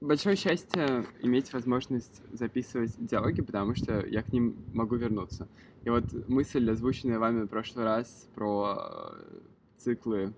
большое 0.00 0.36
счастье 0.36 1.06
иметь 1.20 1.52
возможность 1.52 2.22
записывать 2.32 2.94
диалоги, 2.98 3.42
потому 3.42 3.74
что 3.74 4.04
я 4.06 4.22
к 4.22 4.32
ним 4.32 4.56
могу 4.72 4.96
вернуться. 4.96 5.48
И 5.84 5.90
вот 5.90 6.12
мысль, 6.28 6.70
озвученная 6.70 7.18
вами 7.18 7.42
в 7.42 7.48
прошлый 7.48 7.84
раз 7.84 8.28
про 8.34 9.14
э, 9.14 9.40
циклы, 9.78 10.34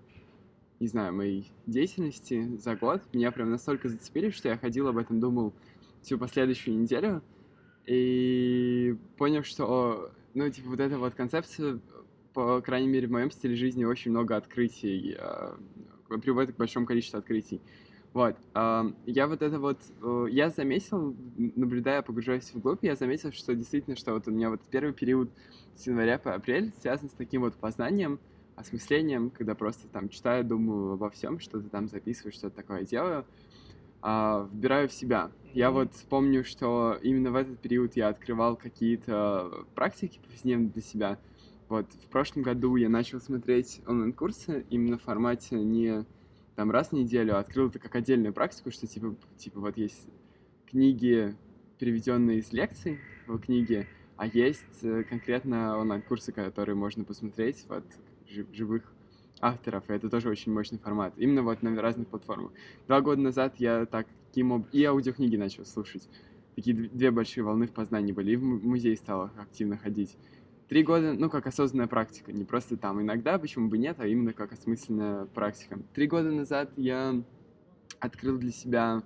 не 0.79 0.87
знаю, 0.87 1.13
моей 1.13 1.51
деятельности 1.65 2.57
за 2.57 2.75
год, 2.75 3.01
меня 3.13 3.31
прям 3.31 3.51
настолько 3.51 3.87
зацепили, 3.89 4.29
что 4.29 4.49
я 4.49 4.57
ходил 4.57 4.87
об 4.87 4.97
этом, 4.97 5.19
думал 5.19 5.53
всю 6.01 6.17
последующую 6.17 6.77
неделю, 6.77 7.23
и 7.85 8.95
понял, 9.17 9.43
что, 9.43 10.11
ну, 10.33 10.49
типа, 10.49 10.69
вот 10.69 10.79
эта 10.79 10.97
вот 10.97 11.15
концепция, 11.15 11.79
по 12.33 12.61
крайней 12.61 12.87
мере, 12.87 13.07
в 13.07 13.11
моем 13.11 13.31
стиле 13.31 13.55
жизни 13.55 13.85
очень 13.85 14.11
много 14.11 14.35
открытий, 14.35 15.15
э, 15.17 15.57
приводит 16.21 16.55
к 16.55 16.59
большому 16.59 16.85
количеству 16.85 17.17
открытий. 17.17 17.61
Вот. 18.13 18.37
Я 18.53 19.27
вот 19.27 19.41
это 19.41 19.59
вот, 19.59 19.81
э, 20.01 20.25
я 20.29 20.49
заметил, 20.51 21.15
наблюдая, 21.35 22.03
погружаясь 22.03 22.53
вглубь, 22.53 22.83
я 22.83 22.95
заметил, 22.95 23.31
что 23.31 23.55
действительно, 23.55 23.95
что 23.95 24.13
вот 24.13 24.27
у 24.27 24.31
меня 24.31 24.49
вот 24.51 24.61
первый 24.69 24.93
период 24.93 25.33
с 25.73 25.87
января 25.87 26.19
по 26.19 26.35
апрель 26.35 26.71
связан 26.79 27.09
с 27.09 27.13
таким 27.13 27.41
вот 27.41 27.57
познанием, 27.57 28.19
осмыслением, 28.55 29.31
когда 29.31 29.55
просто 29.55 29.87
там 29.89 30.09
читаю, 30.09 30.43
думаю 30.45 30.93
обо 30.93 31.09
всем, 31.09 31.39
что-то 31.39 31.69
там 31.69 31.87
записываю, 31.87 32.31
что-то 32.33 32.55
такое 32.55 32.83
делаю, 32.83 33.25
а, 34.01 34.47
вбираю 34.51 34.89
в 34.89 34.93
себя. 34.93 35.31
Я 35.53 35.71
вот 35.71 35.93
помню, 36.09 36.43
что 36.43 36.99
именно 37.01 37.31
в 37.31 37.35
этот 37.35 37.61
период 37.61 37.95
я 37.95 38.09
открывал 38.09 38.57
какие-то 38.57 39.65
практики 39.73 40.19
повседневные 40.23 40.69
для 40.69 40.81
себя. 40.83 41.19
Вот 41.69 41.93
в 41.93 42.09
прошлом 42.09 42.43
году 42.43 42.75
я 42.75 42.89
начал 42.89 43.19
смотреть 43.19 43.81
онлайн-курсы 43.87 44.65
именно 44.69 44.99
в 44.99 45.03
формате 45.03 45.55
не 45.55 46.05
там 46.55 46.71
раз 46.71 46.89
в 46.89 46.93
неделю 46.93 47.37
открыл 47.37 47.69
это 47.69 47.79
как 47.79 47.95
отдельную 47.95 48.33
практику, 48.33 48.71
что 48.71 48.87
типа, 48.87 49.15
типа 49.37 49.59
вот 49.59 49.77
есть 49.77 50.07
книги, 50.67 51.35
переведенные 51.79 52.39
из 52.39 52.51
лекций 52.51 52.99
в 53.27 53.37
книге, 53.39 53.87
а 54.17 54.27
есть 54.27 54.83
э, 54.83 55.03
конкретно 55.03 55.77
онлайн-курсы, 55.77 56.31
которые 56.31 56.75
можно 56.75 57.03
посмотреть 57.03 57.65
вот 57.67 57.83
живых 58.51 58.93
авторов, 59.41 59.89
и 59.89 59.93
это 59.93 60.09
тоже 60.09 60.29
очень 60.29 60.51
мощный 60.53 60.79
формат. 60.79 61.13
Именно 61.17 61.43
вот 61.43 61.61
на 61.61 61.79
разных 61.81 62.07
платформах. 62.07 62.51
Два 62.87 63.01
года 63.01 63.21
назад 63.21 63.55
я 63.57 63.85
таким 63.85 64.65
и 64.71 64.83
аудиокниги 64.83 65.35
начал 65.35 65.65
слушать. 65.65 66.07
Такие 66.55 66.75
две 66.75 67.11
большие 67.11 67.43
волны 67.43 67.67
в 67.67 67.71
познании 67.71 68.13
были, 68.13 68.31
и 68.31 68.35
в 68.35 68.43
музей 68.43 68.95
стал 68.95 69.31
активно 69.37 69.77
ходить. 69.77 70.17
Три 70.73 70.81
года, 70.81 71.13
ну, 71.13 71.29
как 71.29 71.45
осознанная 71.45 71.85
практика, 71.85 72.33
не 72.33 72.45
просто 72.45 72.77
там 72.77 72.99
иногда, 72.99 73.37
почему 73.37 73.69
бы 73.69 73.77
нет, 73.77 73.97
а 73.99 74.07
именно 74.07 74.33
как 74.33 74.53
осмысленная 74.53 75.25
практика. 75.25 75.77
Три 75.93 76.07
года 76.07 76.31
назад 76.31 76.71
я 76.77 77.21
открыл 77.99 78.39
для 78.39 78.51
себя 78.51 79.03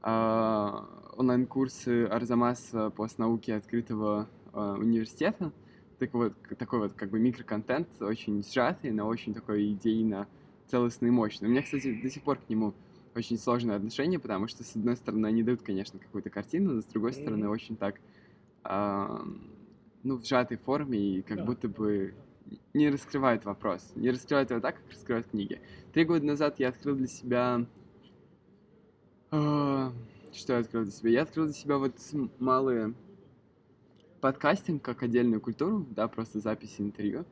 э, 0.00 0.70
онлайн-курсы 1.16 2.04
Арзамаса 2.04 2.90
по 2.90 3.08
науке 3.18 3.56
открытого 3.56 4.28
э, 4.52 4.76
университета. 4.78 5.50
Так 5.98 6.14
вот, 6.14 6.34
такой 6.56 6.78
вот 6.78 6.92
как 6.92 7.10
бы 7.10 7.18
микроконтент, 7.18 7.88
очень 8.00 8.44
сжатый, 8.44 8.92
но 8.92 9.08
очень 9.08 9.34
такой 9.34 9.72
идейно 9.72 10.28
целостный 10.68 11.08
и 11.08 11.10
мощный. 11.10 11.48
У 11.48 11.50
меня, 11.50 11.62
кстати, 11.62 12.00
до 12.00 12.08
сих 12.10 12.22
пор 12.22 12.38
к 12.38 12.48
нему 12.48 12.74
очень 13.16 13.38
сложное 13.38 13.74
отношение, 13.74 14.20
потому 14.20 14.46
что, 14.46 14.62
с 14.62 14.76
одной 14.76 14.94
стороны, 14.94 15.26
они 15.26 15.42
дают, 15.42 15.62
конечно, 15.62 15.98
какую-то 15.98 16.30
картину, 16.30 16.74
но 16.74 16.80
с 16.80 16.84
другой 16.84 17.12
стороны, 17.12 17.48
очень 17.48 17.74
так 17.74 17.96
э, 18.62 19.18
ну, 20.02 20.16
в 20.16 20.24
сжатой 20.24 20.56
форме 20.56 20.98
и 20.98 21.22
как 21.22 21.38
да. 21.38 21.44
будто 21.44 21.68
бы 21.68 22.14
не 22.74 22.90
раскрывает 22.90 23.44
вопрос. 23.44 23.92
Не 23.94 24.10
раскрывает 24.10 24.50
его 24.50 24.60
так, 24.60 24.76
как 24.76 24.90
раскрывают 24.90 25.28
книги. 25.28 25.60
Три 25.92 26.04
года 26.04 26.24
назад 26.24 26.58
я 26.58 26.68
открыл 26.68 26.96
для 26.96 27.06
себя... 27.06 27.66
Э, 29.30 29.90
что 30.32 30.52
я 30.54 30.58
открыл 30.60 30.82
для 30.84 30.92
себя? 30.92 31.10
Я 31.10 31.22
открыл 31.22 31.46
для 31.46 31.54
себя 31.54 31.78
вот 31.78 31.94
малые 32.38 32.94
подкастинг 34.20 34.82
как 34.82 35.02
отдельную 35.02 35.40
культуру, 35.40 35.86
да, 35.90 36.08
просто 36.08 36.40
записи 36.40 36.80
интервью 36.80 37.24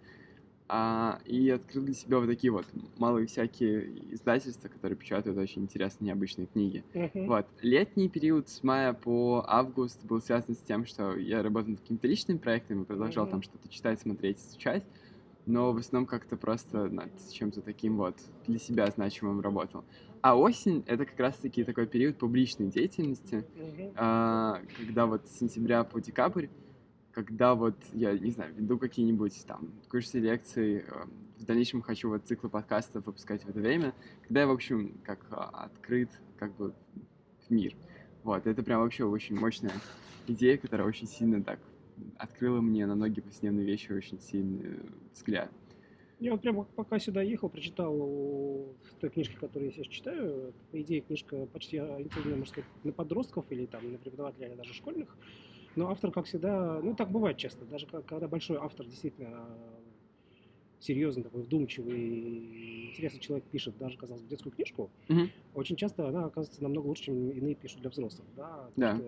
а, 0.72 1.18
и 1.24 1.50
открыл 1.50 1.82
для 1.82 1.94
себя 1.94 2.20
вот 2.20 2.28
такие 2.28 2.52
вот 2.52 2.64
малые 2.96 3.26
всякие 3.26 4.14
издательства, 4.14 4.68
которые 4.68 4.96
печатают 4.96 5.36
очень 5.36 5.62
интересные, 5.62 6.08
необычные 6.08 6.46
книги. 6.46 6.84
Uh-huh. 6.94 7.26
Вот. 7.26 7.46
Летний 7.60 8.08
период 8.08 8.48
с 8.48 8.62
мая 8.62 8.92
по 8.92 9.44
август 9.48 10.04
был 10.04 10.20
связан 10.20 10.54
с 10.54 10.58
тем, 10.58 10.86
что 10.86 11.16
я 11.16 11.42
работал 11.42 11.70
над 11.70 11.80
какими-то 11.80 12.06
личными 12.06 12.38
проектами, 12.38 12.84
продолжал 12.84 13.26
uh-huh. 13.26 13.30
там 13.30 13.42
что-то 13.42 13.68
читать, 13.68 14.00
смотреть, 14.00 14.38
изучать, 14.38 14.84
но 15.44 15.72
в 15.72 15.78
основном 15.78 16.06
как-то 16.06 16.36
просто 16.36 16.86
над 16.86 17.10
чем-то 17.32 17.62
таким 17.62 17.96
вот 17.96 18.14
для 18.46 18.60
себя 18.60 18.86
значимым 18.86 19.40
работал. 19.40 19.84
А 20.20 20.36
осень— 20.36 20.84
это 20.86 21.04
как 21.04 21.18
раз-таки 21.18 21.64
такой 21.64 21.88
период 21.88 22.16
публичной 22.16 22.68
деятельности, 22.68 23.44
uh-huh. 23.56 23.92
а, 23.96 24.60
когда 24.78 25.06
вот 25.06 25.26
с 25.26 25.40
сентября 25.40 25.82
по 25.82 26.00
декабрь 26.00 26.46
когда 27.12 27.54
вот 27.54 27.76
я, 27.92 28.16
не 28.16 28.30
знаю, 28.30 28.54
веду 28.54 28.78
какие-нибудь 28.78 29.44
там 29.46 29.72
курсы 29.88 30.18
лекций, 30.18 30.78
э, 30.78 31.04
в 31.38 31.44
дальнейшем 31.44 31.82
хочу 31.82 32.08
вот 32.08 32.24
циклы 32.24 32.48
подкастов 32.48 33.06
выпускать 33.06 33.44
в 33.44 33.48
это 33.48 33.60
время, 33.60 33.94
когда 34.22 34.42
я, 34.42 34.46
в 34.46 34.52
общем, 34.52 35.00
как 35.04 35.26
а, 35.30 35.64
открыт 35.64 36.10
как 36.38 36.54
бы 36.56 36.74
в 37.46 37.50
мир. 37.50 37.74
Вот, 38.22 38.46
это 38.46 38.62
прям 38.62 38.80
вообще 38.80 39.04
очень 39.04 39.38
мощная 39.38 39.72
идея, 40.26 40.58
которая 40.58 40.86
очень 40.86 41.06
сильно 41.06 41.42
так 41.42 41.58
открыла 42.16 42.60
мне 42.60 42.86
на 42.86 42.94
многие 42.94 43.20
повседневные 43.20 43.66
вещи 43.66 43.92
очень 43.92 44.20
сильный 44.20 44.80
взгляд. 45.12 45.50
Я 46.18 46.32
вот 46.32 46.42
прямо 46.42 46.64
пока 46.64 46.98
сюда 46.98 47.22
ехал, 47.22 47.48
прочитал 47.48 47.94
в 47.96 49.00
той 49.00 49.08
книжке, 49.08 49.36
которую 49.38 49.70
я 49.70 49.72
сейчас 49.72 49.86
читаю. 49.86 50.52
По 50.70 50.80
идее, 50.80 51.00
книжка 51.00 51.46
почти 51.46 51.78
ориентирована, 51.78 52.36
можно 52.36 52.52
сказать, 52.52 52.70
на 52.84 52.92
подростков 52.92 53.46
или 53.50 53.64
там 53.64 53.90
на 53.90 53.98
преподавателей, 53.98 54.48
или 54.48 54.54
даже 54.54 54.74
школьных. 54.74 55.16
Но 55.76 55.90
автор, 55.90 56.10
как 56.10 56.26
всегда, 56.26 56.80
ну 56.82 56.94
так 56.94 57.10
бывает 57.10 57.36
часто, 57.36 57.64
даже 57.64 57.86
когда 57.86 58.26
большой 58.26 58.58
автор 58.58 58.86
действительно 58.86 59.46
серьезный, 60.80 61.22
такой 61.22 61.42
вдумчивый, 61.42 62.86
интересный 62.88 63.20
человек 63.20 63.44
пишет, 63.46 63.76
даже, 63.78 63.96
казалось 63.96 64.22
бы, 64.22 64.28
детскую 64.28 64.52
книжку, 64.52 64.90
угу. 65.08 65.20
очень 65.54 65.76
часто 65.76 66.08
она 66.08 66.24
оказывается 66.24 66.62
намного 66.62 66.86
лучше, 66.86 67.04
чем 67.04 67.30
иные 67.30 67.54
пишут 67.54 67.80
для 67.80 67.90
взрослых. 67.90 68.26
Да. 68.34 68.70
да. 68.76 68.96
Что... 68.96 69.04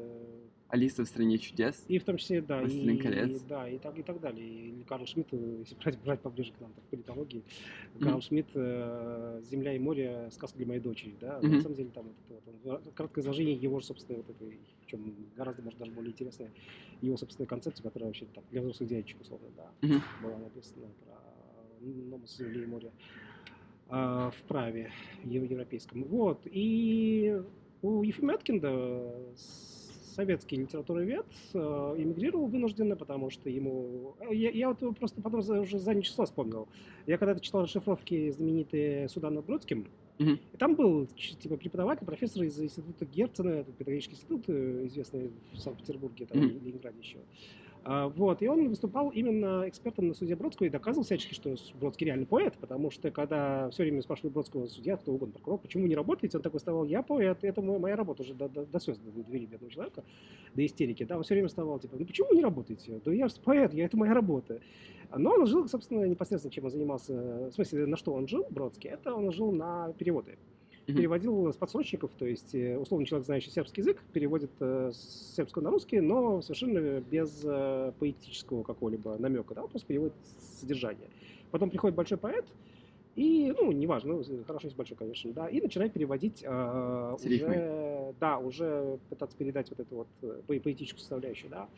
Алиса 0.72 1.04
в 1.04 1.06
стране 1.06 1.36
чудес. 1.36 1.84
И 1.86 1.98
в 1.98 2.04
том 2.04 2.16
числе, 2.16 2.40
да, 2.40 2.62
и, 2.62 2.96
колец. 2.96 3.42
и, 3.42 3.46
да, 3.46 3.68
и 3.68 3.76
так, 3.76 3.98
и 3.98 4.02
так 4.02 4.18
далее. 4.20 4.70
И 4.70 4.84
Карл 4.84 5.04
Шмидт, 5.04 5.30
если 5.30 5.74
брать, 5.74 5.98
брать 5.98 6.20
поближе 6.20 6.50
к 6.52 6.60
нам, 6.60 6.72
так, 6.72 6.82
в 6.84 6.86
политологии, 6.86 7.42
mm-hmm. 7.42 8.02
Карл 8.02 8.22
Шмидт 8.22 8.48
э, 8.54 9.42
«Земля 9.50 9.74
и 9.74 9.78
море. 9.78 10.30
Сказка 10.30 10.56
для 10.56 10.66
моей 10.66 10.80
дочери», 10.80 11.14
да, 11.20 11.38
mm-hmm. 11.40 11.48
на 11.48 11.60
самом 11.60 11.76
деле 11.76 11.90
там 11.90 12.06
вот, 12.30 12.42
вот, 12.64 12.80
он, 12.86 12.92
краткое 12.94 13.20
изложение 13.20 13.54
его 13.54 13.80
же 13.80 13.86
собственной 13.86 14.22
вот 14.22 14.30
этой, 14.30 14.58
чем 14.86 15.14
гораздо, 15.36 15.60
может, 15.60 15.78
даже 15.78 15.92
более 15.92 16.12
интересная, 16.12 16.50
его 17.02 17.18
собственная 17.18 17.48
концепция, 17.48 17.82
которая 17.82 18.08
вообще 18.08 18.24
так, 18.34 18.42
для 18.50 18.62
взрослых 18.62 18.88
девочек, 18.88 19.20
условно, 19.20 19.48
да, 19.54 19.70
mm-hmm. 19.82 20.00
была 20.22 20.38
написана 20.38 20.86
про 21.04 21.86
Номос 21.86 22.38
Земли 22.38 22.62
и 22.62 22.66
моря 22.66 22.90
э, 23.90 24.30
в 24.34 24.48
праве 24.48 24.90
европейском. 25.22 26.04
Вот, 26.04 26.40
и 26.46 27.42
у 27.82 28.02
Ефима 28.04 28.36
Эткинда 28.36 29.12
советский 30.14 30.56
литературовед 30.56 31.26
э, 31.54 31.58
эмигрировал 31.98 32.46
вынужденно, 32.46 32.96
потому 32.96 33.30
что 33.30 33.48
ему... 33.50 34.14
Э, 34.20 34.34
я, 34.34 34.50
я 34.50 34.68
вот 34.68 34.98
просто 34.98 35.20
потом 35.20 35.40
уже 35.40 35.78
заднее 35.78 36.04
число 36.04 36.24
вспомнил. 36.24 36.68
Я 37.06 37.18
когда-то 37.18 37.40
читал 37.40 37.62
расшифровки 37.62 38.30
знаменитые 38.30 39.08
Суда 39.08 39.30
над 39.30 39.44
Бродским, 39.44 39.86
и 40.18 40.56
там 40.56 40.74
был 40.76 41.06
типа 41.16 41.56
преподаватель, 41.56 42.06
профессор 42.06 42.44
из 42.44 42.60
института 42.60 43.04
Герцена, 43.06 43.64
педагогический 43.64 44.14
институт, 44.14 44.44
э, 44.48 44.86
известный 44.86 45.32
в 45.52 45.58
Санкт-Петербурге, 45.58 46.26
там, 46.26 46.40
mm 46.40 46.64
Ленинграде 46.64 46.98
еще. 47.00 47.18
А, 47.84 48.08
вот, 48.08 48.42
и 48.42 48.48
он 48.48 48.68
выступал 48.68 49.10
именно 49.10 49.64
экспертом 49.66 50.08
на 50.08 50.14
суде 50.14 50.36
Бродского 50.36 50.66
и 50.66 50.70
доказывал 50.70 51.04
всячески, 51.04 51.34
что 51.34 51.56
Бродский 51.80 52.06
реально 52.06 52.26
поэт, 52.26 52.54
потому 52.60 52.92
что 52.92 53.10
когда 53.10 53.70
все 53.70 53.82
время 53.82 54.02
спрашивали 54.02 54.32
Бродского 54.32 54.66
судья, 54.66 54.96
кто 54.96 55.12
угодно, 55.12 55.34
прокурор, 55.34 55.58
почему 55.58 55.88
не 55.88 55.96
работаете, 55.96 56.36
он 56.36 56.42
такой 56.42 56.58
вставал, 56.58 56.84
я 56.84 57.02
поэт, 57.02 57.42
это 57.42 57.60
моя 57.60 57.96
работа 57.96 58.22
уже 58.22 58.34
до, 58.34 58.48
до, 58.48 58.64
до 58.64 58.80
слез 58.80 58.98
довели 58.98 59.46
бедного 59.46 59.72
человека, 59.72 60.04
до 60.54 60.64
истерики, 60.64 61.04
да, 61.04 61.16
он 61.16 61.24
все 61.24 61.34
время 61.34 61.48
вставал, 61.48 61.80
типа, 61.80 61.96
ну 61.98 62.06
почему 62.06 62.32
не 62.32 62.42
работаете? 62.42 63.00
Да 63.04 63.12
я 63.12 63.26
поэт, 63.44 63.74
я, 63.74 63.86
это 63.86 63.96
моя 63.96 64.14
работа. 64.14 64.60
Но 65.14 65.32
он 65.32 65.46
жил, 65.46 65.68
собственно, 65.68 66.04
непосредственно, 66.04 66.52
чем 66.52 66.64
он 66.64 66.70
занимался, 66.70 67.48
в 67.50 67.52
смысле, 67.52 67.86
на 67.86 67.96
что 67.96 68.14
он 68.14 68.28
жил, 68.28 68.46
Бродский, 68.48 68.90
это 68.90 69.12
он 69.12 69.32
жил 69.32 69.50
на 69.50 69.92
переводы 69.94 70.38
переводил 70.86 71.52
с 71.52 71.56
подсрочников, 71.56 72.10
то 72.18 72.26
есть 72.26 72.54
э, 72.54 72.76
условно 72.76 73.06
человек, 73.06 73.26
знающий 73.26 73.50
сербский 73.50 73.82
язык, 73.82 74.02
переводит 74.12 74.50
э, 74.60 74.90
с 74.92 75.34
сербского 75.36 75.62
на 75.62 75.70
русский, 75.70 76.00
но 76.00 76.42
совершенно 76.42 77.00
без 77.00 77.40
э, 77.44 77.92
поэтического 77.98 78.62
какого-либо 78.62 79.16
намека, 79.18 79.54
да, 79.54 79.62
он 79.62 79.68
просто 79.68 79.86
переводит 79.86 80.14
содержание. 80.60 81.08
Потом 81.50 81.70
приходит 81.70 81.96
большой 81.96 82.18
поэт, 82.18 82.46
и, 83.14 83.52
ну, 83.60 83.72
неважно, 83.72 84.22
хорошо, 84.46 84.68
есть 84.68 84.76
большой, 84.76 84.96
конечно, 84.96 85.32
да, 85.32 85.48
и 85.48 85.60
начинает 85.60 85.92
переводить 85.92 86.42
э, 86.42 87.16
уже, 87.22 88.14
да, 88.18 88.38
уже 88.38 88.98
пытаться 89.10 89.36
передать 89.36 89.68
вот 89.68 89.80
эту 89.80 89.96
вот 89.96 90.08
поэтическую 90.46 91.00
составляющую, 91.00 91.50
да, 91.50 91.68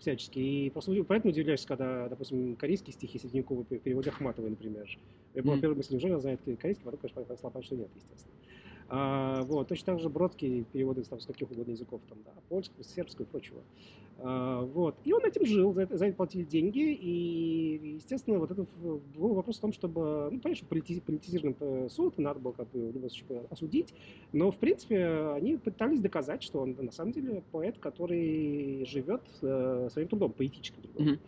всячески. 0.00 0.38
И 0.38 0.70
просто 0.70 0.92
поэтому 1.04 1.32
удивляешься, 1.32 1.68
когда, 1.68 2.08
допустим, 2.08 2.56
корейские 2.56 2.92
стихи 2.92 3.18
средневековые 3.18 3.64
переводят 3.64 4.14
Ахматовой, 4.14 4.50
например. 4.50 4.88
Я 5.34 5.42
была 5.42 5.54
mm-hmm. 5.54 5.60
первой 5.60 5.76
мыслью, 5.76 5.94
неужели 5.94 6.12
она 6.12 6.20
знает 6.20 6.40
корейский, 6.58 6.84
потом, 6.84 6.98
конечно, 7.00 7.36
слова, 7.36 7.62
что 7.62 7.76
нет, 7.76 7.88
естественно. 7.94 8.34
А, 8.92 9.42
вот, 9.44 9.68
точно 9.68 9.92
так 9.94 10.00
же 10.00 10.08
Бродский 10.08 10.64
переводы 10.64 11.04
там, 11.04 11.20
с 11.20 11.26
каких 11.26 11.48
угодно 11.48 11.70
языков, 11.70 12.00
там, 12.08 12.18
да, 12.24 12.32
польского, 12.48 12.82
сербского 12.82 13.24
и 13.24 13.28
прочего. 13.28 13.60
А, 14.18 14.62
вот. 14.62 14.96
И 15.04 15.12
он 15.12 15.24
этим 15.24 15.46
жил, 15.46 15.72
за 15.72 15.82
это, 15.82 15.96
за 15.96 16.06
это 16.06 16.16
платили 16.16 16.42
деньги, 16.42 16.92
и, 16.92 17.94
естественно, 17.94 18.40
вот 18.40 18.50
это 18.50 18.66
был 18.82 19.34
вопрос 19.34 19.58
в 19.58 19.60
том, 19.60 19.72
чтобы, 19.72 20.28
ну, 20.32 20.54
что 20.56 20.66
политиз, 20.66 21.00
политизированный 21.00 21.88
суд, 21.88 22.18
надо 22.18 22.40
было 22.40 22.50
как 22.50 22.68
бы 22.70 22.90
в 22.90 22.98
случае 22.98 23.46
осудить, 23.48 23.94
но, 24.32 24.50
в 24.50 24.56
принципе, 24.56 25.30
они 25.36 25.56
пытались 25.56 26.00
доказать, 26.00 26.42
что 26.42 26.60
он 26.60 26.74
на 26.76 26.90
самом 26.90 27.12
деле 27.12 27.44
поэт, 27.52 27.78
который 27.78 28.84
живет 28.86 29.22
э, 29.40 29.88
своим 29.92 30.08
трудом, 30.08 30.32
поэтическим 30.32 30.82
трудом. 30.82 31.14
Mm-hmm. 31.14 31.18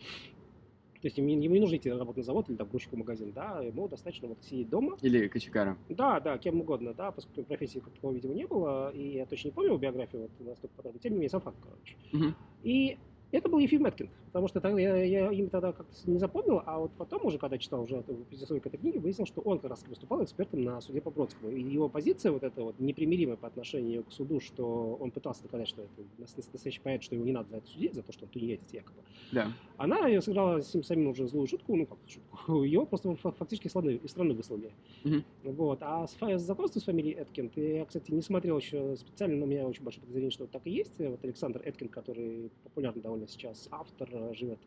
То 1.02 1.08
есть 1.08 1.18
ему, 1.18 1.30
ему 1.30 1.54
не 1.54 1.60
нужно 1.60 1.76
идти 1.76 1.90
работать 1.90 2.18
на 2.18 2.22
завод 2.22 2.48
или 2.48 2.56
там 2.56 2.68
грузчику 2.68 2.94
в 2.94 3.00
магазин, 3.00 3.32
да, 3.32 3.60
ему 3.60 3.88
достаточно 3.88 4.28
вот 4.28 4.38
сидеть 4.42 4.68
дома. 4.68 4.96
Или 5.02 5.26
кочегаром. 5.26 5.76
Да, 5.88 6.20
да, 6.20 6.38
кем 6.38 6.60
угодно, 6.60 6.94
да, 6.94 7.10
поскольку 7.10 7.42
профессии 7.42 7.80
такого, 7.80 8.12
видимо, 8.12 8.34
не 8.34 8.46
было, 8.46 8.90
и 8.94 9.14
я 9.16 9.26
точно 9.26 9.48
не 9.48 9.52
помню 9.52 9.76
биографию 9.78 10.22
вот 10.22 10.46
настолько 10.46 10.76
подробно, 10.76 11.00
тем 11.00 11.12
не 11.12 11.18
менее, 11.18 11.30
сам 11.30 11.40
факт, 11.40 11.56
короче. 11.60 11.96
Угу. 12.12 12.34
И 12.62 12.98
это 13.32 13.48
был 13.48 13.58
Ефим 13.58 13.84
Эткин, 13.84 14.10
потому 14.32 14.48
что 14.48 14.60
тогда, 14.60 14.80
я, 14.80 14.96
я 15.04 15.30
им 15.30 15.50
тогда 15.50 15.72
как-то 15.72 16.10
не 16.10 16.18
запомнил, 16.18 16.62
а 16.64 16.78
вот 16.78 16.92
потом 16.96 17.26
уже, 17.26 17.38
когда 17.38 17.58
читал 17.58 17.82
уже 17.82 17.96
эту 17.96 18.14
к 18.14 18.66
этой 18.66 18.78
книге, 18.78 18.98
выяснил, 18.98 19.26
что 19.26 19.42
он 19.42 19.58
как 19.58 19.70
раз 19.70 19.84
выступал 19.86 20.24
экспертом 20.24 20.64
на 20.64 20.80
суде 20.80 21.02
по 21.02 21.10
Бродскому. 21.10 21.50
И 21.50 21.62
его 21.62 21.88
позиция 21.88 22.32
вот 22.32 22.42
эта 22.42 22.62
вот 22.62 22.78
непримиримая 22.78 23.36
по 23.36 23.46
отношению 23.46 24.04
к 24.04 24.12
суду, 24.12 24.40
что 24.40 24.96
он 24.98 25.10
пытался 25.10 25.42
доказать, 25.42 25.68
что 25.68 25.82
это 25.82 26.02
настоящий 26.18 26.80
поэт, 26.80 27.02
что 27.02 27.14
его 27.14 27.24
не 27.24 27.32
надо 27.32 27.50
за 27.50 27.56
это 27.58 27.66
судить, 27.68 27.94
за 27.94 28.02
то, 28.02 28.12
что 28.12 28.24
он 28.24 28.30
тунеядец 28.30 28.72
якобы. 28.72 29.02
Да. 29.32 29.52
Она 29.76 30.20
сыграла 30.20 30.62
с 30.62 30.72
ним 30.72 30.82
самим 30.82 31.08
уже 31.08 31.26
злую 31.26 31.46
шутку, 31.46 31.76
ну 31.76 31.86
как 31.86 31.98
шутку, 32.06 32.62
его 32.64 32.86
просто 32.86 33.14
фактически 33.16 33.66
из 33.66 33.70
страны, 33.70 34.00
из 34.02 34.10
страны 34.10 34.34
выслали. 34.34 34.72
Угу. 35.04 35.52
Вот. 35.52 35.78
А 35.82 36.06
с, 36.06 36.16
с 36.16 36.42
знакомством 36.42 36.80
с 36.80 36.84
фамилией 36.84 37.20
Эткин, 37.20 37.50
я, 37.56 37.84
кстати, 37.84 38.10
не 38.10 38.22
смотрел 38.22 38.56
еще 38.56 38.96
специально, 38.96 39.36
но 39.36 39.44
у 39.44 39.48
меня 39.48 39.66
очень 39.66 39.82
большое 39.82 40.02
подозрение, 40.02 40.30
что 40.30 40.46
так 40.46 40.66
и 40.66 40.70
есть. 40.70 40.98
Вот 40.98 41.22
Александр 41.24 41.60
Эткин, 41.64 41.88
который 41.88 42.50
популярный 42.64 43.02
довольно 43.02 43.28
сейчас 43.28 43.68
автор, 43.70 44.08
живет 44.34 44.58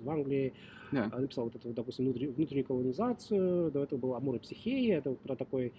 в 0.00 0.10
Англии, 0.10 0.52
yeah. 0.92 1.08
А, 1.12 1.18
написал 1.18 1.44
вот 1.44 1.56
эту, 1.56 1.70
допустим, 1.70 2.06
внутреннюю, 2.06 2.34
внутреннюю 2.34 2.66
колонизацию, 2.66 3.70
до 3.70 3.82
этого 3.82 3.98
был 3.98 4.14
Амур 4.14 4.36
и 4.36 4.38
Психея, 4.38 4.98
это 4.98 5.12
про 5.12 5.36
такой 5.36 5.72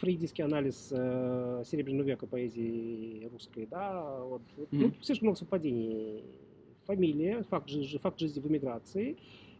фрейдистский 0.00 0.44
анализ 0.44 0.88
э, 0.90 1.62
Серебряного 1.66 2.06
века 2.06 2.26
поэзии 2.26 3.28
русской, 3.30 3.66
да, 3.70 4.20
вот, 4.24 4.42
mm-hmm. 4.56 4.66
ну, 4.70 4.92
слишком 5.02 5.26
много 5.26 5.38
совпадений. 5.38 6.24
Фамилия, 6.86 7.44
факт, 7.44 7.68
жизни, 7.68 7.98
факт 7.98 8.18
жизни 8.18 8.40
в 8.40 8.48
эмиграции, 8.48 9.16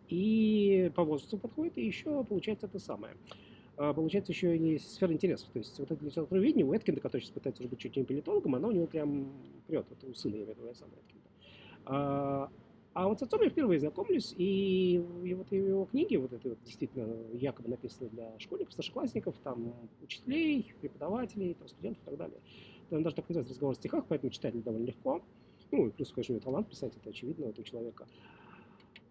и 0.08 0.90
по 0.96 1.04
возрасту 1.04 1.38
подходит, 1.38 1.78
и 1.78 1.86
еще 1.86 2.24
получается 2.24 2.66
это 2.66 2.80
самое. 2.80 3.14
А, 3.76 3.92
получается 3.94 4.32
еще 4.32 4.56
и 4.56 4.78
сфера 4.78 5.12
интересов. 5.12 5.48
То 5.52 5.58
есть 5.58 5.78
вот 5.78 5.90
это 5.90 6.04
литературоведение 6.04 6.66
у 6.66 6.74
Эткинда, 6.74 7.00
который 7.00 7.22
сейчас 7.22 7.32
пытается 7.32 7.62
уже 7.62 7.68
быть 7.70 7.78
чуть 7.78 7.96
не 7.96 8.04
политологом, 8.04 8.54
оно 8.54 8.68
у 8.68 8.72
него 8.72 8.86
прям 8.86 9.32
прет. 9.66 9.86
Это 9.90 10.06
у 10.06 10.14
сына, 10.14 10.34
я 10.34 10.42
имею 10.42 10.54
в 10.54 10.58
виду, 10.58 10.68
я 10.68 10.74
сам 10.74 10.88
Эткинда. 10.88 11.21
А, 11.84 12.48
а 12.94 13.08
вот 13.08 13.18
с 13.18 13.22
отцом 13.22 13.42
я 13.42 13.48
впервые 13.50 13.80
знакомлюсь, 13.80 14.34
и, 14.36 14.94
и 14.94 15.34
вот 15.34 15.50
его 15.50 15.86
книги, 15.86 16.16
вот 16.16 16.32
это 16.32 16.50
вот 16.50 16.58
действительно 16.64 17.34
якобы 17.34 17.70
написаны 17.70 18.10
для 18.10 18.38
школьников, 18.38 18.72
старшеклассников, 18.74 19.34
там, 19.42 19.88
учителей, 20.00 20.72
преподавателей, 20.80 21.54
там, 21.54 21.68
студентов 21.68 22.02
и 22.02 22.04
так 22.10 22.16
далее. 22.18 22.40
Там 22.90 23.02
даже 23.02 23.16
так 23.16 23.28
называется 23.28 23.54
разговор 23.54 23.74
в 23.74 23.78
стихах, 23.78 24.04
поэтому 24.08 24.30
читать 24.30 24.62
довольно 24.62 24.86
легко. 24.86 25.22
Ну, 25.70 25.86
и 25.86 25.90
плюс, 25.90 26.12
конечно, 26.12 26.34
у 26.34 26.36
него 26.36 26.44
талант 26.44 26.68
писать, 26.68 26.94
это 26.96 27.08
очевидно 27.08 27.46
у 27.46 27.50
этого 27.50 27.64
человека. 27.64 28.06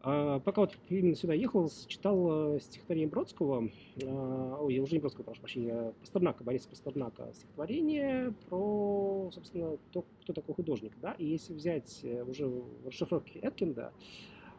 А, 0.03 0.39
пока 0.39 0.61
вот 0.61 0.75
именно 0.89 1.15
сюда 1.15 1.33
ехал, 1.33 1.69
читал 1.87 2.55
э, 2.55 2.59
стихотворение 2.59 3.07
Бродского, 3.07 3.69
а, 4.03 4.57
ой, 4.59 4.79
уже 4.79 4.93
не 4.93 4.99
Бродского, 4.99 5.23
прошу 5.25 5.41
прощения, 5.41 5.93
Пастернака, 5.99 6.43
Бориса 6.43 6.69
Пастернака, 6.69 7.31
стихотворение 7.33 8.33
про, 8.49 9.29
собственно, 9.31 9.77
то, 9.91 10.03
кто 10.21 10.33
такой 10.33 10.55
художник, 10.55 10.93
да, 11.01 11.13
и 11.13 11.25
если 11.25 11.53
взять 11.53 11.99
э, 12.03 12.23
уже 12.23 12.47
в 12.47 12.87
расшифровке 12.87 13.39
Эткинда, 13.41 13.93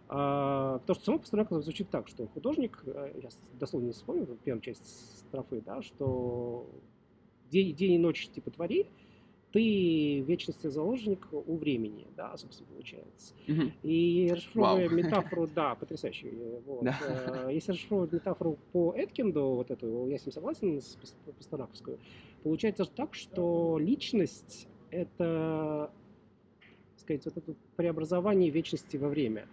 а, 0.09 0.79
потому 0.79 0.95
что 0.95 1.05
само 1.05 1.19
Пастернака 1.19 1.61
звучит 1.61 1.91
так, 1.91 2.07
что 2.07 2.29
художник, 2.29 2.81
э, 2.85 3.21
я 3.21 3.29
дословно 3.55 3.87
не 3.87 3.93
вспомню, 3.93 4.27
первую 4.45 4.63
часть 4.63 5.19
строфы, 5.19 5.61
да, 5.61 5.83
что 5.83 6.69
день, 7.51 7.75
день 7.75 7.95
и 7.95 7.99
ночь 7.99 8.29
типа 8.29 8.53
твори, 8.53 8.87
ты 9.53 10.21
вечности 10.21 10.67
заложник 10.69 11.27
у 11.33 11.57
времени, 11.57 12.07
да, 12.17 12.37
собственно, 12.37 12.69
получается. 12.71 13.35
Угу. 13.47 13.73
И 13.83 14.31
расшифровывая 14.33 14.89
wow. 14.89 14.95
метафору, 14.95 15.47
да, 15.47 15.75
потрясающе. 15.75 16.33
Вот. 16.67 16.85
Да. 16.85 16.99
Э, 17.47 17.51
если 17.53 17.73
расшифровывать 17.73 18.13
метафору 18.13 18.59
по 18.73 18.95
Эткинду, 18.97 19.55
вот 19.55 19.71
эту, 19.71 20.09
я 20.09 20.19
с 20.19 20.27
ним 20.27 20.33
согласен, 20.33 20.81
с 20.81 20.97
Пастернаковскую, 21.37 21.99
получается 22.43 22.85
так, 22.87 23.15
что 23.15 23.79
личность— 23.79 24.69
это, 24.91 25.91
сказать, 26.97 27.25
вот 27.27 27.37
это 27.37 27.55
преобразование 27.77 28.51
вечности 28.51 28.97
во 28.97 29.09
время. 29.09 29.47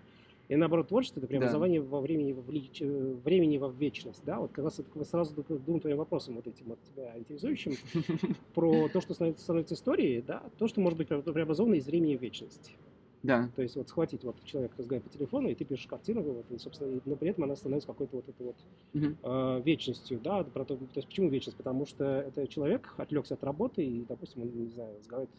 И 0.50 0.56
наоборот, 0.56 0.88
творчество— 0.88 1.20
это 1.22 1.28
преобразование 1.28 1.80
да. 1.80 1.88
во 1.88 2.02
времени, 2.02 2.34
во 2.34 2.42
влич... 2.42 2.82
времени 2.82 3.58
во 3.58 3.70
вечность. 3.70 4.24
Да? 4.26 4.40
Вот 4.40 4.52
как 4.52 4.66
раз 4.66 4.80
это 4.80 5.06
сразу 5.06 5.46
думаю 5.48 5.80
твоим 5.80 5.98
вопросом 5.98 6.36
вот 6.36 6.48
этим 6.48 6.66
вот 6.66 6.80
тебя 6.84 7.18
интересующим 7.18 7.74
про 8.56 8.90
то, 8.90 9.00
что 9.00 9.14
становится, 9.14 9.44
становится 9.44 9.76
историей, 9.76 10.24
да? 10.24 10.44
то, 10.58 10.68
что 10.68 10.82
может 10.82 10.98
быть 10.98 11.08
преобразовано 11.08 11.76
из 11.76 11.86
времени 11.86 12.18
в 12.18 12.22
вечность. 12.22 12.74
Да. 13.22 13.50
То 13.56 13.62
есть 13.62 13.76
вот 13.76 13.90
схватить 13.90 14.24
вот 14.24 14.44
человек 14.44 14.72
разговаривает 14.78 15.12
по 15.12 15.18
телефону, 15.18 15.50
и 15.50 15.56
ты 15.56 15.66
пишешь 15.66 15.88
картину, 15.88 16.22
вот, 16.22 16.46
и, 16.50 16.58
собственно, 16.58 17.00
но 17.06 17.16
при 17.16 17.30
этом 17.30 17.44
она 17.44 17.56
становится 17.56 17.88
какой-то 17.88 18.16
вот 18.16 18.30
этой 18.30 18.46
вот 18.46 18.56
uh 18.94 19.60
э, 19.60 19.62
вечностью, 19.64 20.20
да, 20.24 20.44
про 20.44 20.64
то, 20.64 20.78
то 20.78 20.86
есть 20.96 21.08
почему 21.08 21.30
вечность? 21.30 21.58
Потому 21.58 21.86
что 21.86 22.06
это 22.06 22.48
человек 22.48 22.94
отвлекся 22.98 23.34
от 23.34 23.44
работы 23.44 23.86
и, 23.86 24.06
допустим, 24.08 24.44
он, 24.44 24.52
не 24.56 24.70
знаю, 24.70 24.98
разговаривает 24.98 25.36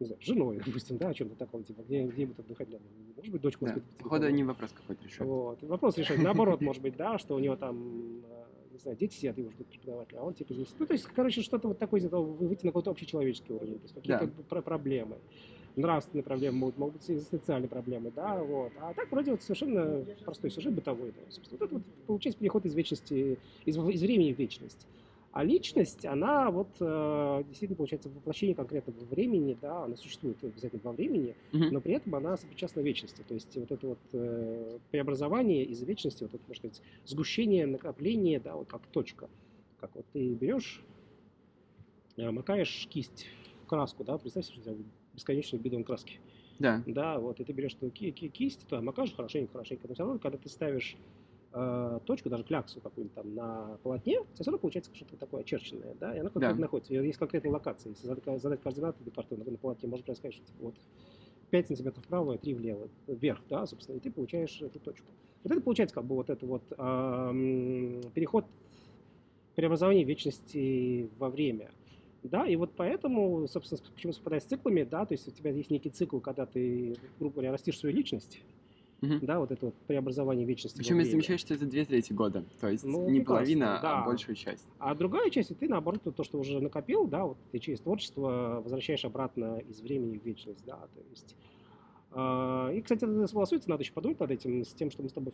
не 0.00 0.06
знаю, 0.06 0.20
женой, 0.22 0.60
допустим, 0.66 0.96
да, 0.96 1.10
о 1.10 1.14
чем-то 1.14 1.36
таком, 1.36 1.62
типа, 1.62 1.82
где, 1.82 2.04
где 2.04 2.22
ему 2.22 2.34
отдыхать 2.36 2.70
надо. 2.70 2.84
Может 3.16 3.32
быть, 3.32 3.42
дочку 3.42 3.66
да. 3.66 3.76
Походу, 3.98 4.28
не 4.30 4.42
вопрос 4.42 4.72
какой-то 4.72 5.04
решать. 5.04 5.26
Вот. 5.26 5.62
Вопрос 5.62 5.98
решать. 5.98 6.18
Наоборот, 6.18 6.60
может 6.60 6.82
быть, 6.82 6.96
да, 6.96 7.18
что 7.18 7.36
у 7.36 7.38
него 7.38 7.56
там, 7.56 8.22
э, 8.24 8.44
не 8.72 8.78
знаю, 8.78 8.96
дети 8.96 9.14
сидят, 9.14 9.38
его 9.38 9.50
ждут 9.50 9.66
преподаватель, 9.68 10.16
а 10.16 10.22
он 10.22 10.34
типа 10.34 10.54
здесь. 10.54 10.74
Ну, 10.78 10.86
то 10.86 10.94
есть, 10.94 11.04
короче, 11.04 11.42
что-то 11.42 11.68
вот 11.68 11.78
такое, 11.78 12.00
выйти 12.00 12.64
на 12.64 12.70
какой-то 12.70 12.90
общечеловеческий 12.90 13.54
уровень, 13.54 13.78
то 13.78 13.82
есть 13.82 13.94
какие-то 13.94 14.26
да. 14.26 14.62
проблемы 14.62 15.18
нравственные 15.76 16.24
проблемы, 16.24 16.58
могут, 16.58 16.78
могут 16.78 16.94
быть 16.96 17.08
и 17.08 17.18
социальные 17.20 17.68
проблемы, 17.68 18.12
да, 18.14 18.42
вот. 18.42 18.72
А 18.80 18.92
так 18.92 19.10
вроде 19.10 19.30
вот 19.30 19.42
совершенно 19.42 20.04
простой 20.24 20.50
сюжет 20.50 20.74
бытовой, 20.74 21.12
да, 21.12 21.30
собственно. 21.30 21.58
Вот 21.58 21.66
это 21.66 21.74
вот 21.76 21.84
получается 22.06 22.40
переход 22.40 22.66
из 22.66 22.74
вечности, 22.74 23.38
из, 23.64 23.76
из 23.76 24.02
времени 24.02 24.32
в 24.32 24.38
вечность. 24.38 24.86
А 25.32 25.44
личность, 25.44 26.04
она 26.04 26.50
вот 26.50 26.70
э, 26.80 27.44
действительно 27.46 27.76
получается 27.76 28.08
воплощение 28.08 28.56
конкретного 28.56 29.04
времени, 29.04 29.56
да, 29.60 29.84
она 29.84 29.94
существует 29.94 30.42
обязательно 30.42 30.80
во 30.82 30.92
времени, 30.92 31.36
uh-huh. 31.52 31.70
но 31.70 31.80
при 31.80 31.94
этом 31.94 32.16
она 32.16 32.36
сопричастна 32.36 32.80
вечности. 32.80 33.22
То 33.26 33.34
есть 33.34 33.56
вот 33.56 33.70
это 33.70 33.86
вот 33.86 33.98
э, 34.12 34.78
преобразование 34.90 35.64
из 35.64 35.82
вечности, 35.82 36.24
вот 36.24 36.34
это, 36.34 36.42
можно 36.48 36.68
сказать, 36.68 36.82
сгущение, 37.04 37.66
накопление, 37.66 38.40
да, 38.40 38.56
вот 38.56 38.66
как 38.66 38.84
точка. 38.88 39.30
Как 39.78 39.94
вот 39.94 40.04
ты 40.12 40.34
берешь, 40.34 40.82
э, 42.16 42.28
макаешь 42.28 42.88
кисть 42.90 43.26
в 43.62 43.66
краску, 43.68 44.02
да, 44.02 44.18
представь 44.18 44.46
себе, 44.46 44.62
что 44.62 44.72
у 44.72 44.74
тебя 44.74 44.84
бесконечный 45.14 45.60
бидон 45.60 45.84
краски. 45.84 46.18
Да. 46.58 46.82
Да, 46.86 47.20
вот, 47.20 47.38
и 47.38 47.44
ты 47.44 47.52
берешь 47.52 47.76
ки- 47.76 48.10
ки- 48.10 48.28
кисть, 48.28 48.66
то 48.66 48.80
макаешь 48.82 49.14
хорошенько, 49.14 49.52
хорошенько, 49.52 49.86
но 49.86 49.94
все 49.94 50.02
равно, 50.02 50.18
когда 50.18 50.38
ты 50.38 50.48
ставишь 50.48 50.96
э, 51.52 52.00
точку, 52.04 52.28
даже 52.28 52.44
кляксу 52.44 52.80
какую-нибудь 52.80 53.14
там 53.14 53.34
на 53.34 53.78
полотне, 53.82 54.20
все 54.34 54.44
равно 54.44 54.58
получается 54.58 54.94
что-то 54.94 55.16
такое 55.16 55.42
очерченное, 55.42 55.94
да, 55.98 56.14
и 56.14 56.18
она 56.18 56.30
конкретно 56.30 56.56
да. 56.56 56.62
находится. 56.62 56.94
Есть 56.94 57.18
конкретная 57.18 57.52
локация. 57.52 57.90
Если 57.90 58.06
задать, 58.06 58.42
задать 58.42 58.62
координаты 58.62 59.02
для 59.02 59.12
карты 59.12 59.36
на, 59.36 59.58
полотне, 59.58 59.88
может 59.88 60.06
происходить, 60.06 60.36
что 60.36 60.46
типа, 60.46 60.64
вот 60.64 60.74
5 61.50 61.66
сантиметров 61.68 62.04
вправо, 62.04 62.38
3 62.38 62.54
влево, 62.54 62.88
вверх, 63.06 63.40
да, 63.48 63.66
собственно, 63.66 63.96
и 63.96 64.00
ты 64.00 64.10
получаешь 64.10 64.60
эту 64.62 64.78
точку. 64.78 65.06
Вот 65.42 65.52
это 65.52 65.60
получается 65.60 65.94
как 65.94 66.04
бы 66.04 66.14
вот 66.16 66.30
это 66.30 66.46
вот 66.46 66.62
э, 66.70 68.02
переход 68.14 68.44
преобразования 69.54 70.04
вечности 70.04 71.10
во 71.18 71.28
время. 71.30 71.70
Да, 72.22 72.46
и 72.46 72.54
вот 72.56 72.72
поэтому, 72.76 73.48
собственно, 73.48 73.80
почему 73.94 74.12
совпадает 74.12 74.42
с 74.42 74.46
циклами, 74.46 74.82
да, 74.82 75.06
то 75.06 75.14
есть 75.14 75.26
у 75.26 75.30
тебя 75.30 75.50
есть 75.50 75.70
некий 75.70 75.88
цикл, 75.88 76.18
когда 76.18 76.44
ты, 76.44 76.94
грубо 77.18 77.36
говоря, 77.36 77.52
растишь 77.52 77.78
свою 77.78 77.96
личность, 77.96 78.42
Угу. 79.02 79.20
Да, 79.22 79.38
вот 79.38 79.50
это 79.50 79.66
вот 79.66 79.74
преобразование 79.86 80.44
вечности. 80.44 80.76
Причем 80.76 80.98
я 80.98 81.04
замечаю, 81.06 81.38
что 81.38 81.54
это 81.54 81.64
две 81.64 81.84
трети 81.84 82.12
года. 82.12 82.44
То 82.60 82.68
есть 82.68 82.84
ну, 82.84 83.08
не 83.08 83.20
половина, 83.20 83.78
а 83.78 83.82
да. 83.82 84.02
а 84.02 84.04
большую 84.04 84.36
часть. 84.36 84.66
А 84.78 84.94
другая 84.94 85.30
часть, 85.30 85.56
ты 85.58 85.68
наоборот, 85.68 86.02
то, 86.14 86.24
что 86.24 86.38
уже 86.38 86.60
накопил, 86.60 87.06
да, 87.06 87.24
вот 87.24 87.38
ты 87.50 87.58
через 87.58 87.80
творчество 87.80 88.60
возвращаешь 88.62 89.04
обратно 89.04 89.58
из 89.58 89.80
времени 89.80 90.18
в 90.18 90.24
вечность, 90.24 90.64
да, 90.66 90.76
то 90.76 91.00
есть. 91.10 91.34
Э, 92.12 92.72
и, 92.74 92.82
кстати, 92.82 93.04
это 93.04 93.26
согласуется, 93.26 93.70
надо 93.70 93.82
еще 93.82 93.92
подумать 93.92 94.20
над 94.20 94.30
этим, 94.30 94.64
с 94.64 94.74
тем, 94.74 94.90
что 94.90 95.02
мы 95.02 95.08
с 95.08 95.12
тобой 95.12 95.32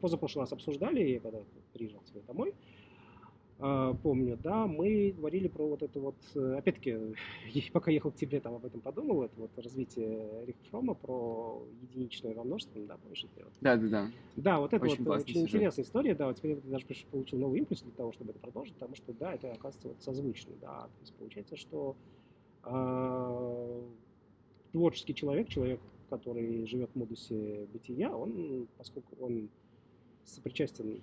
позапрошлый 0.00 0.42
раз 0.42 0.52
обсуждали, 0.52 1.02
я 1.02 1.20
когда 1.20 1.38
приезжал 1.72 2.00
к 2.00 2.04
тебе 2.04 2.22
домой. 2.26 2.54
А, 3.58 3.94
помню, 3.94 4.38
да, 4.42 4.66
мы 4.66 5.14
говорили 5.16 5.48
про 5.48 5.66
вот 5.66 5.82
это 5.82 5.98
вот, 5.98 6.16
э, 6.34 6.56
опять-таки, 6.58 6.98
пока 7.72 7.90
ехал 7.90 8.10
к 8.10 8.16
тебе, 8.16 8.38
там 8.40 8.54
об 8.54 8.66
этом 8.66 8.82
подумал, 8.82 9.22
это 9.22 9.40
вот 9.40 9.50
развитие 9.56 10.44
Рихтфрома 10.44 10.94
про 10.94 11.62
единичное 11.80 12.34
во 12.34 12.44
множественном, 12.44 12.86
да, 12.86 12.96
помнишь 12.98 13.24
это? 13.24 13.48
Да, 13.62 13.76
да, 13.76 13.86
да. 13.88 14.10
Да, 14.36 14.60
вот 14.60 14.74
это 14.74 14.84
очень 14.84 15.04
вот 15.04 15.20
очень 15.20 15.32
сюжет. 15.32 15.48
интересная 15.48 15.84
история, 15.86 16.14
да, 16.14 16.26
вот 16.26 16.36
теперь 16.36 16.60
я 16.64 16.70
даже 16.70 16.84
получил 17.10 17.38
новый 17.38 17.60
импульс 17.60 17.80
для 17.80 17.92
того, 17.92 18.12
чтобы 18.12 18.32
это 18.32 18.40
продолжить, 18.40 18.74
потому 18.74 18.94
что, 18.94 19.14
да, 19.14 19.32
это 19.32 19.50
оказывается 19.52 19.88
вот 19.88 20.02
созвучно, 20.02 20.52
да, 20.60 20.82
то 20.82 21.00
есть 21.00 21.14
получается, 21.14 21.56
что 21.56 21.96
э, 22.64 23.82
творческий 24.72 25.14
человек, 25.14 25.48
человек, 25.48 25.80
который 26.10 26.66
живет 26.66 26.90
в 26.92 26.98
модусе 26.98 27.66
бытия, 27.72 28.14
он, 28.14 28.68
поскольку 28.76 29.16
он 29.18 29.48
сопричастен 30.24 31.00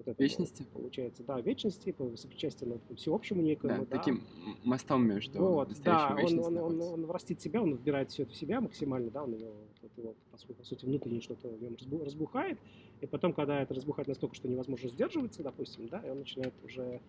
вот 0.00 0.08
это 0.14 0.22
вечности? 0.22 0.66
получается, 0.72 1.22
да, 1.24 1.40
вечности, 1.40 1.94
сопричастен 2.16 2.78
к 2.78 2.96
всеобщему 2.96 3.42
некому. 3.42 3.74
Да, 3.74 3.78
да, 3.80 3.98
таким 3.98 4.22
мостом 4.64 5.06
между 5.06 5.38
вот, 5.38 5.68
да, 5.82 6.16
он, 6.22 6.38
он, 6.38 6.56
он, 6.56 6.80
он 6.80 7.10
растит 7.10 7.40
себя, 7.40 7.62
он 7.62 7.74
вбирает 7.74 8.10
все 8.10 8.22
это 8.22 8.32
в 8.32 8.36
себя 8.36 8.60
максимально, 8.60 9.10
да, 9.10 9.24
он 9.24 9.34
его, 9.34 9.54
вот 9.82 9.92
его 9.96 10.14
по, 10.30 10.54
по 10.54 10.64
сути, 10.64 10.86
внутренне 10.86 11.20
что-то 11.20 11.48
в 11.48 11.62
нем 11.62 11.76
разбухает, 12.02 12.58
и 13.00 13.06
потом, 13.06 13.32
когда 13.34 13.62
это 13.62 13.74
разбухает 13.74 14.08
настолько, 14.08 14.34
что 14.34 14.48
невозможно 14.48 14.88
сдерживаться, 14.88 15.42
допустим, 15.42 15.88
да, 15.88 16.00
и 16.00 16.10
он 16.10 16.20
начинает 16.20 16.54
уже 16.64 17.00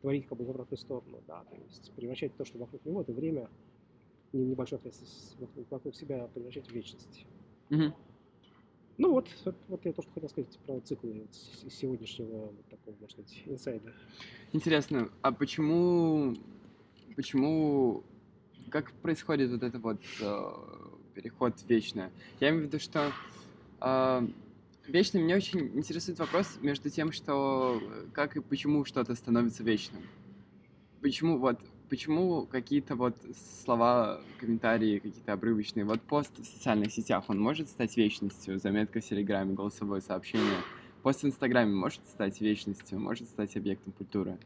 творить 0.00 0.26
как 0.26 0.38
бы 0.38 0.44
в 0.44 0.50
обратную 0.50 0.78
сторону, 0.78 1.18
да, 1.26 1.44
то 1.50 1.56
есть 1.56 1.92
превращать 1.96 2.34
то, 2.36 2.44
что 2.44 2.58
вокруг 2.58 2.84
него, 2.84 3.02
это 3.02 3.12
время, 3.12 3.50
небольшое 4.32 4.80
вокруг, 5.70 5.94
себя 5.94 6.28
превращать 6.32 6.66
в 6.66 6.72
вечность. 6.72 7.26
Угу. 7.70 7.92
Ну 8.98 9.12
вот, 9.12 9.28
вот 9.68 9.84
я 9.84 9.92
то, 9.92 10.02
что 10.02 10.10
хотел 10.12 10.28
сказать 10.28 10.58
про 10.66 10.80
циклы 10.80 11.28
сегодняшнего 11.32 12.46
вот 12.46 12.68
такого, 12.68 12.96
можно 13.00 13.08
сказать, 13.08 13.42
инсайда. 13.46 13.92
Интересно, 14.52 15.08
а 15.22 15.30
почему, 15.30 16.34
почему, 17.14 18.02
как 18.70 18.92
происходит 18.94 19.52
вот 19.52 19.62
этот 19.62 19.80
вот 19.82 20.00
э, 20.20 20.50
переход 21.14 21.56
в 21.60 21.68
вечное? 21.68 22.10
Я 22.40 22.48
имею 22.48 22.64
в 22.64 22.66
виду, 22.66 22.80
что 22.80 23.12
э, 23.80 24.28
вечным 24.88 25.22
мне 25.22 25.36
очень 25.36 25.78
интересует 25.78 26.18
вопрос 26.18 26.58
между 26.60 26.90
тем, 26.90 27.12
что 27.12 27.80
как 28.12 28.36
и 28.36 28.40
почему 28.40 28.84
что-то 28.84 29.14
становится 29.14 29.62
вечным. 29.62 30.02
Почему 31.00 31.38
вот 31.38 31.60
почему 31.88 32.46
какие-то 32.46 32.96
вот 32.96 33.16
слова, 33.64 34.20
комментарии 34.38 34.98
какие-то 34.98 35.32
обрывочные, 35.32 35.84
вот 35.84 36.00
пост 36.02 36.38
в 36.38 36.44
социальных 36.44 36.92
сетях, 36.92 37.24
он 37.28 37.40
может 37.40 37.68
стать 37.68 37.96
вечностью, 37.96 38.58
заметка 38.58 39.00
в 39.00 39.04
Телеграме, 39.04 39.54
голосовое 39.54 40.00
сообщение, 40.00 40.58
пост 41.02 41.22
в 41.22 41.26
Инстаграме 41.26 41.72
может 41.74 42.06
стать 42.08 42.40
вечностью, 42.40 43.00
может 43.00 43.28
стать 43.28 43.56
объектом 43.56 43.92
культуры, 43.92 44.38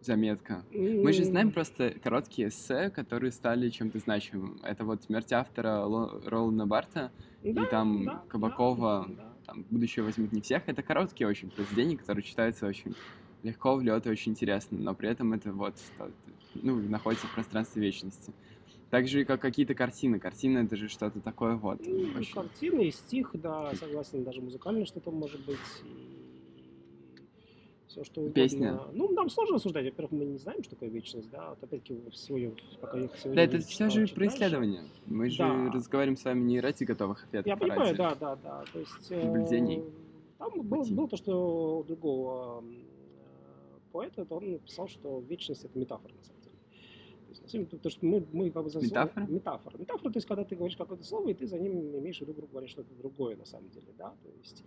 заметка. 0.00 0.64
Мы 0.72 1.12
же 1.12 1.24
знаем 1.24 1.52
просто 1.52 1.94
короткие 2.02 2.48
эссе, 2.48 2.90
которые 2.90 3.30
стали 3.30 3.70
чем-то 3.70 3.98
значимым. 3.98 4.60
Это 4.62 4.84
вот 4.84 5.02
«Смерть 5.04 5.32
автора» 5.32 5.84
Ролана 6.26 6.66
Барта 6.66 7.12
да, 7.42 7.62
и 7.62 7.66
там 7.66 8.04
да, 8.04 8.24
Кабакова, 8.28 9.06
да, 9.08 9.32
там 9.46 9.64
«Будущее 9.70 10.04
возьмет 10.04 10.32
не 10.32 10.40
всех». 10.40 10.62
Это 10.66 10.82
короткие 10.82 11.28
очень 11.28 11.50
произведения, 11.50 11.96
которые 11.96 12.24
читаются 12.24 12.66
очень 12.66 12.94
легко 13.42 13.76
в 13.76 13.82
лед 13.82 14.06
и 14.06 14.10
очень 14.10 14.32
интересно, 14.32 14.78
но 14.78 14.94
при 14.94 15.08
этом 15.08 15.32
это 15.32 15.52
вот 15.52 15.74
ну, 16.54 16.76
находится 16.76 17.26
в 17.26 17.34
пространстве 17.34 17.82
вечности. 17.82 18.32
Так 18.90 19.08
же, 19.08 19.24
как 19.24 19.40
какие-то 19.40 19.74
картины. 19.74 20.18
Картина 20.18 20.58
это 20.58 20.76
же 20.76 20.88
что-то 20.88 21.20
такое 21.20 21.56
вот. 21.56 21.80
Ну, 21.86 22.18
очень... 22.18 22.34
Картины 22.34 22.88
и 22.88 22.90
стих, 22.90 23.30
да, 23.32 23.74
согласен, 23.74 24.22
даже 24.22 24.42
музыкальное 24.42 24.84
что-то 24.84 25.10
может 25.10 25.42
быть. 25.46 25.56
И 25.84 26.22
все 27.88 28.04
что 28.04 28.20
угодно. 28.20 28.34
Песня. 28.34 28.80
Ну, 28.92 29.10
нам 29.12 29.30
сложно 29.30 29.54
рассуждать. 29.56 29.86
Во-первых, 29.86 30.12
мы 30.12 30.24
не 30.26 30.38
знаем, 30.38 30.62
что 30.62 30.72
такое 30.72 30.90
вечность, 30.90 31.30
да. 31.30 31.50
Вот 31.50 31.62
опять-таки 31.62 32.02
сегодня, 32.12 32.52
пока 32.82 32.98
я 32.98 33.08
сегодня. 33.16 33.34
Да, 33.34 33.42
это 33.42 33.58
все 33.60 33.88
же 33.88 34.06
про 34.08 34.26
исследование. 34.26 34.84
Мы 35.06 35.30
же 35.30 35.38
да. 35.38 35.70
разговариваем 35.72 36.18
с 36.18 36.24
вами 36.24 36.40
не 36.40 36.60
ради 36.60 36.84
готовых 36.84 37.24
ответов. 37.24 37.46
Я 37.46 37.54
а 37.54 37.56
понимаю, 37.56 37.96
да, 37.96 38.14
да, 38.14 38.36
да. 38.36 38.64
То 38.72 38.78
есть. 38.78 39.10
Наблюдений. 39.10 39.78
Э, 39.78 39.82
там 40.38 40.60
было, 40.62 40.84
было 40.84 41.08
то, 41.08 41.16
что 41.16 41.78
у 41.78 41.84
другого 41.84 42.62
поэта, 43.92 44.24
то 44.24 44.36
он 44.36 44.52
написал, 44.52 44.88
что 44.88 45.20
вечность 45.20 45.64
это 45.64 45.78
метафора 45.78 46.12
на 46.14 46.22
самом 46.24 46.40
деле. 46.42 46.56
То 47.68 47.88
есть, 47.88 47.96
что 47.96 48.06
мы, 48.06 48.26
мы 48.32 48.50
как 48.50 48.64
бы 48.64 48.70
за 48.70 48.80
метафора? 48.80 49.26
метафора. 49.26 49.78
Метафора, 49.78 50.12
то 50.12 50.16
есть, 50.16 50.26
когда 50.26 50.44
ты 50.44 50.56
говоришь 50.56 50.76
какое-то 50.76 51.04
слово, 51.04 51.28
и 51.28 51.34
ты 51.34 51.46
за 51.46 51.58
ним 51.58 51.98
имеешь 51.98 52.18
в 52.18 52.20
виду, 52.22 52.34
грубо 52.34 52.52
говоря, 52.52 52.68
что-то 52.68 52.94
другое 52.94 53.36
на 53.36 53.44
самом 53.44 53.70
деле, 53.70 53.86
да, 53.96 54.14
то 54.22 54.28
есть 54.38 54.64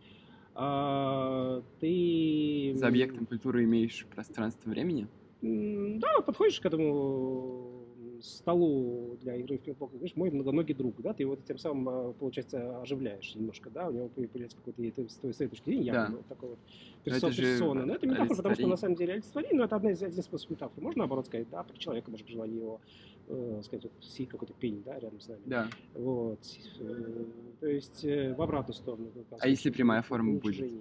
а, 0.55 1.61
ты... 1.81 2.73
За 2.75 2.87
объектом 2.87 3.25
культуры 3.25 3.65
имеешь 3.65 4.05
пространство 4.05 4.69
времени? 4.69 5.07
Да, 5.41 6.21
подходишь 6.25 6.59
к 6.61 6.65
этому 6.65 7.84
столу 8.25 9.17
для 9.21 9.35
игры 9.35 9.57
в 9.57 9.61
пинг-понг, 9.61 9.91
говоришь, 9.93 10.15
мой 10.15 10.31
многоногий 10.31 10.73
друг, 10.73 11.01
да, 11.01 11.13
ты 11.13 11.23
его 11.23 11.35
тем 11.35 11.57
самым, 11.57 11.89
а, 11.89 12.13
получается, 12.13 12.81
оживляешь 12.81 13.35
немножко, 13.35 13.69
да, 13.69 13.87
у 13.87 13.91
него 13.91 14.07
появляется 14.09 14.57
какой-то, 14.57 15.09
с 15.09 15.15
твоей 15.15 15.33
точки 15.33 15.65
зрения, 15.65 15.91
да. 15.91 16.09
вот 16.11 16.25
такой 16.27 16.49
вот 16.49 16.59
персон, 17.03 17.31
это 17.31 17.41
персона. 17.41 17.85
Но 17.85 17.95
это 17.95 18.07
метафора, 18.07 18.35
потому 18.35 18.55
что 18.55 18.67
на 18.67 18.77
самом 18.77 18.95
деле 18.95 19.13
олицетворение, 19.13 19.57
но 19.57 19.65
это 19.65 19.75
одна 19.75 19.91
из, 19.91 20.01
один 20.03 20.23
способ 20.23 20.49
метафоры. 20.51 20.81
Можно, 20.81 20.99
наоборот, 20.99 21.25
сказать, 21.27 21.49
да, 21.49 21.63
при 21.63 21.77
человеке, 21.77 22.11
может, 22.11 22.27
желание 22.27 22.57
его 22.57 22.81
э, 23.27 23.61
сказать, 23.63 23.83
вот, 23.83 23.93
сидит 24.01 24.29
какой-то 24.29 24.53
пень, 24.53 24.83
да, 24.85 24.99
рядом 24.99 25.19
с 25.19 25.27
нами. 25.27 25.41
Да. 25.45 25.69
Вот. 25.93 26.39
Э, 26.79 27.25
то 27.59 27.67
есть 27.67 28.03
э, 28.03 28.33
в 28.33 28.41
обратную 28.41 28.75
сторону. 28.75 29.11
А 29.39 29.47
если 29.47 29.69
прямая 29.69 30.01
форма 30.01 30.39
будет? 30.39 30.71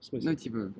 В 0.00 0.04
смысле? 0.04 0.30
Ну, 0.30 0.36
типа, 0.36 0.72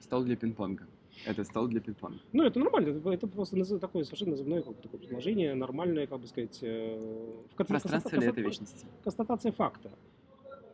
стол 0.00 0.24
для 0.24 0.36
пинг-понга. 0.36 0.86
Это 1.24 1.44
стол 1.44 1.68
для 1.68 1.80
пинг-понга. 1.80 2.18
Ну, 2.32 2.44
это 2.44 2.58
нормально. 2.58 3.00
Это 3.12 3.26
просто 3.26 3.78
такое 3.78 4.04
совершенно 4.04 4.32
назывное 4.32 4.62
как 4.62 4.76
такое 4.80 5.00
предложение, 5.00 5.54
нормальное, 5.54 6.06
как 6.06 6.20
бы 6.20 6.26
сказать... 6.26 6.58
Э, 6.62 7.32
в 7.56 7.64
Пространство 7.64 8.16
ли 8.16 8.26
это 8.26 8.40
вечности? 8.40 8.86
Констатация 9.04 9.52
факта. 9.52 9.90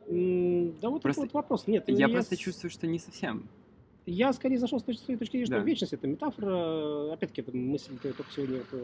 Да 0.08 0.88
вот 0.88 1.02
просто, 1.02 1.22
вот 1.22 1.34
вопрос. 1.34 1.66
Нет, 1.66 1.84
я, 1.88 2.06
я 2.06 2.08
просто 2.08 2.36
чувствую, 2.36 2.70
что 2.70 2.86
не 2.86 2.98
совсем. 2.98 3.46
Я 4.08 4.32
скорее 4.32 4.58
зашел 4.58 4.80
с 4.80 4.84
своей 4.84 5.18
точки 5.18 5.32
зрения, 5.32 5.46
что 5.46 5.56
да. 5.56 5.62
вечность 5.62 5.92
это 5.92 6.06
метафора. 6.06 7.12
Опять-таки, 7.12 7.42
это 7.42 7.54
мысль 7.54 7.92
только 8.02 8.24
сегодня 8.34 8.58
это 8.58 8.76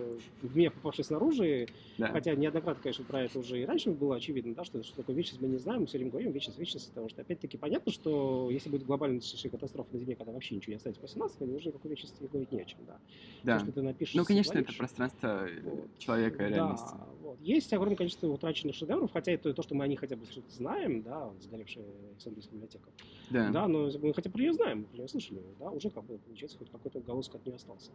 в 0.43 0.57
меня 0.57 0.71
попавшая 0.71 1.05
снаружи. 1.05 1.69
Да. 1.99 2.09
Хотя 2.09 2.35
неоднократно, 2.35 2.83
конечно, 2.83 3.05
про 3.05 3.23
это 3.23 3.39
уже 3.39 3.61
и 3.61 3.65
раньше 3.65 3.91
было 3.91 4.17
очевидно, 4.17 4.55
да, 4.55 4.65
что, 4.65 4.83
что 4.83 4.97
такое 4.97 5.17
вечность 5.17 5.41
мы 5.41 5.49
не 5.49 5.57
знаем, 5.57 5.83
мы 5.83 5.87
все 5.87 5.99
время 5.99 6.11
говорим 6.11 6.33
вечность, 6.33 6.59
вечность, 6.59 6.89
потому 6.89 7.09
что 7.09 7.23
опять-таки 7.23 7.57
понятно, 7.57 7.91
что 7.91 8.51
если 8.51 8.69
будет 8.69 8.85
глобальная 8.85 9.23
катастрофа 9.51 9.89
на 9.93 9.99
Земле, 9.99 10.15
когда 10.15 10.33
вообще 10.33 10.57
ничего 10.57 10.73
не 10.73 10.77
останется 10.77 11.01
после 11.01 11.23
нас, 11.23 11.33
то 11.33 11.45
уже 11.45 11.73
какой 11.73 11.91
вечности 11.91 12.17
говорить 12.21 12.53
не 12.53 12.61
о 12.61 12.65
чем, 12.65 12.81
да. 12.87 12.99
Да. 13.43 13.59
То, 13.59 13.65
что 13.65 13.73
ты 13.73 13.83
напишешь, 13.83 14.15
ну, 14.15 14.25
конечно, 14.25 14.53
говоришь, 14.53 14.71
это 14.71 14.79
пространство 14.79 15.49
вот. 15.63 15.99
человека 15.99 16.47
и 16.47 16.51
реальности. 16.51 16.93
Да, 16.93 17.09
вот. 17.23 17.41
Есть 17.41 17.73
огромное 17.73 17.97
количество 17.97 18.29
утраченных 18.29 18.75
шедевров, 18.75 19.11
хотя 19.13 19.33
это 19.33 19.55
то, 19.55 19.63
что 19.63 19.75
мы 19.75 19.85
о 19.85 19.89
них 19.89 20.01
хотя 20.01 20.17
бы 20.17 20.25
знаем, 20.51 21.03
да, 21.03 21.31
сгоревшая 21.41 21.85
Александрийская 22.13 22.55
библиотека. 22.55 22.91
Да. 23.31 23.51
да, 23.51 23.69
но 23.69 23.91
мы 24.03 24.13
хотя 24.13 24.29
бы 24.29 24.39
нее 24.45 24.53
знаем, 24.53 24.87
мы 24.93 25.09
про 25.15 25.21
нее 25.21 25.21
слышали, 25.21 25.43
да, 25.59 25.71
уже 25.71 25.91
как 25.91 26.05
бы, 26.05 26.19
получается, 26.19 26.59
хоть 26.59 26.71
какой-то 26.71 26.99
отголосок 26.99 27.37
от 27.37 27.47
нее 27.47 27.57
остался. 27.57 27.91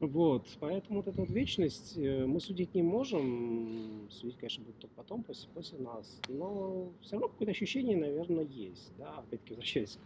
Вот, 0.00 0.46
поэтому 0.58 0.98
вот 0.98 1.08
эта 1.08 1.20
вот 1.20 1.30
вечность 1.30 1.96
э, 1.96 2.26
мы 2.26 2.40
судить 2.40 2.74
не 2.74 2.82
можем, 2.82 4.08
судить, 4.10 4.36
конечно, 4.36 4.64
будет 4.64 4.78
только 4.78 4.94
потом, 4.96 5.22
после, 5.22 5.48
после 5.54 5.78
нас, 5.78 6.18
но 6.28 6.90
все 7.02 7.12
равно 7.12 7.28
какое-то 7.28 7.52
ощущение, 7.52 7.96
наверное, 7.96 8.44
есть, 8.44 8.92
да, 8.98 9.18
опять-таки 9.18 9.54
возвращаясь 9.54 9.98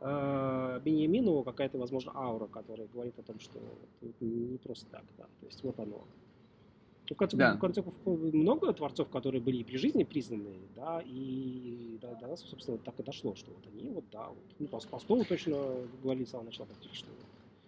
к 0.00 0.02
э, 0.02 1.42
какая-то, 1.44 1.78
возможно, 1.78 2.12
аура, 2.14 2.48
которая 2.48 2.86
говорит 2.88 3.18
о 3.18 3.22
том, 3.22 3.40
что 3.40 3.58
не 4.20 4.58
просто 4.58 4.86
так, 4.90 5.04
да, 5.16 5.24
то 5.24 5.46
есть 5.46 5.62
вот 5.62 5.80
оно, 5.80 6.04
ну, 7.08 7.14
в 7.14 7.18
конце, 7.18 7.36
да. 7.36 7.54
в 7.54 7.58
конце 7.58 7.82
концов, 7.82 8.32
много 8.32 8.72
творцов, 8.72 9.08
которые 9.08 9.40
были 9.40 9.62
при 9.62 9.76
жизни 9.76 10.04
признаны, 10.04 10.54
да, 10.74 11.02
и 11.04 11.98
до, 12.00 12.14
до 12.16 12.28
нас, 12.28 12.40
собственно, 12.40 12.78
так 12.78 12.98
и 12.98 13.02
дошло, 13.02 13.34
что 13.34 13.50
вот 13.52 13.64
они 13.72 13.90
вот, 13.90 14.04
да, 14.10 14.28
вот, 14.28 14.38
ну, 14.58 14.66
по 14.66 14.80
Толстову 14.80 15.24
точно 15.24 15.56
говорили 16.02 16.24
с 16.24 16.30
самого 16.30 16.46
начала 16.46 16.66
практически. 16.66 17.08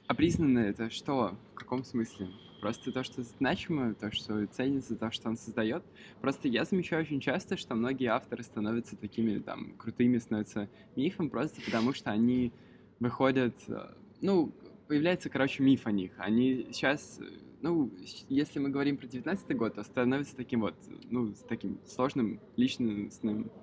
А 0.06 0.14
признаны 0.14 0.60
это 0.60 0.90
что? 0.90 1.36
В 1.52 1.54
каком 1.54 1.84
смысле? 1.84 2.28
Просто 2.60 2.90
то, 2.90 3.04
что 3.04 3.22
значимо, 3.22 3.94
то, 3.94 4.10
что 4.10 4.46
ценится, 4.46 4.96
то, 4.96 5.12
что 5.12 5.28
он 5.28 5.36
создает. 5.36 5.84
Просто 6.20 6.48
я 6.48 6.64
замечаю 6.64 7.02
очень 7.02 7.20
часто, 7.20 7.56
что 7.56 7.74
многие 7.74 8.06
авторы 8.06 8.42
становятся 8.42 8.96
такими 8.96 9.38
там 9.38 9.74
крутыми, 9.76 10.18
становятся 10.18 10.68
мифом, 10.96 11.30
просто 11.30 11.60
потому 11.60 11.92
что 11.92 12.10
они 12.10 12.52
выходят, 12.98 13.54
э, 13.68 13.92
ну, 14.20 14.50
появляется, 14.88 15.28
короче, 15.28 15.62
миф 15.62 15.86
о 15.86 15.92
них. 15.92 16.12
Они 16.18 16.66
сейчас 16.72 17.20
ну, 17.60 17.90
если 18.28 18.58
мы 18.60 18.70
говорим 18.70 18.96
про 18.96 19.06
19 19.06 19.56
год, 19.56 19.74
то 19.74 19.82
становится 19.82 20.36
таким 20.36 20.60
вот, 20.60 20.74
ну, 21.10 21.34
таким 21.48 21.80
сложным 21.86 22.40
личным, 22.56 23.10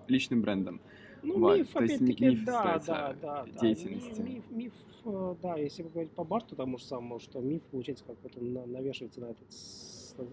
личным 0.08 0.42
брендом. 0.42 0.82
Ну, 1.24 1.40
вот. 1.40 1.58
миф, 1.58 1.76
опять-таки, 1.76 2.26
миф 2.26 2.46
да, 2.46 2.82
да, 2.86 3.16
да, 3.22 3.46
деятельности. 3.60 4.22
Миф, 4.22 4.28
миф, 4.28 4.44
миф, 4.52 4.74
э, 5.06 5.36
да, 5.42 5.56
если 5.56 5.84
говорить 5.84 6.12
по 6.12 6.24
Барту 6.24 6.56
тому 6.56 6.78
же 6.78 6.84
самому, 6.84 7.20
что 7.20 7.40
миф, 7.40 7.64
получается, 7.72 8.04
как 8.06 8.18
вот 8.22 8.38
он 8.38 8.54
навешивается 8.72 9.22
на 9.22 9.26
этот, 9.28 9.48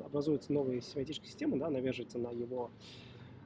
образуется 0.05 0.53
новая 0.53 0.81
семантическая 0.81 1.29
система, 1.29 1.59
да, 1.59 1.71
навешивается 1.71 2.19
на 2.19 2.31
его 2.31 2.71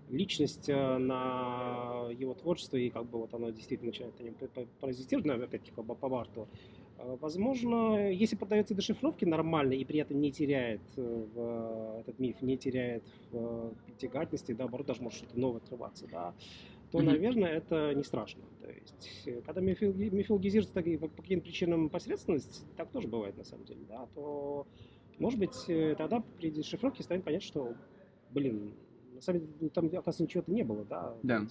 личность, 0.08 0.68
э, 0.68 0.98
на 0.98 2.08
его 2.10 2.34
творчество, 2.34 2.76
и 2.78 2.88
как 2.88 3.04
бы 3.04 3.18
вот 3.18 3.34
оно 3.34 3.50
действительно 3.50 3.90
начинает 3.90 4.18
на 4.18 4.24
нем 4.24 4.34
паразитировать, 4.80 5.26
ну, 5.26 5.44
опять-таки 5.44 5.72
по, 5.72 5.82
по 5.82 6.08
Барту, 6.08 6.48
э, 6.50 6.86
Возможно, 6.98 8.10
если 8.10 8.36
поддается 8.36 8.74
дешифровке 8.74 9.26
нормально 9.26 9.74
и 9.74 9.84
при 9.84 10.00
этом 10.00 10.20
не 10.20 10.32
теряет 10.32 10.80
э, 10.96 11.26
в 11.34 12.00
этот 12.00 12.18
миф, 12.18 12.40
не 12.40 12.56
теряет 12.56 13.04
в 13.30 13.74
притягательности, 13.84 14.52
да, 14.52 14.64
наоборот, 14.64 14.86
даже 14.86 15.02
может 15.02 15.18
что-то 15.18 15.38
новое 15.38 15.58
открываться, 15.58 16.06
да, 16.10 16.34
то, 16.90 16.98
mm-hmm. 16.98 17.04
наверное, 17.04 17.50
это 17.50 17.94
не 17.94 18.02
страшно. 18.02 18.42
То 18.62 18.70
есть, 18.70 19.44
когда 19.44 19.60
мифологизируется 19.60 20.74
так, 20.74 20.84
по, 21.00 21.22
каким-то 21.22 21.44
причинам 21.44 21.90
посредственность, 21.90 22.64
так 22.76 22.90
тоже 22.90 23.08
бывает 23.08 23.36
на 23.36 23.44
самом 23.44 23.64
деле, 23.66 23.84
да, 23.88 24.08
то, 24.14 24.66
может 25.18 25.38
быть, 25.38 25.66
тогда 25.98 26.22
при 26.38 26.50
дешифровке 26.50 27.02
станет 27.02 27.24
понятно, 27.24 27.46
что, 27.46 27.74
блин, 28.30 28.72
на 29.16 29.23
самом 29.23 29.40
деле, 29.40 29.52
ну, 29.61 29.68
там, 29.70 29.87
оказывается, 29.87 30.23
ничего-то 30.23 30.52
не 30.52 30.62
было, 30.62 30.85
да. 30.85 31.14
Да. 31.23 31.46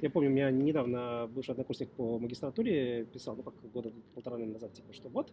Я 0.00 0.10
помню, 0.10 0.30
у 0.30 0.32
меня 0.32 0.50
недавно 0.50 1.28
бывший 1.34 1.52
однокурсник 1.52 1.88
по 1.90 2.18
магистратуре 2.18 3.06
писал, 3.06 3.34
ну, 3.36 3.42
как 3.42 3.54
года 3.72 3.92
полтора 4.14 4.38
назад, 4.38 4.72
типа, 4.74 4.92
что 4.92 5.08
вот, 5.08 5.32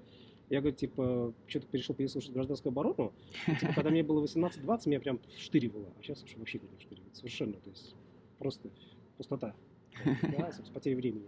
я, 0.50 0.62
говорю, 0.62 0.75
типа, 0.75 1.34
что-то 1.48 1.67
перешел 1.67 1.96
переслушать 1.96 2.32
гражданскую 2.32 2.72
оборону, 2.72 3.13
и, 3.48 3.55
типа, 3.55 3.74
когда 3.75 3.89
мне 3.89 4.03
было 4.03 4.24
18-20, 4.24 4.89
меня 4.89 5.00
прям 5.00 5.20
штыривало, 5.38 5.88
а 6.00 6.01
сейчас 6.01 6.24
вообще 6.38 6.60
не 6.60 6.79
штыривает, 6.79 7.15
совершенно, 7.15 7.53
то 7.53 7.70
есть 7.70 7.96
просто 8.39 8.70
пустота, 9.17 9.53
да, 10.05 10.51
с 10.51 10.70
потерей 10.70 10.96
времени. 10.96 11.27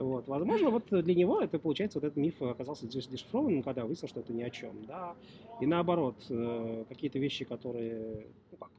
Вот. 0.00 0.28
Возможно, 0.28 0.70
вот 0.70 0.86
для 0.88 1.14
него 1.14 1.42
это, 1.42 1.58
получается, 1.58 1.98
вот 1.98 2.06
этот 2.06 2.16
миф 2.16 2.40
оказался 2.40 2.86
дешифрованным, 2.86 3.62
когда 3.62 3.84
выяснил, 3.84 4.08
что 4.08 4.20
это 4.20 4.32
ни 4.32 4.42
о 4.42 4.48
чем, 4.48 4.84
да. 4.86 5.14
И 5.60 5.66
наоборот, 5.66 6.16
э, 6.30 6.84
какие-то 6.88 7.18
вещи, 7.18 7.44
которые, 7.44 8.26
ну 8.50 8.56
как, 8.56 8.70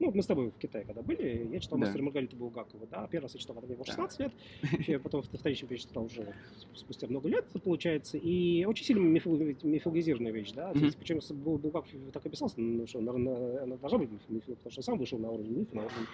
ну, 0.00 0.10
мы 0.12 0.22
с 0.22 0.26
тобой 0.26 0.50
в 0.50 0.58
Китае 0.58 0.84
когда 0.84 1.02
были, 1.02 1.48
я 1.52 1.60
читал 1.60 1.78
да. 1.78 1.86
«Мастер 1.86 2.02
Маргариту 2.02 2.36
Булгакова», 2.36 2.86
да, 2.90 3.06
первый 3.06 3.24
раз 3.24 3.34
я 3.34 3.40
читал, 3.40 3.54
когда 3.54 3.68
мне 3.68 3.76
было 3.76 3.86
16 3.86 4.18
да. 4.18 4.24
лет, 4.24 4.32
я 4.88 4.98
потом 4.98 5.22
вторичный 5.22 5.68
перечитал 5.68 6.04
уже 6.04 6.34
спустя 6.74 7.06
много 7.06 7.28
лет, 7.28 7.46
получается, 7.62 8.18
и 8.18 8.64
очень 8.64 8.84
сильно 8.84 9.00
мифологизированная 9.00 10.32
вещь, 10.32 10.52
да, 10.52 10.72
mm-hmm. 10.72 10.96
причем 10.98 11.20
Булгаков 11.36 11.86
так 12.12 12.26
описался, 12.26 12.60
ну, 12.60 12.86
что 12.86 12.98
она 12.98 13.76
должна 13.76 13.98
быть 13.98 14.10
миф, 14.28 14.44
потому 14.44 14.70
что 14.70 14.82
сам 14.82 14.98
вышел 14.98 15.18
на 15.18 15.30
уровень 15.30 15.58
мифа, 15.58 15.76
на 15.76 15.82
уровень 15.82 16.06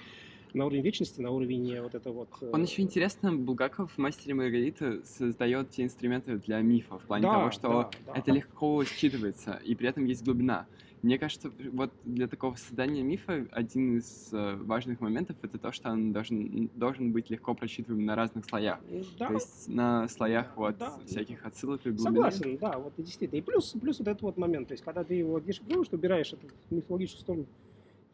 на 0.54 0.66
уровень 0.66 0.82
вечности, 0.82 1.20
на 1.20 1.30
уровень 1.30 1.80
вот 1.80 1.94
это 1.94 2.10
вот... 2.10 2.28
Он 2.52 2.62
еще 2.62 2.82
интересно, 2.82 3.32
Булгаков 3.32 3.92
в 3.92 3.98
«Мастере 3.98 4.34
Маргариты» 4.34 5.04
создает 5.04 5.70
те 5.70 5.84
инструменты 5.84 6.38
для 6.38 6.60
мифа, 6.60 6.98
в 6.98 7.02
плане 7.02 7.22
да, 7.22 7.34
того, 7.34 7.50
что 7.50 7.68
да, 7.68 7.90
да. 8.06 8.12
это 8.18 8.32
легко 8.32 8.82
считывается, 8.82 9.62
и 9.62 9.74
при 9.74 9.88
этом 9.88 10.04
есть 10.06 10.24
глубина. 10.24 10.66
Мне 11.02 11.18
кажется, 11.18 11.50
вот 11.72 11.90
для 12.04 12.28
такого 12.28 12.54
создания 12.56 13.02
мифа 13.02 13.46
один 13.52 13.98
из 13.98 14.28
э, 14.32 14.56
важных 14.56 15.00
моментов 15.00 15.36
это 15.42 15.56
то, 15.56 15.72
что 15.72 15.90
он 15.90 16.12
должен, 16.12 16.68
должен 16.74 17.12
быть 17.12 17.30
легко 17.30 17.54
просчитываем 17.54 18.04
на 18.04 18.14
разных 18.14 18.44
слоях. 18.44 18.80
Да. 19.18 19.28
То 19.28 19.34
есть 19.34 19.68
на 19.68 20.08
слоях 20.08 20.54
вот 20.56 20.76
да. 20.76 20.98
всяких 21.06 21.46
отсылок 21.46 21.86
и 21.86 21.90
глубины. 21.90 22.04
Согласен, 22.04 22.58
да, 22.58 22.78
вот 22.78 22.92
действительно. 22.98 23.38
И 23.38 23.40
плюс, 23.40 23.74
плюс 23.80 23.98
вот 23.98 24.08
этот 24.08 24.22
вот 24.22 24.36
момент, 24.36 24.68
то 24.68 24.72
есть 24.72 24.84
когда 24.84 25.02
ты 25.02 25.14
его 25.14 25.38
дешифруешь, 25.38 25.88
убираешь 25.90 26.34
эту 26.34 26.48
мифологическую 26.68 27.22
сторону, 27.22 27.46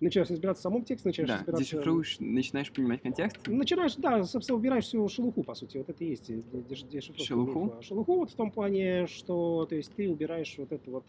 начинаешь 0.00 0.30
разбираться 0.30 0.60
в 0.60 0.62
самом 0.62 0.84
тексте, 0.84 1.08
начинаешь 1.08 1.30
да, 1.30 1.36
разбираться... 1.38 1.64
дешифруешь, 1.64 2.16
начинаешь 2.20 2.70
понимать 2.70 3.02
контекст? 3.02 3.36
Начинаешь, 3.48 3.96
да, 3.96 4.22
собственно, 4.24 4.58
убираешь 4.58 4.84
всю 4.84 5.08
шелуху, 5.08 5.42
по 5.42 5.54
сути, 5.54 5.78
вот 5.78 5.88
это 5.88 6.04
и 6.04 6.10
есть 6.10 6.26
дешифровка. 6.26 7.24
Шелуху? 7.24 7.64
Мифа. 7.64 7.82
Шелуху 7.82 8.16
вот 8.16 8.30
в 8.30 8.34
том 8.34 8.50
плане, 8.50 9.06
что, 9.06 9.66
то 9.66 9.74
есть 9.74 9.92
ты 9.94 10.08
убираешь 10.08 10.54
вот 10.58 10.70
это 10.70 10.90
вот 10.90 11.04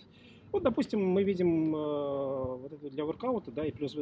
вот, 0.51 0.63
допустим, 0.63 1.05
мы 1.05 1.23
видим 1.23 1.75
э, 1.75 2.57
вот 2.57 2.73
это 2.73 2.89
для 2.89 3.05
воркаута, 3.05 3.51
да, 3.51 3.65
и 3.65 3.71
плюс 3.71 3.95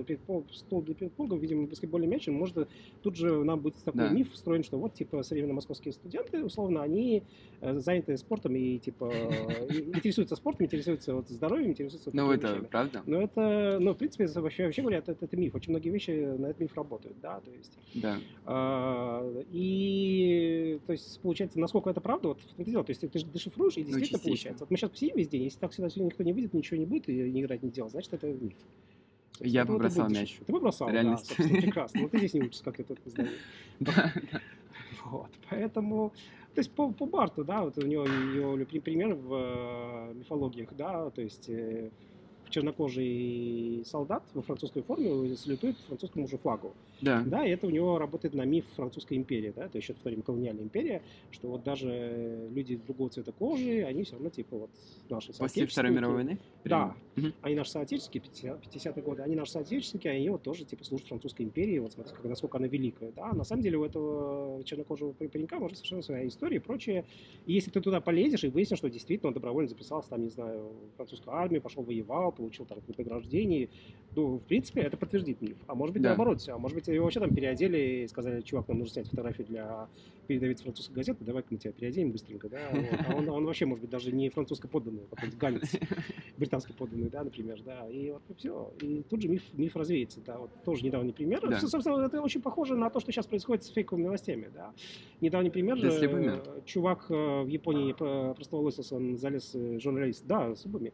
стол 0.52 0.82
для 0.82 0.94
пинг-понга, 0.94 1.36
видим 1.36 1.66
баскетбольный 1.66 2.08
мяч, 2.08 2.28
и 2.28 2.32
может 2.32 2.68
тут 3.02 3.16
же 3.16 3.44
нам 3.44 3.60
будет 3.60 3.76
такой 3.84 4.02
да. 4.02 4.10
миф 4.10 4.32
встроен, 4.32 4.64
что 4.64 4.78
вот, 4.78 4.94
типа, 4.94 5.24
современные 5.24 5.56
московские 5.56 5.94
студенты, 5.94 6.44
условно, 6.44 6.84
они 6.84 7.24
э, 7.62 7.80
заняты 7.80 8.18
спортом 8.18 8.56
и, 8.56 8.78
типа, 8.78 9.06
интересуются 9.70 10.36
спортом, 10.36 10.66
интересуются 10.66 11.16
вот, 11.16 11.30
здоровьем, 11.30 11.72
интересуются... 11.72 12.12
Ну, 12.14 12.32
это 12.32 12.66
правда? 12.70 13.02
Но 13.06 13.22
это, 13.22 13.80
ну, 13.82 13.94
в 13.94 13.98
принципе, 13.98 14.28
вообще, 14.28 14.66
вообще 14.66 14.82
говоря, 14.82 15.00
это, 15.00 15.14
это, 15.14 15.38
миф. 15.38 15.56
Очень 15.56 15.72
многие 15.72 15.90
вещи 15.90 16.12
на 16.12 16.48
этот 16.48 16.60
миф 16.60 16.76
работают, 16.76 17.18
да, 17.22 17.40
то 17.40 17.52
есть... 17.52 17.78
Да. 17.96 18.18
А, 18.46 19.44
и, 19.52 20.80
то 20.86 20.94
есть, 20.94 21.20
получается, 21.22 21.60
насколько 21.60 21.90
это 21.90 22.02
правда, 22.02 22.30
вот 22.30 22.40
то 22.40 22.84
есть, 22.90 23.02
ты 23.02 23.20
же 23.20 23.26
дешифруешь, 23.26 23.78
и 23.78 23.82
ну, 23.82 23.88
действительно 23.88 24.20
получается. 24.20 24.64
Вот 24.64 24.72
мы 24.72 24.78
сейчас 24.78 24.92
посидим 24.92 25.16
весь 25.16 25.28
день, 25.28 25.44
если 25.44 25.60
так 25.60 25.72
всегда 25.72 25.90
никто 26.04 26.24
не 26.24 26.34
выйдет, 26.36 26.54
ничего 26.54 26.78
не 26.78 26.86
будет, 26.86 27.10
и 27.10 27.42
играть 27.42 27.64
не 27.64 27.72
делать, 27.72 27.92
значит, 27.92 28.14
это 28.14 28.28
миф. 28.28 28.54
Я 29.40 29.66
бы 29.66 29.78
бросал 29.78 30.10
мяч. 30.10 30.38
Ты 30.46 30.54
бы 30.54 30.60
бросал, 30.60 30.90
да, 30.92 31.18
собственно, 31.18 31.62
прекрасно. 31.62 32.02
Но 32.02 32.08
ты 32.10 32.20
здесь 32.20 32.34
не 32.34 32.42
учишься, 32.44 32.64
как 32.64 32.80
это 32.80 32.96
знаю. 33.06 33.30
Да, 33.80 34.14
Вот, 35.06 35.32
поэтому... 35.50 36.14
То 36.54 36.60
есть 36.60 36.72
по, 36.72 36.90
по 36.90 37.06
Барту, 37.06 37.44
да, 37.44 37.64
вот 37.64 37.78
у 37.78 37.86
него 37.86 38.06
его 38.06 38.82
пример 38.82 39.14
в 39.14 39.34
э, 39.34 40.14
мифологиях, 40.14 40.74
да, 40.74 41.10
то 41.10 41.22
есть 41.22 41.50
э, 41.50 41.90
чернокожий 42.56 43.84
солдат 43.86 44.24
во 44.34 44.42
французской 44.42 44.82
форме 44.82 45.36
салютует 45.36 45.76
французскому 45.88 46.26
же 46.28 46.38
флагу. 46.38 46.74
Да. 47.02 47.22
Да, 47.26 47.46
и 47.46 47.50
это 47.50 47.68
у 47.68 47.70
него 47.70 48.00
работает 48.00 48.34
на 48.34 48.46
миф 48.46 48.66
французской 48.76 49.18
империи, 49.18 49.52
да, 49.54 49.66
это 49.66 49.78
еще 49.78 49.94
повторим 49.94 50.22
колониальная 50.22 50.64
империя, 50.64 51.02
что 51.32 51.50
вот 51.50 51.64
даже 51.64 52.48
люди 52.54 52.78
другого 52.78 53.10
цвета 53.10 53.34
кожи, 53.34 53.84
они 53.84 54.04
все 54.04 54.14
равно 54.14 54.30
типа 54.30 54.58
вот 54.58 54.70
наши 55.10 55.34
После 55.34 55.68
Второй 55.68 55.92
мировой 55.92 56.16
войны? 56.16 56.40
Да, 56.64 56.96
угу. 57.18 57.28
они 57.42 57.56
наши 57.56 57.72
соотечественники, 57.72 58.26
50-е 58.26 59.04
годы, 59.04 59.22
они 59.24 59.36
наши 59.36 59.52
соотечественники, 59.52 60.08
они 60.08 60.30
вот 60.30 60.44
тоже 60.44 60.64
типа 60.64 60.86
служат 60.86 61.08
французской 61.08 61.42
империи, 61.42 61.78
вот 61.80 61.92
смотрите, 61.92 62.16
как, 62.16 62.26
насколько 62.26 62.58
она 62.58 62.68
великая, 62.68 63.12
да, 63.12 63.34
на 63.34 63.44
самом 63.44 63.64
деле 63.64 63.78
у 63.78 63.84
этого 63.84 64.64
чернокожего 64.64 65.12
паренька 65.12 65.60
может 65.60 65.78
совершенно 65.78 66.02
своя 66.02 66.26
история 66.26 66.58
и 66.58 66.60
прочее, 66.60 67.06
и 67.46 67.54
если 67.54 67.70
ты 67.70 67.82
туда 67.82 68.00
полезешь 68.00 68.46
и 68.46 68.48
выяснишь, 68.48 68.80
что 68.80 68.90
действительно 68.90 69.28
он 69.28 69.34
добровольно 69.34 69.68
записался 69.68 70.10
там, 70.10 70.24
не 70.24 70.30
знаю, 70.30 70.70
в 70.94 70.96
французскую 70.96 71.36
армию, 71.36 71.62
пошел 71.62 71.84
воевал, 71.84 72.32
получил 72.46 72.66
там 72.66 72.80
награждение, 72.98 73.70
ну, 74.16 74.38
в 74.38 74.44
принципе, 74.44 74.82
это 74.82 74.98
подтвердит 74.98 75.42
миф, 75.42 75.58
а 75.68 75.76
может 75.76 75.94
быть 75.94 76.02
да. 76.02 76.10
наоборот, 76.10 76.42
а 76.48 76.58
может 76.58 76.76
быть 76.76 76.88
его 76.88 77.04
вообще 77.04 77.20
там 77.20 77.34
переодели 77.34 78.04
и 78.04 78.08
сказали, 78.08 78.42
чувак, 78.42 78.68
нам 78.68 78.80
нужно 78.80 78.94
снять 78.94 79.10
фотографию 79.10 79.48
для 79.48 79.88
передавить 80.28 80.62
французской 80.62 80.94
газеты, 80.94 81.24
давай-ка 81.24 81.50
мы 81.52 81.58
тебя 81.58 81.72
переоденем 81.74 82.12
быстренько, 82.12 82.50
да, 82.50 82.70
вот. 82.72 83.00
а 83.08 83.16
он, 83.16 83.30
он 83.30 83.46
вообще, 83.46 83.66
может 83.66 83.82
быть, 83.82 83.92
даже 83.92 84.12
не 84.12 84.30
французско 84.30 84.68
подданный, 84.68 85.04
а 85.12 85.16
какой-нибудь 85.16 85.40
ганец, 85.40 85.76
британский 86.38 86.74
подданный, 86.74 87.10
да, 87.10 87.24
например, 87.24 87.62
да, 87.64 87.88
и 87.90 88.12
вот 88.12 88.22
и 88.30 88.34
все, 88.36 88.74
и 88.82 89.04
тут 89.10 89.22
же 89.22 89.28
миф, 89.28 89.44
миф 89.54 89.76
развеется, 89.76 90.22
да, 90.26 90.38
вот 90.38 90.50
тоже 90.64 90.86
недавний 90.86 91.12
пример, 91.12 91.48
да. 91.48 91.60
собственно, 91.60 92.06
это 92.06 92.22
очень 92.22 92.42
похоже 92.42 92.76
на 92.76 92.90
то, 92.90 93.00
что 93.00 93.12
сейчас 93.12 93.28
происходит 93.28 93.64
с 93.66 93.70
фейковыми 93.70 94.06
новостями, 94.06 94.50
да, 94.54 94.74
недавний 95.20 95.50
пример, 95.50 95.80
да, 95.80 95.90
э, 95.90 96.62
чувак 96.66 97.06
э, 97.10 97.44
в 97.44 97.48
Японии 97.48 97.94
просто 97.94 98.56
волосился, 98.56 98.96
он 98.96 99.18
залез 99.18 99.52
э, 99.54 99.80
журналист, 99.80 100.26
да, 100.26 100.56
с 100.56 100.64
зубами, 100.64 100.94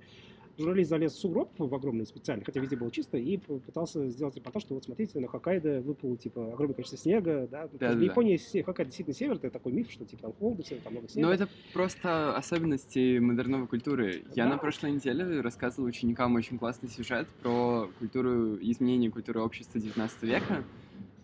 журналист 0.58 0.90
залез 0.90 1.14
в 1.14 1.20
сугроб 1.20 1.52
в 1.58 1.74
огромный 1.74 2.06
специальный, 2.06 2.44
хотя 2.46 2.60
везде 2.60 2.76
было 2.76 2.92
чисто, 2.92 3.18
и 3.18 3.38
пытался 3.38 4.08
сделать 4.10 4.36
репортаж, 4.36 4.64
что 4.64 4.74
вот 4.76 4.84
смотрите, 4.84 5.20
на 5.20 5.28
Хоккайдо 5.28 5.82
выпало 5.82 6.18
типа 6.18 6.54
огромное 6.54 6.76
количество 6.76 6.98
снега, 6.98 7.48
да. 7.50 7.68
да, 7.74 7.90
да 7.90 7.96
в 7.96 8.02
Японии 8.02 8.40
да. 8.54 8.64
Хоккайдо 8.64 8.90
действительно 8.90 9.16
север, 9.16 9.36
это 9.36 9.50
такой 9.50 9.72
миф, 9.72 9.92
что 9.92 10.06
типа 10.06 10.24
там 10.24 10.34
холодно, 10.34 10.64
там 10.84 10.94
много 10.94 11.10
снега. 11.10 11.28
Но 11.28 11.34
это 11.34 11.48
просто 11.74 12.36
особенности 12.36 13.20
модерновой 13.20 13.68
культуры. 13.68 14.24
Я 14.36 14.46
да. 14.46 14.52
на 14.52 14.58
прошлой 14.58 14.92
неделе 14.92 15.42
рассказывал 15.42 15.88
ученикам 15.88 16.36
очень 16.36 16.58
классный 16.58 16.90
сюжет 16.90 17.28
про 17.42 17.90
культуру, 18.00 18.58
изменение 18.58 19.12
культуры 19.12 19.42
общества 19.42 19.80
19 19.80 20.24
века, 20.24 20.64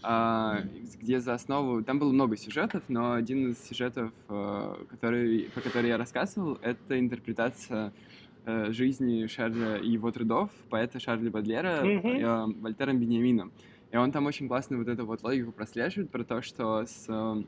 а, 0.03 0.61
где 0.99 1.19
за 1.19 1.33
основу... 1.33 1.83
Там 1.83 1.99
было 1.99 2.11
много 2.11 2.37
сюжетов, 2.37 2.83
но 2.87 3.13
один 3.13 3.51
из 3.51 3.63
сюжетов, 3.67 4.11
э, 4.29 4.75
который, 4.89 5.49
по 5.53 5.61
которому 5.61 5.87
я 5.89 5.97
рассказывал, 5.97 6.57
это 6.61 6.99
интерпретация 6.99 7.93
Э, 8.49 8.71
жизни 8.71 9.27
Шарля 9.27 9.75
и 9.75 9.89
его 9.89 10.09
трудов, 10.09 10.49
поэта 10.69 11.01
Шарля 11.01 11.29
Бадлера, 11.29 11.83
mm-hmm. 11.83 12.21
э, 12.21 12.61
Вольтером 12.61 12.97
Беньямином. 12.97 13.51
И 13.91 13.97
он 13.97 14.13
там 14.13 14.25
очень 14.25 14.47
классно 14.47 14.77
вот 14.77 14.87
эту 14.87 15.05
вот 15.05 15.21
логику 15.21 15.51
прослеживает 15.51 16.09
про 16.11 16.23
то, 16.23 16.41
что 16.41 16.85
с 16.85 17.07
э, 17.09 17.43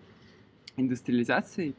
индустриализацией 0.75 1.73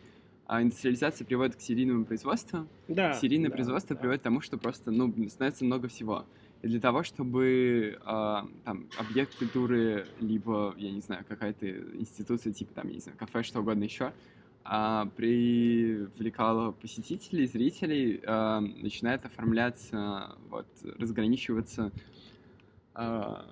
а 0.47 0.63
индустриализация 0.63 1.27
приводит 1.27 1.57
к 1.57 1.61
серийному 1.61 2.07
производству. 2.07 2.67
Да, 2.89 3.13
Серийное 3.13 3.51
да, 3.51 3.55
производство 3.55 3.95
да. 3.95 4.01
приводит 4.01 4.23
к 4.23 4.25
тому, 4.25 4.41
что 4.41 4.57
просто 4.57 4.91
ну, 4.91 5.15
становится 5.29 5.67
много 5.67 5.87
всего. 5.89 6.25
И 6.63 6.67
для 6.67 6.81
того, 6.81 7.03
чтобы 7.03 7.99
э, 8.01 8.37
там, 8.65 8.89
объект 8.99 9.37
культуры, 9.37 10.07
либо, 10.19 10.75
я 10.79 10.91
не 10.91 11.01
знаю, 11.03 11.27
какая-то 11.29 11.69
институция, 11.69 12.55
типа 12.55 12.73
там, 12.75 12.89
я 12.89 12.95
не 12.95 13.01
знаю, 13.01 13.19
кафе, 13.19 13.43
что 13.43 13.61
угодно 13.61 13.85
еще, 13.85 14.13
а, 14.65 15.07
привлекало 15.17 16.73
посетителей, 16.73 17.47
зрителей, 17.47 18.21
а, 18.27 18.61
начинает 18.61 19.25
оформляться, 19.25 20.37
вот, 20.49 20.67
разграничиваться 20.99 21.93
а, 22.95 23.45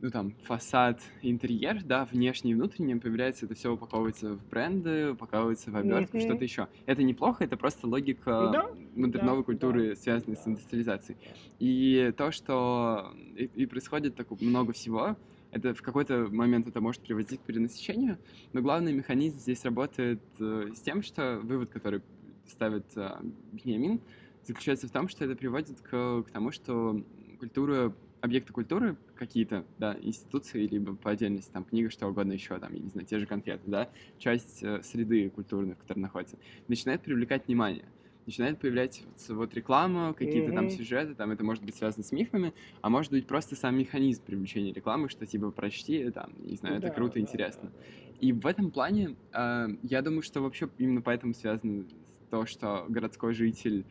ну 0.00 0.10
там 0.10 0.34
фасад, 0.42 1.00
интерьер, 1.22 1.82
да, 1.82 2.04
внешний 2.04 2.52
и 2.52 2.54
внутренний, 2.54 2.96
появляется 2.96 3.46
это 3.46 3.54
все 3.54 3.72
упаковывается 3.72 4.34
в 4.34 4.48
бренды, 4.48 5.12
упаковывается 5.12 5.70
в 5.70 5.76
обертку, 5.76 6.16
mm-hmm. 6.16 6.20
что-то 6.20 6.44
еще. 6.44 6.68
Это 6.86 7.02
неплохо, 7.02 7.44
это 7.44 7.56
просто 7.56 7.86
логика 7.86 8.50
да, 8.52 8.70
модерновой 8.94 9.40
да, 9.40 9.44
культуры, 9.44 9.90
да, 9.90 9.96
связанной 9.96 10.36
да. 10.36 10.42
с 10.42 10.46
индустриализацией. 10.46 11.18
И 11.58 12.12
то, 12.16 12.30
что 12.30 13.12
и, 13.36 13.44
и 13.54 13.66
происходит 13.66 14.16
так 14.16 14.30
много 14.40 14.72
всего, 14.72 15.16
это 15.56 15.74
в 15.74 15.82
какой-то 15.82 16.28
момент 16.30 16.68
это 16.68 16.80
может 16.80 17.02
приводить 17.02 17.40
к 17.40 17.44
перенасыщению, 17.44 18.18
но 18.52 18.60
главный 18.60 18.92
механизм 18.92 19.38
здесь 19.38 19.64
работает 19.64 20.20
э, 20.38 20.70
с 20.74 20.80
тем, 20.80 21.02
что 21.02 21.40
вывод, 21.42 21.70
который 21.70 22.02
ставит 22.46 22.84
э, 22.96 23.16
Беньямин, 23.52 24.00
заключается 24.44 24.86
в 24.86 24.90
том, 24.90 25.08
что 25.08 25.24
это 25.24 25.34
приводит 25.34 25.80
к, 25.80 26.22
к 26.22 26.30
тому, 26.32 26.52
что 26.52 27.02
культура 27.38 27.94
объекты 28.20 28.52
культуры 28.52 28.96
какие-то, 29.14 29.64
да, 29.78 29.96
институции, 30.00 30.66
либо 30.66 30.94
по 30.94 31.10
отдельности, 31.10 31.50
там, 31.52 31.64
книга, 31.64 31.90
что 31.90 32.06
угодно 32.08 32.32
еще, 32.32 32.58
там, 32.58 32.72
я 32.74 32.80
не 32.80 32.88
знаю, 32.88 33.06
те 33.06 33.18
же 33.18 33.26
конфеты, 33.26 33.62
да, 33.66 33.88
часть 34.18 34.62
э, 34.62 34.82
среды 34.82 35.30
культурной, 35.30 35.74
в 35.74 35.78
которой 35.78 36.00
находится, 36.00 36.36
начинает 36.68 37.02
привлекать 37.02 37.46
внимание. 37.46 37.84
Начинает 38.26 38.58
появляться 38.58 39.02
вот 39.28 39.54
реклама, 39.54 40.12
какие-то 40.12 40.50
mm-hmm. 40.50 40.54
там 40.54 40.70
сюжеты, 40.70 41.14
там 41.14 41.30
это 41.30 41.44
может 41.44 41.64
быть 41.64 41.76
связано 41.76 42.02
с 42.02 42.10
мифами, 42.10 42.52
а 42.82 42.90
может 42.90 43.12
быть 43.12 43.26
просто 43.26 43.54
сам 43.54 43.78
механизм 43.78 44.22
привлечения 44.24 44.72
рекламы, 44.72 45.08
что 45.08 45.26
типа 45.26 45.52
прочти, 45.52 46.10
там, 46.10 46.32
не 46.38 46.56
знаю, 46.56 46.78
это 46.78 46.88
да, 46.88 46.94
круто, 46.94 47.14
да, 47.14 47.20
интересно. 47.20 47.70
Да. 47.72 47.84
И 48.20 48.32
в 48.32 48.46
этом 48.46 48.72
плане 48.72 49.14
э, 49.32 49.68
я 49.82 50.02
думаю, 50.02 50.22
что 50.22 50.40
вообще 50.40 50.68
именно 50.78 51.02
поэтому 51.02 51.34
связано 51.34 51.84
то, 52.30 52.46
что 52.46 52.84
городской 52.88 53.32
житель 53.32 53.84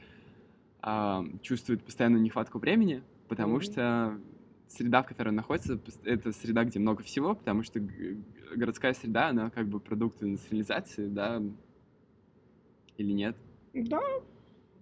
э, 0.84 1.24
чувствует 1.42 1.84
постоянную 1.84 2.22
нехватку 2.22 2.60
времени, 2.60 3.04
потому 3.30 3.58
mm-hmm. 3.58 3.72
что 3.72 4.20
среда, 4.68 5.04
в 5.04 5.08
которой 5.08 5.30
он 5.30 5.36
находится, 5.36 5.80
это 6.04 6.32
среда, 6.32 6.64
где 6.64 6.80
много 6.80 7.04
всего, 7.04 7.36
потому 7.36 7.64
что 7.64 7.80
городская 8.56 8.94
среда, 8.94 9.30
она 9.30 9.50
как 9.50 9.68
бы 9.68 9.80
продукт 9.80 10.22
индустриализации, 10.22 11.08
да, 11.08 11.42
или 12.98 13.12
нет? 13.12 13.38
Да. 13.76 14.02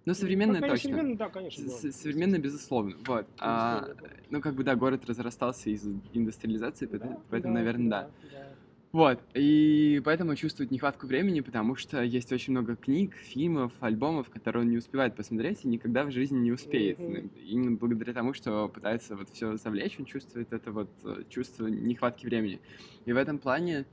Ну, 0.06 0.14
современная 0.14 0.60
ну, 0.60 0.68
точно. 0.68 0.90
Современная, 0.90 1.16
да, 1.16 1.28
конечно. 1.28 1.64
Да. 1.64 1.92
Современная, 1.92 2.38
безусловно. 2.38 2.96
Вот. 3.06 3.26
А, 3.38 3.88
ну, 4.30 4.40
как 4.40 4.54
бы, 4.54 4.62
да, 4.62 4.76
город 4.76 5.04
разрастался 5.06 5.70
из 5.70 5.86
индустриализации, 6.12 6.86
да, 6.86 7.18
поэтому, 7.30 7.54
да, 7.54 7.60
наверное, 7.60 7.90
да. 7.90 8.02
да. 8.02 8.28
да. 8.32 8.48
Вот, 8.94 9.18
и 9.34 10.00
поэтому 10.04 10.36
чувствует 10.36 10.70
нехватку 10.70 11.08
времени, 11.08 11.40
потому 11.40 11.74
что 11.74 12.00
есть 12.00 12.32
очень 12.32 12.52
много 12.52 12.76
книг, 12.76 13.16
фильмов, 13.16 13.72
альбомов, 13.80 14.30
которые 14.30 14.62
он 14.62 14.70
не 14.70 14.76
успевает 14.76 15.16
посмотреть 15.16 15.64
и 15.64 15.68
никогда 15.68 16.04
в 16.04 16.12
жизни 16.12 16.38
не 16.38 16.52
успеет. 16.52 17.00
Mm-hmm. 17.00 17.40
Именно 17.44 17.76
благодаря 17.76 18.12
тому, 18.12 18.34
что 18.34 18.68
пытается 18.68 19.16
вот 19.16 19.30
все 19.30 19.56
завлечь, 19.56 19.98
он 19.98 20.04
чувствует 20.04 20.52
это 20.52 20.70
вот 20.70 20.90
э, 21.02 21.24
чувство 21.28 21.66
нехватки 21.66 22.24
времени. 22.24 22.60
И 23.04 23.12
в 23.12 23.16
этом 23.16 23.40
плане, 23.40 23.84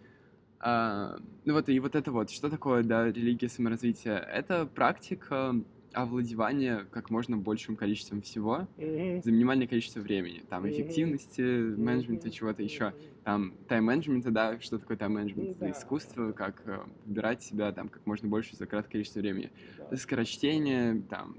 а, 0.61 1.17
ну 1.45 1.53
вот 1.53 1.69
и 1.69 1.79
вот 1.79 1.95
это 1.95 2.11
вот, 2.11 2.29
что 2.29 2.49
такое, 2.49 2.83
да, 2.83 3.07
религия 3.07 3.49
саморазвития? 3.49 4.17
Это 4.17 4.65
практика 4.65 5.55
овладевание 5.93 6.85
как 6.91 7.09
можно 7.09 7.35
большим 7.35 7.75
количеством 7.75 8.21
всего 8.21 8.67
mm-hmm. 8.77 9.23
за 9.23 9.31
минимальное 9.31 9.67
количество 9.67 9.99
времени. 9.99 10.43
Там 10.49 10.69
эффективности, 10.69 11.41
mm-hmm. 11.41 11.77
менеджмента, 11.77 12.29
чего-то 12.29 12.63
еще. 12.63 12.93
Там 13.23 13.53
тайм-менеджмента, 13.67 14.31
да, 14.31 14.59
что 14.61 14.77
такое 14.77 14.97
тайм-менеджмент? 14.97 15.57
Mm-hmm. 15.57 15.71
Искусство, 15.71 16.31
как 16.31 16.61
э, 16.65 16.79
выбирать 17.05 17.43
себя 17.43 17.71
там 17.71 17.89
как 17.89 18.05
можно 18.05 18.27
больше 18.29 18.55
за 18.55 18.67
краткое 18.67 18.93
количество 18.93 19.19
времени. 19.19 19.51
Mm-hmm. 19.79 19.97
Скорочтение, 19.97 21.01
там, 21.09 21.37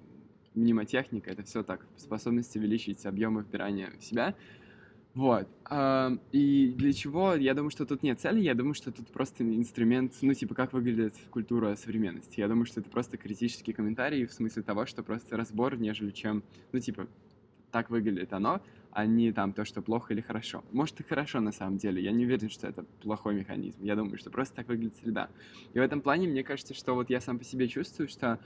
мнемотехника, 0.54 1.30
это 1.30 1.42
все 1.44 1.62
так, 1.62 1.86
способность 1.96 2.54
увеличить 2.56 3.06
объемы 3.06 3.42
вбирания 3.42 3.90
в 3.98 4.04
себя. 4.04 4.34
Вот. 5.14 5.46
И 6.32 6.74
для 6.76 6.92
чего? 6.92 7.34
Я 7.34 7.54
думаю, 7.54 7.70
что 7.70 7.84
тут 7.84 8.02
нет 8.02 8.20
цели, 8.20 8.40
я 8.40 8.54
думаю, 8.54 8.74
что 8.74 8.90
тут 8.92 9.08
просто 9.10 9.44
инструмент, 9.44 10.14
ну, 10.22 10.32
типа, 10.32 10.54
как 10.54 10.72
выглядит 10.72 11.14
культура 11.30 11.76
современности. 11.76 12.40
Я 12.40 12.48
думаю, 12.48 12.64
что 12.64 12.80
это 12.80 12.88
просто 12.88 13.16
критический 13.18 13.72
комментарий 13.72 14.26
в 14.26 14.32
смысле 14.32 14.62
того, 14.62 14.86
что 14.86 15.02
просто 15.02 15.36
разбор, 15.36 15.76
нежели 15.76 16.10
чем, 16.10 16.42
ну, 16.72 16.80
типа, 16.80 17.08
так 17.70 17.90
выглядит 17.90 18.32
оно, 18.32 18.60
а 18.90 19.06
не 19.06 19.32
там 19.32 19.52
то, 19.52 19.64
что 19.64 19.80
плохо 19.82 20.12
или 20.12 20.20
хорошо. 20.20 20.62
Может 20.72 21.00
и 21.00 21.02
хорошо 21.02 21.40
на 21.40 21.52
самом 21.52 21.78
деле, 21.78 22.02
я 22.02 22.12
не 22.12 22.24
уверен, 22.26 22.50
что 22.50 22.66
это 22.66 22.84
плохой 23.02 23.34
механизм. 23.34 23.82
Я 23.82 23.96
думаю, 23.96 24.18
что 24.18 24.30
просто 24.30 24.56
так 24.56 24.68
выглядит 24.68 24.96
среда. 24.96 25.30
И 25.72 25.78
в 25.78 25.82
этом 25.82 26.02
плане 26.02 26.28
мне 26.28 26.44
кажется, 26.44 26.74
что 26.74 26.94
вот 26.94 27.08
я 27.08 27.20
сам 27.20 27.38
по 27.38 27.44
себе 27.44 27.68
чувствую, 27.68 28.08
что 28.08 28.38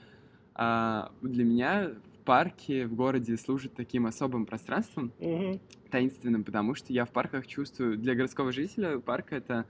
а, 0.54 1.12
для 1.22 1.44
меня 1.44 1.90
парки 2.26 2.84
в 2.84 2.94
городе 2.94 3.36
служат 3.38 3.72
таким 3.74 4.04
особым 4.04 4.44
пространством, 4.44 5.12
mm-hmm. 5.18 5.60
таинственным, 5.90 6.44
потому 6.44 6.74
что 6.74 6.92
я 6.92 7.06
в 7.06 7.10
парках 7.10 7.46
чувствую, 7.46 7.96
для 7.96 8.14
городского 8.14 8.52
жителя 8.52 8.98
парк 8.98 9.32
это 9.32 9.64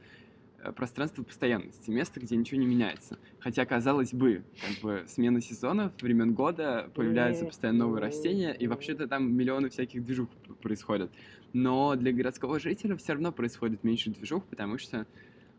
э, 0.58 0.72
пространство 0.72 1.22
постоянности, 1.22 1.90
место, 1.90 2.18
где 2.18 2.34
ничего 2.34 2.58
не 2.58 2.66
меняется. 2.66 3.18
Хотя, 3.38 3.66
казалось 3.66 4.12
бы, 4.14 4.42
как 4.60 4.82
бы 4.82 5.04
смена 5.06 5.40
сезонов, 5.42 5.92
времен 6.00 6.32
года, 6.32 6.90
появляются 6.94 7.44
постоянно 7.44 7.80
новые 7.80 8.00
растения, 8.00 8.52
и 8.52 8.66
вообще-то 8.66 9.06
там 9.06 9.32
миллионы 9.32 9.68
всяких 9.68 10.02
движух 10.02 10.30
происходят. 10.62 11.12
Но 11.52 11.94
для 11.94 12.10
городского 12.10 12.58
жителя 12.58 12.96
все 12.96 13.12
равно 13.12 13.32
происходит 13.32 13.84
меньше 13.84 14.10
движух, 14.10 14.44
потому 14.46 14.78
что 14.78 15.06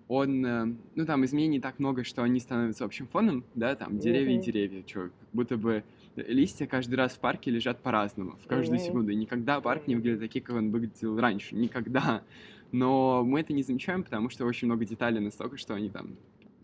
он, 0.07 0.43
э, 0.43 0.75
ну, 0.95 1.05
там 1.05 1.23
изменений 1.25 1.59
так 1.59 1.77
много, 1.77 2.03
что 2.03 2.23
они 2.23 2.39
становятся 2.39 2.85
общим 2.85 3.07
фоном, 3.07 3.45
да, 3.53 3.75
там 3.75 3.99
деревья 3.99 4.39
и 4.39 4.41
деревья, 4.41 4.83
что, 4.87 5.01
как 5.03 5.29
будто 5.33 5.57
бы 5.57 5.83
листья 6.17 6.65
каждый 6.65 6.95
раз 6.95 7.13
в 7.13 7.19
парке 7.19 7.51
лежат 7.51 7.81
по-разному, 7.81 8.37
в 8.43 8.47
каждую 8.47 8.79
секунду. 8.79 9.11
И 9.11 9.15
никогда 9.15 9.61
парк 9.61 9.87
не 9.87 9.95
выглядит 9.95 10.19
таким, 10.19 10.43
как 10.43 10.55
он 10.55 10.71
выглядел 10.71 11.19
раньше. 11.19 11.55
Никогда. 11.55 12.23
Но 12.71 13.23
мы 13.23 13.41
это 13.41 13.53
не 13.53 13.63
замечаем, 13.63 14.03
потому 14.03 14.29
что 14.29 14.45
очень 14.45 14.67
много 14.67 14.85
деталей 14.85 15.19
настолько, 15.19 15.57
что 15.57 15.73
они 15.73 15.89
там 15.89 16.17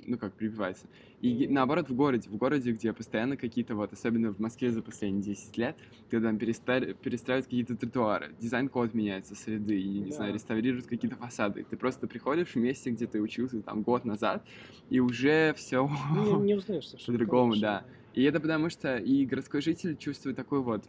ну 0.08 0.18
как, 0.18 0.34
прививается. 0.34 0.86
И 1.22 1.48
наоборот, 1.48 1.89
в 1.89 1.96
городе, 1.96 2.30
в 2.30 2.36
городе, 2.36 2.72
где 2.72 2.94
постоянно 2.94 3.38
какие-то 3.38 3.76
вот, 3.76 3.94
особенно 3.94 4.34
в 4.34 4.39
Москве 4.39 4.72
за 4.72 4.82
последние 4.82 5.24
10 5.24 5.58
лет, 5.58 5.78
когда 6.10 6.30
там 6.30 6.38
перестали, 6.38 6.94
перестраивают 6.94 7.46
какие-то 7.46 7.76
тротуары, 7.76 8.34
дизайн-код 8.39 8.94
меняется 8.94 9.36
среды, 9.36 9.80
и, 9.80 10.00
не 10.00 10.10
да. 10.10 10.16
знаю, 10.18 10.34
реставрируют 10.34 10.88
какие-то 10.88 11.16
фасады. 11.16 11.66
Ты 11.70 11.78
просто 11.78 12.08
приходишь 12.08 12.50
в 12.50 12.56
месте, 12.58 12.89
где 12.92 13.08
ты 13.08 13.22
учился 13.22 13.62
там 13.62 13.82
год 13.82 14.06
назад, 14.06 14.46
и 14.89 15.00
уже 15.00 15.54
все 15.56 15.89
не, 16.12 16.34
не 16.42 16.54
узнаешь 16.56 16.92
по-другому, 17.06 17.56
да. 17.56 17.86
И 18.13 18.23
это 18.23 18.39
потому 18.39 18.69
что 18.69 18.97
и 18.97 19.26
городской 19.26 19.62
житель 19.62 19.97
чувствует 19.97 20.36
такой 20.36 20.62
вот 20.62 20.86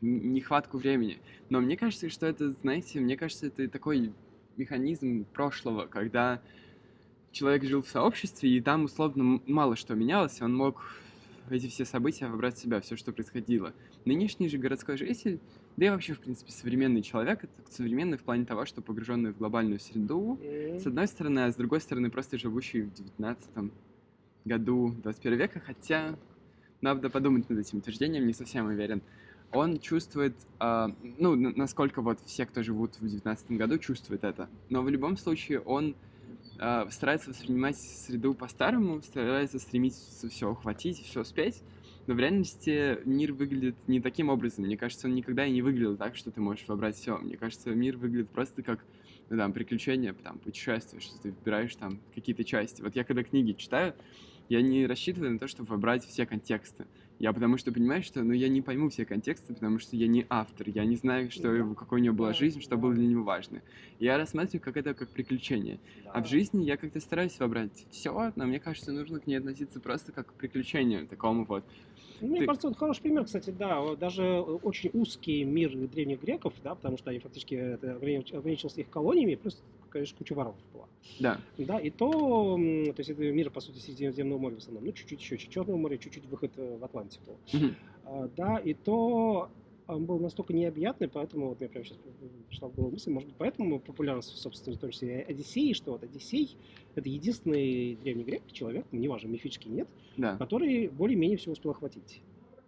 нехватку 0.00 0.78
времени. 0.78 1.18
Но 1.48 1.60
мне 1.60 1.76
кажется, 1.76 2.08
что 2.08 2.26
это, 2.26 2.52
знаете, 2.62 3.00
мне 3.00 3.16
кажется, 3.16 3.46
это 3.46 3.68
такой 3.68 4.12
механизм 4.56 5.24
прошлого, 5.32 5.86
когда 5.86 6.40
человек 7.32 7.64
жил 7.64 7.82
в 7.82 7.88
сообществе, 7.88 8.50
и 8.50 8.60
там 8.60 8.84
условно 8.84 9.40
мало 9.46 9.76
что 9.76 9.94
менялось, 9.94 10.40
он 10.40 10.54
мог 10.54 10.82
эти 11.50 11.66
все 11.66 11.84
события 11.84 12.26
вобрать 12.26 12.56
в 12.56 12.60
себя, 12.60 12.80
все, 12.80 12.96
что 12.96 13.12
происходило. 13.12 13.74
Нынешний 14.04 14.48
же 14.48 14.58
городской 14.58 14.96
житель, 14.96 15.40
да 15.76 15.86
и 15.86 15.90
вообще, 15.90 16.14
в 16.14 16.20
принципе, 16.20 16.52
современный 16.52 17.02
человек, 17.02 17.44
это 17.44 17.72
современный 17.72 18.16
в 18.16 18.22
плане 18.22 18.44
того, 18.44 18.64
что 18.64 18.80
погруженный 18.80 19.32
в 19.32 19.38
глобальную 19.38 19.80
среду, 19.80 20.38
mm-hmm. 20.40 20.80
с 20.80 20.86
одной 20.86 21.06
стороны, 21.06 21.40
а 21.40 21.52
с 21.52 21.56
другой 21.56 21.80
стороны, 21.80 22.10
просто 22.10 22.38
живущий 22.38 22.82
в 22.82 22.92
19 22.92 23.72
году 24.44 24.94
21 25.02 25.38
века, 25.38 25.60
хотя 25.60 26.16
надо 26.80 27.08
подумать 27.10 27.48
над 27.48 27.58
этим 27.60 27.78
утверждением, 27.78 28.26
не 28.26 28.34
совсем 28.34 28.66
уверен. 28.66 29.02
Он 29.52 29.78
чувствует, 29.78 30.34
э, 30.60 30.86
ну, 31.18 31.34
насколько 31.34 32.02
вот 32.02 32.18
все, 32.26 32.44
кто 32.44 32.62
живут 32.62 32.96
в 33.00 33.08
19 33.08 33.52
году, 33.52 33.78
чувствуют 33.78 34.24
это. 34.24 34.48
Но 34.68 34.82
в 34.82 34.88
любом 34.88 35.16
случае 35.16 35.60
он 35.60 35.94
э, 36.58 36.86
старается 36.90 37.30
воспринимать 37.30 37.76
среду 37.76 38.34
по-старому, 38.34 39.00
старается 39.02 39.58
стремиться 39.58 40.28
все 40.28 40.50
ухватить, 40.50 40.98
все 41.02 41.20
успеть. 41.20 41.62
Но 42.06 42.14
в 42.14 42.18
реальности 42.18 42.98
мир 43.06 43.32
выглядит 43.32 43.76
не 43.86 44.00
таким 44.00 44.28
образом. 44.28 44.64
Мне 44.66 44.76
кажется, 44.76 45.06
он 45.06 45.14
никогда 45.14 45.46
и 45.46 45.52
не 45.52 45.62
выглядел 45.62 45.96
так, 45.96 46.16
что 46.16 46.30
ты 46.30 46.40
можешь 46.40 46.66
выбрать 46.68 46.96
все. 46.96 47.16
Мне 47.16 47.36
кажется, 47.36 47.70
мир 47.70 47.96
выглядит 47.96 48.28
просто 48.28 48.62
как 48.62 48.84
ну, 49.30 49.38
там, 49.38 49.52
приключения, 49.52 50.12
там, 50.12 50.38
путешествия, 50.38 51.00
что 51.00 51.18
ты 51.22 51.30
выбираешь 51.30 51.74
там 51.76 51.98
какие-то 52.14 52.44
части. 52.44 52.82
Вот 52.82 52.94
я 52.94 53.04
когда 53.04 53.22
книги 53.22 53.52
читаю, 53.52 53.94
я 54.48 54.62
не 54.62 54.86
рассчитываю 54.86 55.32
на 55.32 55.38
то, 55.38 55.48
чтобы 55.48 55.70
выбрать 55.70 56.04
все 56.04 56.26
контексты. 56.26 56.86
Я 57.18 57.32
потому 57.32 57.58
что 57.58 57.72
понимаю, 57.72 58.02
что 58.02 58.22
ну, 58.22 58.32
я 58.32 58.48
не 58.48 58.60
пойму 58.60 58.88
все 58.88 59.04
контексты, 59.04 59.54
потому 59.54 59.78
что 59.78 59.96
я 59.96 60.08
не 60.08 60.26
автор, 60.28 60.68
я 60.68 60.84
не 60.84 60.96
знаю, 60.96 61.30
что 61.30 61.54
его, 61.54 61.74
какой 61.74 62.00
у 62.00 62.02
него 62.02 62.14
была 62.14 62.32
жизнь, 62.32 62.60
что 62.60 62.76
было 62.76 62.92
для 62.92 63.06
него 63.06 63.22
важно. 63.22 63.62
Я 64.00 64.18
рассматриваю 64.18 64.62
как 64.62 64.76
это 64.76 64.94
как 64.94 65.08
приключение. 65.10 65.78
А 66.06 66.22
в 66.22 66.28
жизни 66.28 66.64
я 66.64 66.76
как-то 66.76 67.00
стараюсь 67.00 67.38
выбрать 67.38 67.86
все, 67.90 68.32
но 68.34 68.46
мне 68.46 68.58
кажется, 68.58 68.92
нужно 68.92 69.20
к 69.20 69.26
ней 69.26 69.36
относиться 69.36 69.80
просто 69.80 70.12
как 70.12 70.28
к 70.28 70.32
приключению, 70.34 71.06
такому 71.06 71.44
вот. 71.44 71.64
Ну, 72.20 72.28
мне 72.28 72.40
Ты... 72.40 72.46
кажется, 72.46 72.68
вот 72.68 72.76
хороший 72.76 73.02
пример, 73.02 73.24
кстати, 73.24 73.50
да, 73.50 73.94
даже 73.96 74.24
очень 74.24 74.90
узкий 74.92 75.44
мир 75.44 75.74
древних 75.88 76.20
греков, 76.20 76.54
да, 76.62 76.74
потому 76.74 76.98
что 76.98 77.10
они 77.10 77.18
фактически 77.18 77.54
это 77.54 77.96
ограничился 77.96 78.80
их 78.80 78.90
колониями, 78.90 79.34
плюс, 79.34 79.62
конечно, 79.94 80.18
куча 80.18 80.34
воров 80.34 80.56
была. 80.72 80.86
Да. 81.20 81.40
Да, 81.56 81.78
и 81.78 81.90
то, 81.90 82.56
то 82.56 82.94
есть 82.98 83.10
это 83.10 83.22
мир, 83.32 83.50
по 83.50 83.60
сути, 83.60 83.78
Средиземного 83.78 84.38
моря 84.38 84.56
в 84.56 84.58
основном, 84.58 84.84
ну, 84.84 84.92
чуть-чуть 84.92 85.20
еще 85.20 85.38
Черного 85.38 85.76
моря, 85.76 85.96
чуть-чуть 85.96 86.26
выход 86.26 86.52
э, 86.56 86.76
в 86.76 86.84
Атлантику. 86.84 87.36
А, 88.04 88.28
да, 88.36 88.58
и 88.58 88.74
то 88.74 89.48
он 89.86 90.04
был 90.04 90.18
настолько 90.18 90.52
необъятный, 90.52 91.08
поэтому 91.08 91.48
вот 91.48 91.60
я 91.60 91.68
прямо 91.68 91.84
сейчас 91.84 91.98
пришла 92.48 92.68
в 92.68 92.74
голову 92.74 92.92
мысль, 92.92 93.10
может 93.10 93.28
быть, 93.28 93.36
поэтому 93.38 93.78
популярность, 93.80 94.36
собственно, 94.36 94.76
в 94.76 94.80
том 94.80 94.90
числе 94.90 95.20
Одиссей, 95.22 95.74
что 95.74 95.92
вот 95.92 96.02
Одиссей— 96.02 96.56
это 96.94 97.08
единственный 97.08 97.96
древний 97.96 98.24
грек, 98.24 98.42
человек, 98.50 98.86
ну, 98.92 98.98
неважно, 98.98 99.28
мифический 99.28 99.70
нет, 99.70 99.88
да. 100.16 100.36
который 100.38 100.88
более-менее 100.88 101.36
все 101.36 101.50
успел 101.50 101.72
охватить. 101.72 102.20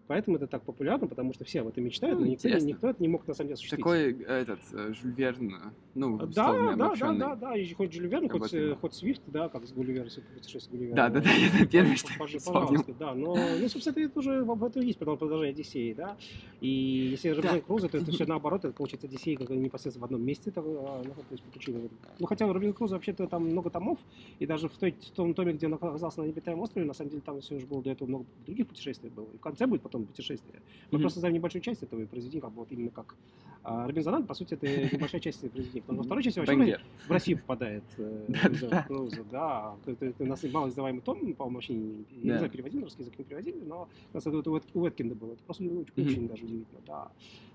Поэтому 0.08 0.36
это 0.36 0.46
так 0.46 0.62
популярно, 0.62 1.06
потому 1.08 1.32
что 1.32 1.44
все 1.44 1.62
об 1.62 1.68
этом 1.68 1.84
мечтают, 1.84 2.18
ну, 2.18 2.24
но 2.24 2.30
никто, 2.30 2.48
никто 2.48 2.90
это 2.90 3.02
не 3.02 3.08
мог 3.08 3.26
на 3.26 3.34
самом 3.34 3.48
деле 3.48 3.54
осуществить. 3.54 3.80
Такой 3.80 4.12
этот 4.22 4.60
Жюль 4.70 5.12
Верн, 5.12 5.54
ну, 5.94 6.18
да, 6.18 6.76
да, 6.76 6.94
да, 6.94 7.12
да, 7.12 7.34
да, 7.34 7.56
и 7.56 7.72
хоть 7.72 7.92
Жюль 7.92 8.06
Верн, 8.06 8.28
хоть, 8.28 8.54
хоть 8.80 8.94
Свифт, 8.94 9.22
да, 9.26 9.48
как 9.48 9.66
с 9.66 9.72
Гулливер, 9.72 10.06
путешествие 10.34 10.78
Гулливера. 10.78 10.96
Да, 10.96 11.08
да, 11.08 11.20
да, 11.20 11.30
это 11.30 11.66
первое, 11.66 11.96
что 11.96 12.12
я 12.12 12.18
Пожалуйста, 12.18 12.94
да, 12.98 13.14
но, 13.14 13.34
ну, 13.34 13.68
собственно, 13.68 14.04
это 14.04 14.18
уже 14.18 14.44
в 14.44 14.64
этом 14.64 14.82
есть 14.82 14.98
продолжение 14.98 15.50
Одиссеи, 15.50 15.92
да, 15.92 16.16
и 16.60 16.68
если 17.10 17.30
Робинзон 17.30 17.60
Крузо, 17.62 17.88
то 17.88 17.98
это 17.98 18.12
все 18.12 18.26
наоборот, 18.26 18.64
это 18.64 18.74
получается 18.74 19.06
Одиссея 19.06 19.36
как 19.36 19.50
непосредственно 19.50 20.02
в 20.02 20.04
одном 20.04 20.22
месте, 20.22 20.52
а, 20.54 21.02
ну, 21.04 21.10
то 21.14 21.24
есть 21.30 21.42
приключения. 21.42 21.88
Ну, 22.18 22.26
хотя 22.26 22.46
у 22.46 22.52
Робинзон 22.52 22.74
Крузо 22.74 22.94
вообще-то 22.94 23.26
там 23.26 23.46
много 23.48 23.70
томов, 23.70 23.98
и 24.38 24.46
даже 24.46 24.68
в, 24.68 24.76
той, 24.76 24.92
в 24.92 25.10
том 25.10 25.34
томе, 25.34 25.52
где 25.52 25.66
он 25.66 25.74
оказался 25.74 26.20
на 26.20 26.26
необитаемом 26.26 26.62
острове, 26.62 26.86
на 26.86 26.94
самом 26.94 27.10
деле 27.10 27.22
там 27.24 27.40
все 27.40 27.56
уже 27.56 27.66
было 27.66 27.82
до 27.82 27.90
этого 27.90 28.08
много 28.08 28.24
других 28.46 28.68
путешествий 28.68 29.10
было, 29.10 29.26
и 29.32 29.36
в 29.36 29.40
конце 29.40 29.66
будет 29.66 29.82
потом 29.82 29.95
путешествие. 30.04 30.60
Мы 30.90 30.98
mm-hmm. 30.98 31.00
просто 31.00 31.20
знаем 31.20 31.34
небольшую 31.34 31.62
часть 31.62 31.82
этого 31.82 32.04
произведения, 32.06 32.42
как 32.42 32.52
бы 32.52 32.60
вот 32.60 32.72
именно 32.72 32.90
как 32.90 33.16
а, 33.68 33.84
Робинзон 33.88 34.24
по 34.26 34.34
сути, 34.34 34.54
это 34.54 34.66
небольшая 34.94 35.20
часть 35.20 35.40
произведения. 35.40 35.82
Потому 35.82 36.02
что 36.02 36.06
второй 36.06 36.22
части 36.22 36.38
вообще 36.38 36.78
в 37.08 37.10
Россию 37.10 37.38
попадает 37.38 37.82
э, 37.98 38.82
Круза, 38.86 39.24
да. 39.24 39.74
Это 39.86 40.14
у 40.20 40.26
нас 40.26 40.44
мало 40.44 40.68
издаваемый 40.68 41.02
том, 41.02 41.18
по-моему, 41.34 41.56
вообще 41.56 41.74
не, 41.74 42.04
знаю, 42.22 42.48
переводили, 42.48 42.84
русский 42.84 43.02
язык 43.02 43.18
не 43.18 43.24
переводили, 43.24 43.60
но 43.64 43.88
у 44.12 44.16
нас 44.16 44.24
это 44.24 44.50
у 44.50 44.80
Уэткинда 44.80 45.16
было. 45.16 45.32
Это 45.32 45.42
просто 45.42 45.64
очень 45.64 46.28
даже 46.28 46.44
удивительно, 46.44 46.80
да. 46.86 47.04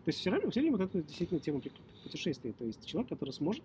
То 0.04 0.10
есть 0.10 0.19
все 0.19 0.32
время, 0.32 0.71
вот 0.71 0.82
это 0.82 1.01
действительно 1.01 1.39
тема 1.39 1.62
путешествий. 2.04 2.51
То 2.51 2.65
есть 2.65 2.86
человек, 2.86 3.10
который 3.10 3.32
сможет 3.32 3.63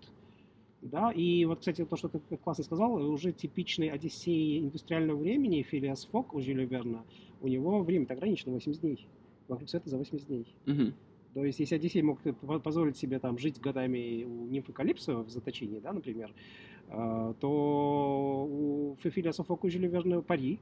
да, 0.81 1.11
и 1.11 1.45
вот, 1.45 1.59
кстати, 1.59 1.85
то, 1.85 1.95
что 1.95 2.07
ты 2.07 2.37
классно 2.37 2.63
сказал, 2.63 2.93
уже 2.93 3.31
типичный 3.31 3.89
Одиссей 3.89 4.59
индустриального 4.59 5.17
времени, 5.17 5.63
Филиас 5.63 6.05
Фок 6.05 6.33
у 6.33 6.41
Жюля 6.41 6.65
Верна, 6.65 7.03
у 7.41 7.47
него 7.47 7.81
время 7.81 8.05
ограничено 8.09 8.53
80 8.53 8.81
дней 8.81 9.07
вокруг 9.47 9.69
света 9.69 9.89
за 9.89 9.97
80 9.97 10.27
дней. 10.27 10.45
Угу. 10.67 10.93
То 11.33 11.45
есть, 11.45 11.59
если 11.59 11.75
Одиссей 11.75 12.01
мог 12.01 12.19
позволить 12.63 12.97
себе 12.97 13.19
там 13.19 13.37
жить 13.37 13.59
годами 13.59 14.23
у 14.23 14.47
нимфы 14.47 14.71
Калипсо 14.71 15.23
в 15.23 15.29
заточении, 15.29 15.79
да, 15.79 15.93
например, 15.93 16.33
а, 16.89 17.33
то 17.33 18.47
у 18.49 18.97
Софоку 19.31 19.69
жили 19.69 19.87
верно 19.87 20.21
пари, 20.21 20.59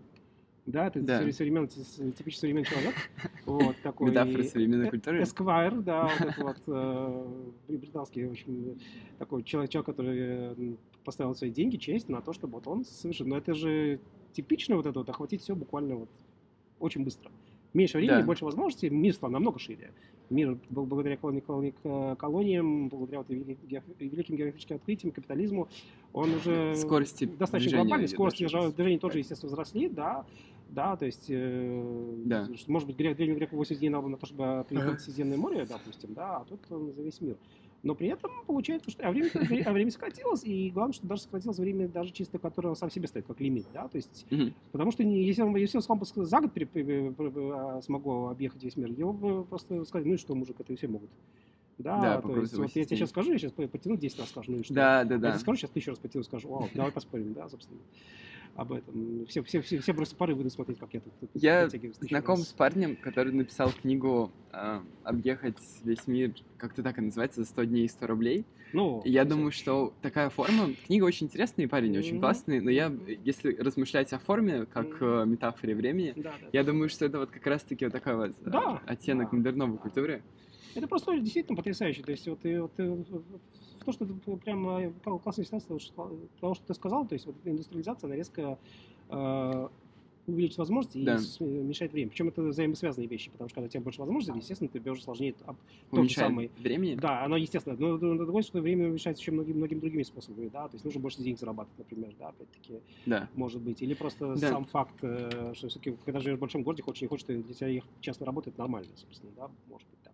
да, 0.65 0.88
это 0.88 0.99
да. 1.01 1.32
современный, 1.32 1.67
типичный 1.67 2.39
современный 2.39 2.65
человек. 2.65 2.95
Вот 3.45 3.75
такой. 3.84 4.10
Метафора 4.10 4.43
современной 4.43 4.89
культуры. 4.89 5.21
Эсквайр, 5.21 5.82
да, 5.82 6.10
вот 6.19 6.30
этот 6.30 6.38
вот 6.38 6.58
э, 6.67 7.28
британский 7.67 8.25
очень 8.25 8.82
такой 9.19 9.43
человек, 9.43 9.86
который 9.86 10.78
поставил 11.04 11.36
свои 11.36 11.51
деньги, 11.51 11.78
честь 11.78 12.10
на 12.10 12.21
то, 12.21 12.34
чтобы 12.34 12.56
вот 12.56 12.67
он 12.67 12.84
совершил. 12.84 13.28
Но 13.28 13.38
это 13.38 13.54
же 13.54 13.99
типично 14.34 14.75
вот 14.75 14.88
это 14.88 14.99
вот 14.99 15.10
охватить 15.10 15.41
все 15.41 15.56
буквально 15.56 15.95
вот 15.95 16.10
очень 16.80 17.04
быстро 17.04 17.32
меньше 17.75 17.97
времени, 17.97 18.21
да. 18.21 18.25
больше 18.25 18.45
возможностей, 18.45 18.89
мир 18.89 19.13
стал 19.13 19.30
намного 19.30 19.60
шире. 19.60 19.91
Мир 20.30 20.58
благодаря 20.69 21.17
колониям, 21.17 22.89
благодаря 22.89 23.19
вот 23.19 23.30
великим 23.30 24.38
географическим 24.38 24.78
открытиям, 24.78 25.12
капитализму, 25.12 25.67
он 26.13 26.34
уже 26.34 26.75
Скорости 26.75 27.25
достаточно 27.25 27.78
глобальный. 27.78 28.08
Скорости 28.08 28.39
движения, 28.39 28.71
движения 28.71 28.97
тоже, 28.97 29.19
естественно, 29.19 29.51
возросли, 29.51 29.88
да. 29.88 30.25
Да, 30.69 30.95
то 30.97 31.06
есть, 31.06 31.28
э, 31.30 32.13
да. 32.25 32.47
может 32.67 32.88
быть, 32.88 32.97
древнему 32.97 33.38
греку 33.38 33.56
80 33.56 33.80
дней 33.80 33.89
надо 33.89 34.08
на 34.08 34.17
то, 34.17 34.25
чтобы 34.25 34.65
переходить 34.67 35.01
Средиземное 35.01 35.38
море, 35.38 35.65
допустим, 35.65 36.13
да, 36.13 36.38
а 36.38 36.45
тут 36.45 36.60
он 36.69 36.91
за 36.93 37.01
весь 37.01 37.21
мир 37.21 37.38
но 37.86 37.93
при 37.93 38.08
этом 38.08 38.32
получается, 38.47 38.89
что 38.89 39.08
а 39.08 39.12
время, 39.12 39.30
а 39.65 39.71
время 39.71 39.91
сократилось, 39.91 40.43
и 40.43 40.71
главное, 40.71 40.93
что 40.93 41.06
даже 41.06 41.21
сократилось 41.21 41.60
время 41.60 41.88
даже 41.88 42.12
чисто, 42.12 42.39
которое 42.39 42.73
сам 42.73 42.89
себе 42.89 43.08
стоит 43.08 43.28
как 43.28 43.39
лимит, 43.39 43.67
да, 43.73 43.88
то 43.88 43.97
есть, 43.97 44.25
mm-hmm. 44.32 44.54
потому 44.71 44.91
что 44.91 45.04
не, 45.04 45.23
если, 45.23 45.43
он, 45.43 45.56
если 45.56 45.78
он 45.78 45.84
сам 45.84 46.01
за 46.04 46.41
год 46.41 46.51
при, 46.51 46.65
при, 46.65 46.82
при, 46.82 47.82
смогу 47.82 48.28
объехать 48.28 48.63
весь 48.63 48.75
мир, 48.75 48.89
его 48.89 49.13
бы 49.13 49.45
просто 49.45 49.86
сказать, 49.86 50.08
ну 50.08 50.15
и 50.15 50.17
что, 50.17 50.34
мужик, 50.34 50.60
это 50.60 50.75
все 50.75 50.88
могут. 50.88 51.12
Да, 51.78 52.01
да 52.01 52.21
то 52.21 52.39
есть, 52.39 52.58
вот 52.58 52.71
я 52.73 52.86
тебе 52.86 52.97
сейчас 52.97 53.12
скажу, 53.12 53.32
я 53.32 53.38
сейчас 53.38 53.51
потяну 53.51 53.97
10 53.97 54.19
раз 54.19 54.30
скажу, 54.30 54.51
ну 54.51 54.60
и 54.60 54.63
что? 54.63 54.73
Да, 54.73 55.04
да, 55.04 55.17
да. 55.17 55.34
Я 55.34 55.39
скажу, 55.39 55.58
сейчас 55.58 55.69
тысячу 55.69 55.91
раз 55.91 55.99
потяну, 55.99 56.23
скажу, 56.23 56.49
вау, 56.49 56.67
давай 56.73 56.91
поспорим, 56.91 57.34
да, 57.34 57.47
собственно 57.49 57.80
об 58.56 58.72
этом. 58.72 59.26
Все, 59.28 59.44
все, 59.44 59.62
все, 59.62 59.80
все 59.80 59.94
просто 59.94 60.15
пары 60.15 60.34
выйдут 60.34 60.54
смотреть, 60.54 60.80
как 60.80 60.94
я 60.94 61.02
тут, 61.02 61.13
тут 61.20 61.30
Я 61.34 61.70
знаком 62.00 62.39
раз. 62.39 62.50
с 62.50 62.54
парнем, 62.54 62.96
который 62.96 63.34
написал 63.34 63.72
книгу 63.72 64.32
э, 64.54 64.80
«Объехать 65.04 65.58
весь 65.84 66.08
мир», 66.08 66.34
как-то 66.58 66.82
так 66.82 66.98
и 66.98 67.02
называется, 67.02 67.41
за 67.41 67.48
100 67.48 67.63
дней 67.65 67.86
и 67.86 67.89
100 67.89 68.08
рублей. 68.08 68.46
Ну, 68.72 69.02
и 69.04 69.12
я 69.12 69.26
думаю, 69.26 69.52
что 69.52 69.94
такая 70.02 70.30
форма... 70.30 70.74
Книга 70.86 71.04
очень 71.04 71.28
интересная, 71.28 71.65
и 71.65 71.68
парень 71.70 71.96
mm-hmm. 71.96 72.00
очень 72.00 72.20
классный, 72.20 72.62
но 72.62 72.70
я, 72.70 72.94
если 73.24 73.54
размышлять 73.56 74.12
о 74.13 74.20
форме, 74.20 74.65
как 74.65 74.88
mm-hmm. 74.88 75.26
метафоре 75.28 75.76
времени, 75.76 76.13
да, 76.15 76.34
да, 76.41 76.48
я 76.52 76.63
да. 76.63 76.72
думаю, 76.72 76.89
что 76.89 77.06
это 77.06 77.20
вот 77.20 77.32
как 77.32 77.46
раз-таки 77.46 77.86
вот 77.86 77.94
такой 77.94 78.15
вот 78.15 78.36
да, 78.41 78.82
оттенок 78.86 79.32
да, 79.32 79.38
модерновой 79.38 79.76
да. 79.78 79.82
культуры. 79.82 80.24
Это 80.76 80.88
просто 80.88 81.18
действительно 81.20 81.56
потрясающе. 81.56 82.04
То 82.04 82.12
есть 82.12 82.28
вот, 82.28 82.46
и, 82.46 82.58
вот, 82.58 82.72
то, 83.86 83.91
что 83.91 84.06
ты 84.06 84.38
прямо 84.38 84.91
классная 85.24 85.45
ситуация 85.45 85.80
того, 86.39 86.54
что 86.56 86.65
ты 86.65 86.74
сказал, 86.74 87.06
то 87.08 87.13
есть 87.13 87.26
вот 87.26 87.36
индустриализация, 87.43 88.08
она 88.08 88.15
резко 88.15 88.58
э, 89.10 89.67
возможности 90.28 91.04
да. 91.04 91.19
и 91.39 91.43
мешать 91.43 91.91
время. 91.91 92.10
Причем 92.10 92.30
это 92.30 92.41
взаимосвязанные 92.41 93.08
вещи, 93.08 93.30
потому 93.30 93.50
что 93.50 93.56
когда 93.56 93.67
у 93.67 93.69
тебя 93.69 93.82
больше 93.82 94.00
возможностей, 94.00 94.39
естественно, 94.39 94.69
тебе 94.69 94.91
уже 94.91 95.04
сложнее 95.04 95.36
об, 95.45 95.58
тот 95.91 96.10
же 96.10 96.15
самый... 96.15 96.52
времени? 96.58 96.95
Да, 96.95 97.24
оно 97.24 97.38
естественно. 97.38 97.76
Но 97.78 97.98
другое, 97.98 98.43
что 98.43 98.60
время 98.62 98.88
уменьшается 98.88 99.21
еще 99.21 99.32
многими, 99.32 99.58
многими 99.58 99.80
другими 99.80 100.04
способами, 100.04 100.50
да, 100.50 100.67
то 100.67 100.76
есть 100.76 100.86
нужно 100.86 101.00
больше 101.00 101.21
денег 101.21 101.39
зарабатывать, 101.39 101.78
например, 101.78 102.13
да, 102.19 102.30
опять-таки, 102.30 102.80
да. 103.06 103.30
может 103.36 103.62
быть. 103.62 103.82
Или 103.82 103.93
просто 103.93 104.36
да. 104.36 104.50
сам 104.50 104.65
факт, 104.65 104.95
э, 105.02 105.54
что 105.54 105.67
все-таки, 105.67 105.95
когда 106.06 106.19
живешь 106.19 106.38
в 106.38 106.41
большом 106.41 106.63
городе, 106.63 106.84
хочешь 106.84 107.02
не 107.02 107.08
хочешь, 107.08 107.26
для 107.26 107.41
тебя 107.54 107.67
ехать 107.67 107.89
часто 108.02 108.26
работать 108.26 108.58
нормально, 108.58 108.89
собственно, 108.95 109.32
да, 109.36 109.50
может 109.69 109.88
быть. 109.89 110.05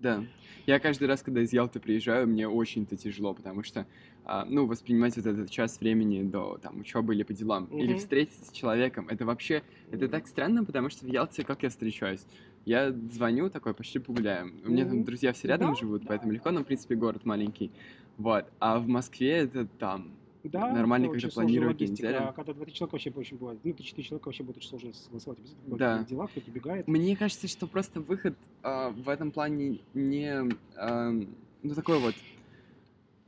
Да. 0.00 0.24
Я 0.66 0.78
каждый 0.78 1.08
раз, 1.08 1.22
когда 1.22 1.42
из 1.42 1.52
Ялты 1.52 1.80
приезжаю, 1.80 2.26
мне 2.26 2.48
очень-то 2.48 2.96
тяжело, 2.96 3.34
потому 3.34 3.62
что, 3.62 3.86
а, 4.24 4.44
ну, 4.44 4.66
воспринимать 4.66 5.16
вот 5.16 5.26
этот 5.26 5.50
час 5.50 5.80
времени 5.80 6.22
до 6.22 6.58
там 6.58 6.80
учебы 6.80 7.14
или 7.14 7.22
по 7.22 7.32
делам, 7.32 7.64
mm-hmm. 7.64 7.80
или 7.80 7.94
встретиться 7.94 8.44
с 8.46 8.52
человеком, 8.52 9.08
это 9.08 9.24
вообще, 9.24 9.62
это 9.90 10.08
так 10.08 10.26
странно, 10.26 10.64
потому 10.64 10.90
что 10.90 11.04
в 11.06 11.08
Ялте 11.08 11.44
как 11.44 11.62
я 11.62 11.70
встречаюсь? 11.70 12.24
Я 12.66 12.92
звоню 12.92 13.48
такой, 13.48 13.72
пошли 13.72 14.00
погуляем. 14.00 14.60
У 14.64 14.70
меня 14.70 14.84
там 14.84 15.02
друзья 15.02 15.32
все 15.32 15.48
рядом 15.48 15.70
да? 15.70 15.76
живут, 15.76 16.02
поэтому 16.06 16.32
легко, 16.32 16.50
но, 16.50 16.60
в 16.60 16.64
принципе, 16.64 16.94
город 16.94 17.24
маленький. 17.24 17.70
Вот. 18.18 18.46
А 18.58 18.78
в 18.78 18.86
Москве 18.86 19.30
это 19.30 19.66
там 19.66 20.12
да, 20.44 20.72
нормально 20.72 21.08
как-то 21.08 21.28
планировать 21.28 21.80
неделю. 21.80 22.28
А 22.28 22.32
когда 22.32 22.52
20 22.54 22.74
человек 22.74 22.92
вообще 22.92 23.10
очень 23.10 23.36
бывает, 23.36 23.60
ну, 23.62 23.72
4 23.74 24.02
человека 24.02 24.28
вообще 24.28 24.42
будет 24.42 24.56
очень 24.56 24.68
сложно 24.68 24.92
согласовать. 24.92 25.38
Да. 25.66 26.04
Дела, 26.04 26.26
кто 26.26 26.40
убегает. 26.46 26.88
Мне 26.88 27.16
кажется, 27.16 27.48
что 27.48 27.66
просто 27.66 28.00
выход 28.00 28.36
э, 28.62 28.90
в 28.90 29.08
этом 29.08 29.30
плане 29.30 29.80
не, 29.94 30.50
э, 30.76 31.24
ну, 31.62 31.74
такой 31.74 31.98
вот, 32.00 32.14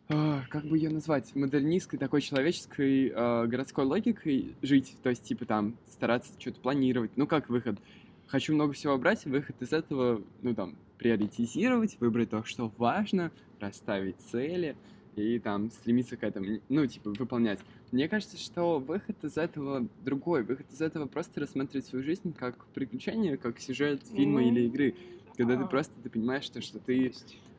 э, 0.08 0.40
как 0.48 0.64
бы 0.64 0.78
ее 0.78 0.90
назвать, 0.90 1.34
модернистской, 1.34 1.98
такой 1.98 2.22
человеческой 2.22 3.08
э, 3.08 3.46
городской 3.46 3.84
логикой 3.84 4.54
жить, 4.62 4.96
то 5.02 5.10
есть, 5.10 5.24
типа, 5.24 5.44
там, 5.44 5.76
стараться 5.90 6.32
что-то 6.38 6.60
планировать. 6.60 7.12
Ну, 7.16 7.26
как 7.26 7.48
выход? 7.48 7.78
Хочу 8.26 8.54
много 8.54 8.72
всего 8.72 8.96
брать, 8.96 9.26
выход 9.26 9.60
из 9.60 9.72
этого, 9.72 10.22
ну, 10.40 10.54
там, 10.54 10.76
приоритизировать, 10.96 11.98
выбрать 12.00 12.30
то, 12.30 12.44
что 12.44 12.72
важно, 12.78 13.30
расставить 13.60 14.16
цели, 14.30 14.76
и 15.16 15.38
там 15.38 15.70
стремиться 15.70 16.16
к 16.16 16.24
этому, 16.24 16.60
ну, 16.68 16.86
типа, 16.86 17.10
выполнять. 17.10 17.60
Мне 17.90 18.08
кажется, 18.08 18.38
что 18.38 18.78
выход 18.78 19.22
из 19.22 19.36
этого 19.36 19.86
другой. 20.04 20.42
Выход 20.42 20.66
из 20.72 20.80
этого 20.80 21.06
просто 21.06 21.40
рассматривать 21.40 21.86
свою 21.86 22.04
жизнь 22.04 22.32
как 22.32 22.64
приключение, 22.68 23.36
как 23.36 23.60
сюжет 23.60 24.02
фильма 24.06 24.42
mm-hmm. 24.42 24.48
или 24.48 24.60
игры. 24.66 24.94
Когда 25.36 25.56
ты 25.56 25.66
просто 25.66 25.94
ты 26.02 26.08
понимаешь, 26.08 26.44
что, 26.44 26.60
что 26.60 26.78
ты, 26.78 27.12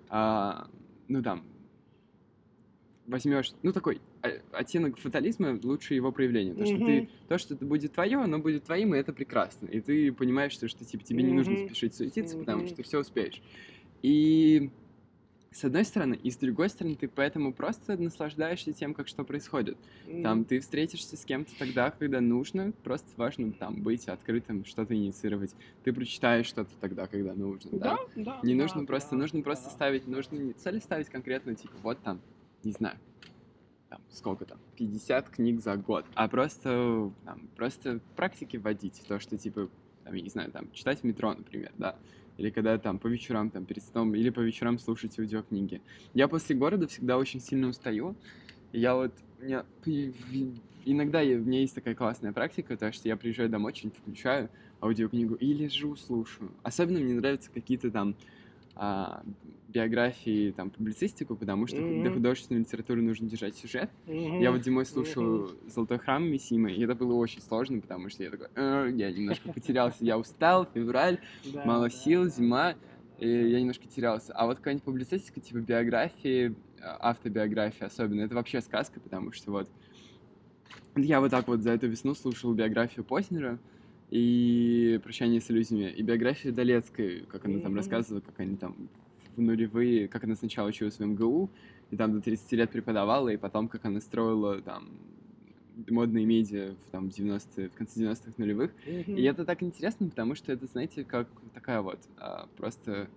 а, 0.10 0.68
ну, 1.08 1.22
там, 1.22 1.44
возьмешь, 3.06 3.54
ну, 3.62 3.72
такой 3.72 4.02
оттенок 4.52 4.98
фатализма, 4.98 5.60
лучше 5.62 5.94
его 5.94 6.12
проявление. 6.12 6.56
То, 6.56 6.64
mm-hmm. 6.64 6.76
что 6.76 6.86
ты, 6.86 7.10
то, 7.28 7.38
что 7.38 7.54
это 7.54 7.66
будет 7.66 7.94
твое, 7.94 8.18
оно 8.18 8.40
будет 8.40 8.64
твоим, 8.64 8.96
и 8.96 8.98
это 8.98 9.14
прекрасно. 9.14 9.68
И 9.68 9.82
ты 9.82 10.12
понимаешь, 10.12 10.54
что, 10.54 10.68
что 10.68 10.86
типа, 10.86 11.04
тебе 11.04 11.22
mm-hmm. 11.22 11.28
не 11.28 11.34
нужно 11.34 11.68
спешить 11.68 11.94
суетиться, 11.94 12.36
mm-hmm. 12.36 12.40
потому 12.40 12.66
что 12.66 12.78
ты 12.78 12.84
все 12.84 13.00
успеешь. 13.00 13.42
И 14.02 14.72
с 15.54 15.64
одной 15.64 15.86
стороны, 15.86 16.16
и 16.16 16.32
с 16.32 16.38
другой 16.38 16.70
стороны, 16.70 16.96
ты 16.96 17.08
поэтому 17.08 17.54
просто 17.54 17.96
наслаждаешься 18.02 18.74
тем, 18.74 18.94
как 18.94 19.08
что 19.08 19.24
происходит. 19.24 19.78
Mm. 20.06 20.24
Там 20.24 20.46
ты 20.46 20.60
встретишься 20.60 21.16
с 21.16 21.24
кем-то 21.26 21.52
тогда, 21.58 21.92
когда 21.92 22.22
нужно, 22.22 22.74
просто 22.84 23.10
важно 23.18 23.52
там 23.54 23.82
быть 23.82 24.08
открытым, 24.08 24.66
что-то 24.66 24.96
инициировать. 24.96 25.56
Ты 25.84 25.94
прочитаешь 25.94 26.48
что-то 26.48 26.72
тогда, 26.82 27.08
когда 27.08 27.34
нужно, 27.36 27.80
да? 27.80 27.98
Да, 28.16 28.24
да. 28.24 28.40
Не 28.44 28.56
нужно 28.56 28.82
да, 28.82 28.88
просто, 28.88 29.12
да, 29.12 29.18
нужно 29.18 29.42
просто 29.44 29.66
да. 29.66 29.72
ставить, 29.72 30.08
нужно 30.08 30.38
не 30.38 30.54
цели 30.54 30.80
ставить 30.80 31.10
конкретно, 31.10 31.54
типа, 31.56 31.76
вот 31.84 32.02
там, 32.02 32.20
не 32.64 32.72
знаю, 32.72 32.98
там, 33.90 34.02
сколько 34.10 34.46
там, 34.46 34.58
50 34.78 35.30
книг 35.30 35.62
за 35.62 35.78
год, 35.78 36.06
а 36.16 36.28
просто, 36.28 37.12
там, 37.26 37.48
просто 37.56 38.00
практики 38.16 38.58
вводить, 38.58 39.04
то, 39.08 39.20
что, 39.20 39.38
типа, 39.38 39.70
там, 40.04 40.16
я 40.16 40.22
не 40.22 40.30
знаю, 40.30 40.52
там, 40.52 40.72
читать 40.72 41.04
метро, 41.04 41.34
например, 41.34 41.72
да, 41.78 41.96
или 42.38 42.50
когда 42.52 42.78
там 42.80 43.00
по 43.00 43.08
вечерам 43.08 43.52
там 43.52 43.66
перед 43.66 43.84
сном, 43.84 44.16
или 44.16 44.30
по 44.30 44.40
вечерам 44.42 44.80
слушать 44.80 45.18
аудиокниги. 45.20 45.84
Я 46.14 46.28
после 46.28 46.56
города 46.56 46.88
всегда 46.88 47.18
очень 47.18 47.40
сильно 47.40 47.68
устаю. 47.68 48.20
Я 48.72 48.96
вот, 48.96 49.18
меня, 49.38 49.66
иногда 50.86 51.22
я, 51.22 51.38
у 51.38 51.42
меня 51.44 51.62
есть 51.62 51.76
такая 51.76 51.96
классная 51.96 52.34
практика, 52.34 52.78
то 52.78 52.92
что 52.92 53.08
я 53.08 53.18
приезжаю 53.18 53.50
домой, 53.50 53.74
что-нибудь 53.74 54.00
включаю, 54.00 54.52
аудиокнигу 54.82 55.36
и 55.36 55.54
лежу, 55.54 55.96
слушаю. 55.96 56.58
Особенно 56.64 57.00
мне 57.00 57.14
нравятся 57.16 57.52
какие-то 57.52 57.92
там 57.92 58.18
а, 58.76 59.24
биографии, 59.74 60.52
там, 60.52 60.70
публицистику, 60.70 61.36
потому 61.36 61.68
что 61.68 61.78
mm-hmm. 61.78 62.02
для 62.02 62.12
художественной 62.12 62.62
литературы 62.62 63.02
нужно 63.02 63.28
держать 63.28 63.56
сюжет. 63.56 63.90
Mm-hmm. 64.06 64.42
Я 64.42 64.52
вот 64.52 64.64
зимой 64.64 64.86
слушал 64.86 65.24
mm-hmm. 65.24 65.72
«Золотой 65.72 66.00
храм» 66.00 66.24
Мисимы, 66.24 66.72
и 66.72 66.84
это 66.84 66.96
было 66.96 67.14
очень 67.16 67.42
сложно, 67.42 67.82
потому 67.82 68.10
что 68.10 68.24
я 68.24 68.30
такой, 68.30 68.48
э, 68.56 68.92
я 68.96 69.12
немножко 69.12 69.52
потерялся, 69.52 69.98
я 70.02 70.18
устал, 70.18 70.68
февраль, 70.74 71.20
мало 71.66 71.90
сил, 71.90 72.30
зима, 72.30 72.76
и 73.20 73.28
я 73.28 73.60
немножко 73.60 73.88
терялся. 73.88 74.34
А 74.34 74.46
вот 74.46 74.58
какая-нибудь 74.58 74.86
публицистика, 74.86 75.42
типа 75.42 75.58
биографии, 75.58 76.56
а, 76.82 77.10
автобиографии 77.10 77.84
особенно, 77.84 78.22
это 78.22 78.36
вообще 78.36 78.62
сказка, 78.62 79.00
потому 79.00 79.32
что 79.32 79.52
вот 79.52 79.70
я 80.96 81.20
вот 81.20 81.32
так 81.32 81.48
вот 81.48 81.62
за 81.62 81.72
эту 81.72 81.88
весну 81.88 82.14
слушал 82.14 82.54
биографию 82.54 83.04
Познера, 83.04 83.60
и 84.12 85.00
«Прощание 85.04 85.42
с 85.42 85.50
иллюзиями», 85.50 85.90
и 85.90 86.04
биографию 86.04 86.54
Долецкой, 86.54 87.26
как 87.28 87.46
она 87.46 87.60
там 87.60 87.76
рассказывала, 87.76 88.22
как 88.22 88.40
они 88.40 88.58
там 88.58 88.76
в 89.36 89.42
нулевые, 89.42 90.08
как 90.08 90.24
она 90.24 90.36
сначала 90.36 90.68
училась 90.68 91.00
в 91.00 91.06
МГУ, 91.06 91.50
и 91.92 91.98
там 91.98 92.14
до 92.14 92.22
30 92.22 92.52
лет 92.54 92.72
преподавала, 92.72 93.30
и 93.30 93.38
потом 93.38 93.68
как 93.68 93.86
она 93.86 94.02
строила 94.02 94.62
там 94.62 94.90
модные 95.90 96.26
медиа 96.26 96.76
в, 96.88 96.92
там, 96.92 97.10
90 97.10 97.70
в 97.70 97.74
конце 97.74 98.02
90-х 98.02 98.34
нулевых. 98.38 98.72
Mm-hmm. 98.86 99.16
И 99.16 99.24
это 99.24 99.46
так 99.46 99.64
интересно, 99.64 100.08
потому 100.08 100.36
что 100.36 100.52
это, 100.52 100.66
знаете, 100.68 101.04
как 101.04 101.28
такая 101.54 101.82
вот 101.82 102.00
а, 102.18 102.48
просто 102.58 103.10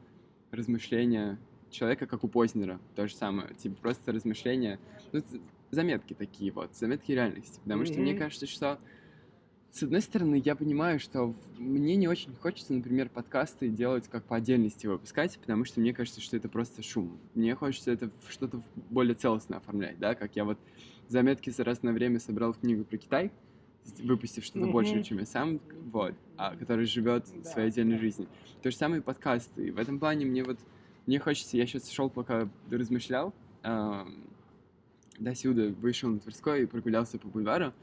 размышление 0.50 1.38
человека, 1.70 2.06
как 2.06 2.24
у 2.24 2.28
Познера, 2.28 2.80
то 2.94 3.06
же 3.06 3.14
самое. 3.14 3.54
Типа 3.54 3.76
просто 3.80 4.12
размышления, 4.12 4.78
ну, 5.12 5.22
заметки 5.70 6.14
такие 6.14 6.52
вот, 6.52 6.74
заметки 6.74 7.12
реальности. 7.12 7.60
Потому 7.62 7.82
mm-hmm. 7.82 7.86
что 7.86 8.00
мне 8.00 8.14
кажется, 8.14 8.46
что 8.46 8.78
с 9.76 9.82
одной 9.82 10.00
стороны, 10.00 10.40
я 10.42 10.56
понимаю, 10.56 10.98
что 10.98 11.34
мне 11.58 11.96
не 11.96 12.08
очень 12.08 12.34
хочется, 12.36 12.72
например, 12.72 13.10
подкасты 13.10 13.68
делать 13.68 14.08
как 14.08 14.24
по 14.24 14.36
отдельности 14.36 14.86
выпускать, 14.86 15.38
потому 15.38 15.66
что 15.66 15.80
мне 15.80 15.92
кажется, 15.92 16.22
что 16.22 16.34
это 16.34 16.48
просто 16.48 16.82
шум. 16.82 17.18
Мне 17.34 17.54
хочется 17.54 17.90
это 17.90 18.10
что-то 18.26 18.62
более 18.88 19.14
целостно 19.14 19.58
оформлять, 19.58 19.98
да, 19.98 20.14
как 20.14 20.34
я 20.34 20.46
вот 20.46 20.58
заметки 21.08 21.50
за 21.50 21.62
разное 21.62 21.92
время 21.92 22.20
собрал 22.20 22.54
в 22.54 22.58
книгу 22.60 22.84
про 22.84 22.96
Китай, 22.96 23.30
выпустив 23.98 24.46
что-то 24.46 24.64
mm-hmm. 24.64 24.72
больше, 24.72 25.02
чем 25.02 25.18
я 25.18 25.26
сам, 25.26 25.60
вот, 25.92 26.14
а 26.38 26.56
который 26.56 26.86
живет 26.86 27.26
да, 27.34 27.50
своей 27.50 27.68
отдельной 27.68 27.96
да. 27.96 28.00
жизнью. 28.00 28.28
То 28.62 28.70
же 28.70 28.76
самое 28.78 29.02
и 29.02 29.04
подкасты. 29.04 29.66
И 29.66 29.70
в 29.70 29.78
этом 29.78 29.98
плане 29.98 30.24
мне 30.24 30.42
вот, 30.42 30.58
мне 31.04 31.18
хочется, 31.18 31.58
я 31.58 31.66
сейчас 31.66 31.90
шел, 31.90 32.08
пока 32.08 32.48
размышлял, 32.70 33.34
э, 33.62 34.04
до 35.18 35.34
сюда 35.34 35.68
вышел 35.82 36.08
на 36.08 36.18
Тверской 36.18 36.62
и 36.62 36.66
прогулялся 36.66 37.18
по 37.18 37.28
бульвару, 37.28 37.74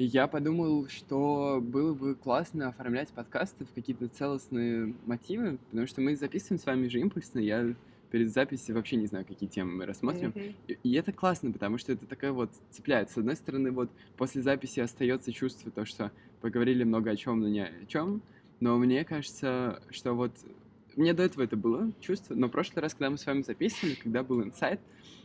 и 0.00 0.04
я 0.04 0.28
подумал, 0.28 0.88
что 0.88 1.60
было 1.62 1.92
бы 1.92 2.14
классно 2.14 2.68
оформлять 2.68 3.10
подкасты 3.10 3.66
в 3.66 3.74
какие-то 3.74 4.08
целостные 4.08 4.94
мотивы, 5.04 5.58
потому 5.68 5.86
что 5.86 6.00
мы 6.00 6.16
записываем 6.16 6.58
с 6.58 6.64
вами 6.64 6.88
же 6.88 7.00
импульсно, 7.00 7.38
я 7.38 7.74
перед 8.10 8.32
записью 8.32 8.76
вообще 8.76 8.96
не 8.96 9.04
знаю, 9.04 9.26
какие 9.26 9.46
темы 9.46 9.72
мы 9.72 9.84
рассмотрим. 9.84 10.30
Mm-hmm. 10.30 10.54
И, 10.68 10.78
и 10.84 10.94
это 10.94 11.12
классно, 11.12 11.52
потому 11.52 11.76
что 11.76 11.92
это 11.92 12.06
такая 12.06 12.32
вот 12.32 12.48
цепляет. 12.70 13.10
С 13.10 13.18
одной 13.18 13.36
стороны, 13.36 13.72
вот 13.72 13.90
после 14.16 14.40
записи 14.40 14.80
остается 14.80 15.34
чувство 15.34 15.70
то, 15.70 15.84
что 15.84 16.10
поговорили 16.40 16.82
много 16.82 17.10
о 17.10 17.16
чем, 17.16 17.40
но 17.40 17.48
не 17.48 17.66
о 17.66 17.86
чем. 17.86 18.22
Но 18.60 18.78
мне 18.78 19.04
кажется, 19.04 19.82
что 19.90 20.14
вот 20.14 20.32
мне 20.96 21.12
до 21.12 21.24
этого 21.24 21.42
это 21.42 21.58
было 21.58 21.92
чувство, 22.00 22.34
но 22.34 22.46
в 22.46 22.50
прошлый 22.50 22.82
раз, 22.82 22.94
когда 22.94 23.10
мы 23.10 23.18
с 23.18 23.26
вами 23.26 23.42
записывали, 23.42 23.96
когда 23.96 24.22
был 24.22 24.42
инсайт, 24.42 24.80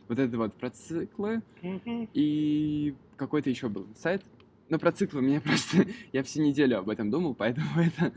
вот 0.10 0.20
это 0.20 0.38
вот 0.38 0.54
про 0.54 0.70
циклы 0.70 1.42
mm-hmm. 1.62 2.10
и 2.14 2.94
какой-то 3.16 3.50
еще 3.50 3.70
был 3.70 3.86
инсайт, 3.86 4.22
ну, 4.70 4.80
про 4.80 4.92
циклы 4.92 5.22
мне 5.22 5.42
просто... 5.42 5.86
Я 6.12 6.24
всю 6.24 6.42
неделю 6.42 6.80
об 6.80 6.90
этом 6.90 7.10
думал, 7.10 7.36
поэтому 7.36 7.68
это 7.78 8.14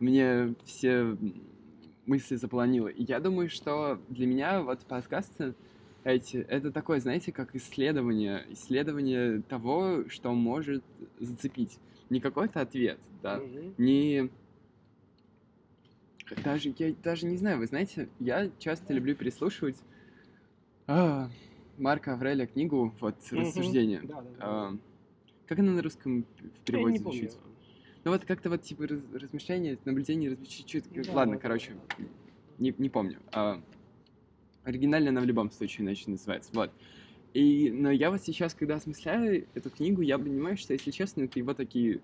мне 0.00 0.54
все 0.64 1.16
мысли 2.06 2.36
запланило. 2.36 2.88
И 2.88 3.04
я 3.04 3.20
думаю, 3.20 3.48
что 3.48 4.00
для 4.08 4.26
меня 4.26 4.62
вот 4.62 4.80
подкасты 4.80 5.54
эти, 6.04 6.38
это 6.38 6.72
такое, 6.72 6.98
знаете, 6.98 7.30
как 7.30 7.54
исследование, 7.54 8.44
исследование 8.50 9.42
того, 9.42 10.08
что 10.08 10.32
может 10.32 10.82
зацепить. 11.20 11.78
Не 12.10 12.20
какой-то 12.20 12.60
ответ, 12.60 12.98
да, 13.22 13.38
mm-hmm. 13.38 13.74
не... 13.78 14.30
Даже, 16.44 16.74
я 16.78 16.94
даже 17.02 17.26
не 17.26 17.36
знаю, 17.36 17.58
вы 17.58 17.66
знаете, 17.66 18.08
я 18.18 18.50
часто 18.58 18.94
люблю 18.94 19.14
переслушивать 19.14 19.76
а, 20.86 21.28
Марка 21.78 22.14
Авреля 22.14 22.46
книгу, 22.46 22.94
вот, 23.00 23.16
mm-hmm. 23.18 23.38
«Рассуждения». 23.38 24.00
Да, 24.02 24.14
да, 24.14 24.22
да. 24.22 24.36
А, 24.40 24.76
как 25.52 25.58
она 25.58 25.72
на 25.72 25.82
русском 25.82 26.24
в 26.40 26.64
переводе 26.64 26.98
звучит? 26.98 27.36
Ну 28.04 28.10
вот 28.10 28.24
как-то 28.24 28.48
вот 28.48 28.62
типа 28.62 28.86
раз, 28.86 29.00
размышления, 29.12 29.78
наблюдение, 29.84 30.30
размышления, 30.30 31.04
да, 31.04 31.12
ладно, 31.12 31.34
да, 31.34 31.40
короче, 31.40 31.74
да. 31.98 32.04
Не, 32.58 32.74
не 32.78 32.88
помню. 32.88 33.18
А, 33.32 33.62
оригинально 34.64 35.10
она 35.10 35.20
в 35.20 35.26
любом 35.26 35.50
случае 35.50 35.84
иначе 35.84 36.10
называется, 36.10 36.50
вот. 36.54 36.72
И, 37.34 37.70
но 37.70 37.90
я 37.90 38.10
вот 38.10 38.22
сейчас, 38.22 38.54
когда 38.54 38.76
осмысляю 38.76 39.46
эту 39.54 39.68
книгу, 39.70 40.00
я 40.00 40.18
понимаю, 40.18 40.56
что, 40.56 40.72
если 40.72 40.90
честно, 40.90 41.22
это 41.22 41.38
его 41.38 41.52
такие 41.52 42.00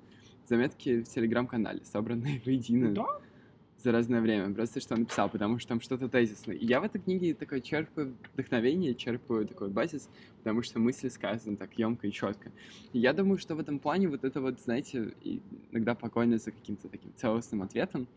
заметки 0.46 1.02
в 1.02 1.08
телеграм-канале, 1.08 1.80
собранные 1.84 2.42
воедино. 2.44 2.92
Да? 2.92 3.06
За 3.82 3.92
разное 3.92 4.20
время, 4.20 4.52
просто 4.52 4.80
что 4.80 4.94
он 4.94 5.00
написал, 5.00 5.30
потому 5.30 5.58
что 5.58 5.68
там 5.68 5.80
что-то 5.80 6.08
тезисное. 6.08 6.56
И 6.56 6.66
я 6.66 6.80
в 6.80 6.84
этой 6.84 7.00
книге 7.00 7.34
такой 7.34 7.60
черпаю 7.60 8.16
вдохновение, 8.34 8.94
черпаю 8.94 9.46
такой 9.46 9.68
базис, 9.68 10.10
потому 10.38 10.62
что 10.62 10.80
мысли 10.80 11.08
сказаны 11.08 11.56
так 11.56 11.74
емко 11.78 12.08
и 12.08 12.12
четко. 12.12 12.52
И 12.92 12.98
я 12.98 13.12
думаю, 13.12 13.38
что 13.38 13.54
в 13.54 13.60
этом 13.60 13.78
плане 13.78 14.08
вот 14.08 14.24
это 14.24 14.40
вот, 14.40 14.60
знаете, 14.60 15.14
иногда 15.70 15.94
погоня 15.94 16.38
за 16.38 16.50
каким-то 16.50 16.88
таким 16.88 17.14
целостным 17.14 17.62
ответом, 17.62 18.08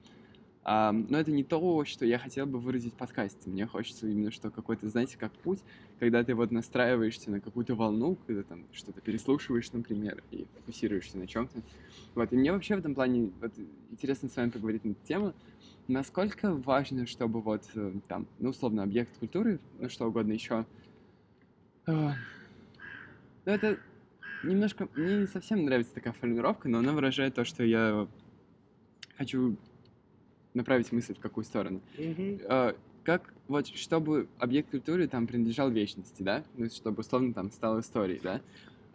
но 0.63 1.17
это 1.17 1.31
не 1.31 1.43
то, 1.43 1.85
что 1.85 2.05
я 2.05 2.19
хотел 2.19 2.45
бы 2.45 2.59
выразить 2.59 2.93
в 2.93 2.97
подкасте. 2.97 3.49
Мне 3.49 3.65
хочется 3.65 4.07
именно, 4.07 4.31
что 4.31 4.51
какой-то, 4.51 4.89
знаете, 4.89 5.17
как 5.17 5.31
путь, 5.31 5.59
когда 5.99 6.23
ты 6.23 6.35
вот 6.35 6.51
настраиваешься 6.51 7.31
на 7.31 7.39
какую-то 7.39 7.73
волну, 7.73 8.17
когда 8.27 8.43
там 8.43 8.65
что-то 8.71 9.01
переслушиваешь, 9.01 9.71
например, 9.71 10.23
и 10.29 10.45
фокусируешься 10.55 11.17
на 11.17 11.27
чем-то. 11.27 11.63
Вот, 12.13 12.31
и 12.31 12.35
мне 12.35 12.51
вообще 12.51 12.75
в 12.75 12.79
этом 12.79 12.93
плане 12.93 13.31
вот, 13.41 13.53
интересно 13.89 14.29
с 14.29 14.35
вами 14.35 14.49
поговорить 14.49 14.85
на 14.85 14.91
эту 14.91 15.03
тему. 15.03 15.33
Насколько 15.87 16.53
важно, 16.53 17.07
чтобы 17.07 17.41
вот 17.41 17.63
э, 17.73 17.93
там, 18.07 18.27
ну, 18.37 18.49
условно, 18.49 18.83
объект 18.83 19.17
культуры, 19.17 19.59
ну, 19.79 19.89
что 19.89 20.07
угодно 20.07 20.33
еще, 20.33 20.65
э, 21.87 21.91
ну, 23.45 23.51
это 23.51 23.79
немножко, 24.43 24.87
мне 24.95 25.21
не 25.21 25.27
совсем 25.27 25.65
нравится 25.65 25.93
такая 25.93 26.13
формулировка, 26.13 26.69
но 26.69 26.79
она 26.79 26.93
выражает 26.93 27.35
то, 27.35 27.45
что 27.45 27.63
я 27.63 28.07
хочу 29.17 29.57
направить 30.53 30.91
мысль 30.91 31.15
в 31.15 31.19
какую 31.19 31.43
сторону. 31.43 31.81
Mm-hmm. 31.97 32.75
Как 33.03 33.33
вот, 33.47 33.67
чтобы 33.67 34.27
объект 34.37 34.69
культуры 34.69 35.07
там 35.07 35.25
принадлежал 35.25 35.71
вечности, 35.71 36.21
да, 36.21 36.43
ну, 36.53 36.69
чтобы 36.69 36.99
условно 36.99 37.33
там 37.33 37.49
стал 37.49 37.79
историей, 37.79 38.19
да, 38.21 38.41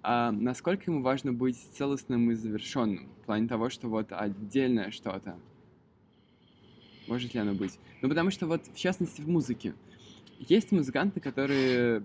а 0.02 0.30
насколько 0.30 0.88
ему 0.88 1.02
важно 1.02 1.32
быть 1.32 1.58
целостным 1.72 2.30
и 2.30 2.34
завершенным 2.34 3.08
в 3.22 3.26
плане 3.26 3.48
того, 3.48 3.68
что 3.68 3.88
вот 3.88 4.12
отдельное 4.12 4.92
что-то, 4.92 5.36
может 7.08 7.34
ли 7.34 7.40
оно 7.40 7.54
быть? 7.54 7.80
Ну, 8.00 8.08
потому 8.08 8.30
что 8.30 8.46
вот, 8.46 8.64
в 8.66 8.78
частности, 8.78 9.20
в 9.22 9.28
музыке. 9.28 9.74
Есть 10.38 10.70
музыканты, 10.70 11.18
которые, 11.18 12.04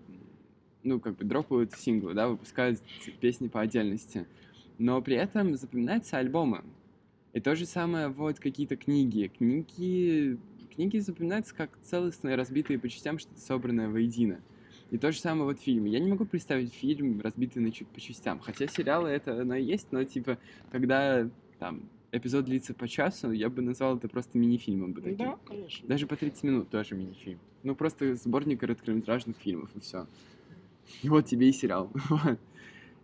ну, 0.83 0.99
как 0.99 1.17
бы 1.17 1.23
дропают 1.23 1.73
синглы, 1.73 2.15
да, 2.15 2.29
выпускают 2.29 2.81
песни 3.19 3.47
по 3.47 3.61
отдельности, 3.61 4.25
но 4.79 4.99
при 5.03 5.17
этом 5.17 5.55
запоминаются 5.55 6.17
альбомы. 6.17 6.63
И 7.33 7.39
то 7.39 7.55
же 7.55 7.65
самое 7.65 8.09
вот 8.09 8.39
какие-то 8.39 8.75
книги. 8.75 9.31
Книги, 9.35 10.37
книги 10.75 10.97
запоминаются 10.97 11.55
как 11.55 11.77
целостные, 11.81 12.35
разбитые 12.35 12.77
по 12.77 12.89
частям, 12.89 13.19
что-то 13.19 13.39
собранное 13.39 13.89
воедино. 13.89 14.41
И 14.89 14.97
то 14.97 15.11
же 15.13 15.19
самое 15.19 15.45
вот 15.45 15.59
фильмы. 15.59 15.87
Я 15.87 15.99
не 15.99 16.09
могу 16.09 16.25
представить 16.25 16.73
фильм, 16.73 17.21
разбитый 17.21 17.61
на, 17.61 17.71
по 17.71 18.01
частям. 18.01 18.39
Хотя 18.41 18.67
сериалы 18.67 19.09
это 19.09 19.41
оно 19.41 19.55
и 19.55 19.63
есть, 19.63 19.87
но 19.91 20.03
типа, 20.03 20.37
когда 20.69 21.29
там 21.59 21.89
эпизод 22.11 22.43
длится 22.43 22.73
по 22.73 22.89
часу, 22.89 23.31
я 23.31 23.49
бы 23.49 23.61
назвал 23.61 23.97
это 23.97 24.09
просто 24.09 24.37
мини-фильмом. 24.37 24.91
Бы 24.91 25.01
таким. 25.01 25.17
Да, 25.17 25.39
конечно. 25.45 25.87
Даже 25.87 26.07
по 26.07 26.17
30 26.17 26.43
минут 26.43 26.69
тоже 26.69 26.95
мини-фильм. 26.95 27.39
Ну, 27.63 27.75
просто 27.75 28.15
сборник 28.15 28.59
короткометражных 28.59 29.37
фильмов, 29.37 29.69
и 29.75 29.79
все. 29.79 30.07
И 31.01 31.07
вот 31.07 31.25
тебе 31.25 31.47
и 31.47 31.53
сериал. 31.53 31.89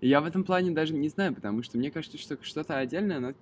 Я 0.01 0.19
в 0.19 0.25
этом 0.25 0.43
плане 0.43 0.71
даже 0.71 0.93
не 0.93 1.07
знаю, 1.07 1.33
потому 1.33 1.63
что 1.63 1.77
мне 1.77 1.89
кажется, 1.89 2.17
что 2.17 2.37
что-то 2.41 2.77
отдельное, 2.77 3.17
оно 3.17 3.33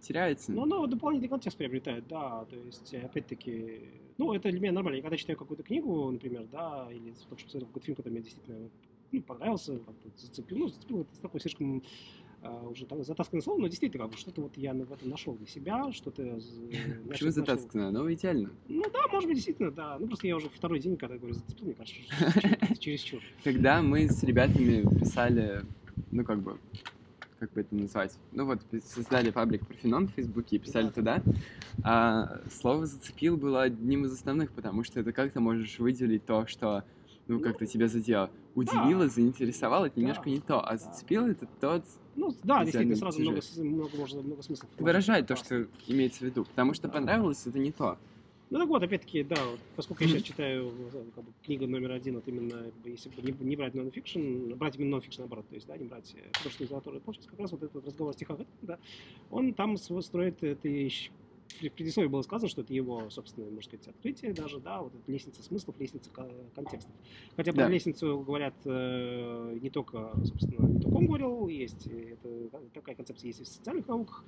теряется. 0.00 0.52
Ну, 0.52 0.62
оно 0.62 0.86
дополнительный 0.86 1.28
контекст 1.28 1.58
приобретает, 1.58 2.06
да. 2.08 2.44
То 2.46 2.56
есть, 2.56 2.94
опять-таки, 2.94 3.80
ну, 4.18 4.32
это 4.32 4.50
для 4.50 4.60
меня 4.60 4.72
нормально. 4.72 4.96
Я 4.96 5.02
когда 5.02 5.16
читаю 5.16 5.38
какую-то 5.38 5.62
книгу, 5.62 6.10
например, 6.10 6.46
да, 6.50 6.88
или 6.90 7.12
потому 7.28 7.38
что 7.38 7.60
какой-то 7.60 7.86
фильм, 7.86 7.96
который 7.96 8.12
мне 8.12 8.22
действительно 8.22 8.70
ну, 9.12 9.22
понравился, 9.22 9.78
зацепил, 10.16 10.58
ну, 10.58 10.68
зацепил, 10.68 11.00
это 11.02 11.20
такой 11.20 11.40
слишком 11.40 11.82
Uh, 12.40 12.70
уже 12.70 12.86
там 12.86 13.02
затасканное 13.02 13.42
слово, 13.42 13.62
но 13.62 13.66
действительно, 13.66 14.04
как 14.04 14.12
бы 14.12 14.16
что-то 14.16 14.42
вот 14.42 14.56
я 14.56 14.72
в 14.72 14.92
этом 14.92 15.08
нашел 15.08 15.34
для 15.34 15.48
себя, 15.48 15.90
что-то... 15.90 16.22
Э, 16.22 16.38
Почему 17.08 17.30
затасканное? 17.30 17.90
Ну, 17.90 18.12
идеально. 18.12 18.50
Ну 18.68 18.84
да, 18.92 19.08
может 19.08 19.26
быть, 19.28 19.38
действительно, 19.38 19.72
да. 19.72 19.98
Ну, 19.98 20.06
просто 20.06 20.28
я 20.28 20.36
уже 20.36 20.48
второй 20.48 20.78
день, 20.78 20.96
когда 20.96 21.16
говорю, 21.16 21.34
зацепил, 21.34 21.66
мне 21.66 21.74
кажется, 21.74 22.76
через 22.78 23.00
чур. 23.00 23.20
Когда 23.42 23.82
мы 23.82 24.08
с 24.08 24.22
ребятами 24.22 24.82
писали, 25.00 25.64
ну, 26.12 26.24
как 26.24 26.40
бы, 26.40 26.60
как 27.38 27.52
бы 27.52 27.60
это 27.60 27.74
назвать, 27.74 28.14
ну 28.32 28.44
вот 28.44 28.60
создали 28.84 29.30
паблик 29.30 29.66
Парфенон 29.66 30.08
в 30.08 30.12
Фейсбуке 30.12 30.56
и 30.56 30.58
писали 30.58 30.88
туда, 30.88 31.22
а 31.84 32.40
слово 32.50 32.86
«зацепил» 32.86 33.36
было 33.36 33.62
одним 33.62 34.04
из 34.04 34.12
основных, 34.12 34.50
потому 34.52 34.84
что 34.84 35.00
это 35.00 35.12
как 35.12 35.32
ты 35.32 35.40
можешь 35.40 35.78
выделить 35.78 36.24
то, 36.26 36.46
что 36.46 36.84
ну, 37.28 37.40
как-то 37.40 37.66
тебя 37.66 37.88
задело. 37.88 38.30
Удивило, 38.54 39.04
да. 39.04 39.10
заинтересовало, 39.10 39.86
это 39.86 40.00
немножко 40.00 40.24
да. 40.24 40.30
не 40.30 40.40
то, 40.40 40.66
а 40.66 40.76
зацепило 40.76 41.26
это 41.26 41.46
тот... 41.60 41.84
Ну, 42.16 42.34
да, 42.42 42.64
действительно, 42.64 42.96
сразу 42.96 43.20
много, 43.20 43.40
много, 43.58 43.96
можно, 43.96 44.22
много 44.22 44.42
смыслов. 44.42 44.68
Выражает 44.78 45.28
то, 45.28 45.36
что 45.36 45.68
имеется 45.86 46.20
в 46.20 46.22
виду, 46.22 46.44
потому 46.44 46.74
что 46.74 46.88
понравилось, 46.88 47.46
это 47.46 47.58
не 47.58 47.70
то. 47.70 47.98
Ну 48.50 48.58
так 48.58 48.68
вот, 48.68 48.82
опять-таки, 48.82 49.22
да, 49.24 49.44
вот, 49.44 49.60
поскольку 49.74 50.02
я 50.04 50.08
сейчас 50.08 50.22
читаю 50.22 51.10
как 51.14 51.24
бы, 51.24 51.34
книгу 51.42 51.66
номер 51.66 51.92
один, 51.92 52.14
вот 52.16 52.28
именно, 52.28 52.72
если 52.84 53.10
бы 53.10 53.20
не, 53.22 53.32
не 53.32 53.56
брать 53.56 53.74
нонфикшн, 53.74 54.54
брать 54.54 54.76
именно 54.76 54.92
нонфикшн 54.92 55.22
наоборот, 55.22 55.48
то 55.48 55.54
есть, 55.54 55.66
да, 55.66 55.76
не 55.76 55.84
брать 55.84 56.16
художественную 56.34 56.68
литературу, 56.68 57.00
то 57.00 57.12
сейчас 57.12 57.26
как 57.26 57.40
раз 57.40 57.52
вот 57.52 57.62
этот 57.62 57.84
разговор 57.84 58.10
о 58.10 58.14
стихах, 58.14 58.40
да, 58.62 58.78
он 59.28 59.54
там 59.54 59.76
строит, 59.76 60.42
это 60.42 60.68
в 61.60 61.70
предисловии 61.70 62.08
было 62.08 62.22
сказано, 62.22 62.48
что 62.48 62.62
это 62.62 62.72
его, 62.72 63.10
собственно, 63.10 63.46
можно 63.46 63.62
сказать, 63.62 63.88
открытие 63.88 64.32
даже, 64.32 64.60
да, 64.60 64.80
вот 64.82 64.94
эта 64.94 65.10
лестница 65.10 65.42
смыслов, 65.42 65.78
лестница 65.78 66.10
контекстов. 66.54 66.94
Хотя 67.36 67.52
про 67.52 67.64
да. 67.64 67.68
лестницу 67.68 68.20
говорят 68.20 68.60
э, 68.64 69.58
не 69.60 69.70
только, 69.70 70.14
собственно, 70.24 70.66
не 70.68 70.80
только 70.80 70.96
он 70.96 71.06
говорил, 71.06 71.48
есть 71.48 71.86
это, 71.86 72.50
такая 72.72 72.94
концепция 72.94 73.28
есть 73.28 73.40
и 73.40 73.44
в 73.44 73.48
социальных 73.48 73.88
науках, 73.88 74.24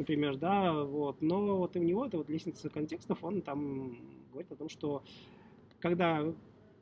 например, 0.00 0.36
да, 0.36 0.72
вот, 0.72 1.20
но 1.20 1.58
вот 1.58 1.76
и 1.76 1.78
у 1.78 1.82
него 1.82 2.06
это 2.06 2.18
вот 2.18 2.28
лестница 2.28 2.68
контекстов, 2.70 3.22
он 3.22 3.42
там 3.42 3.92
говорит 4.30 4.50
о 4.50 4.56
том, 4.56 4.68
что 4.68 5.04
когда 5.78 6.24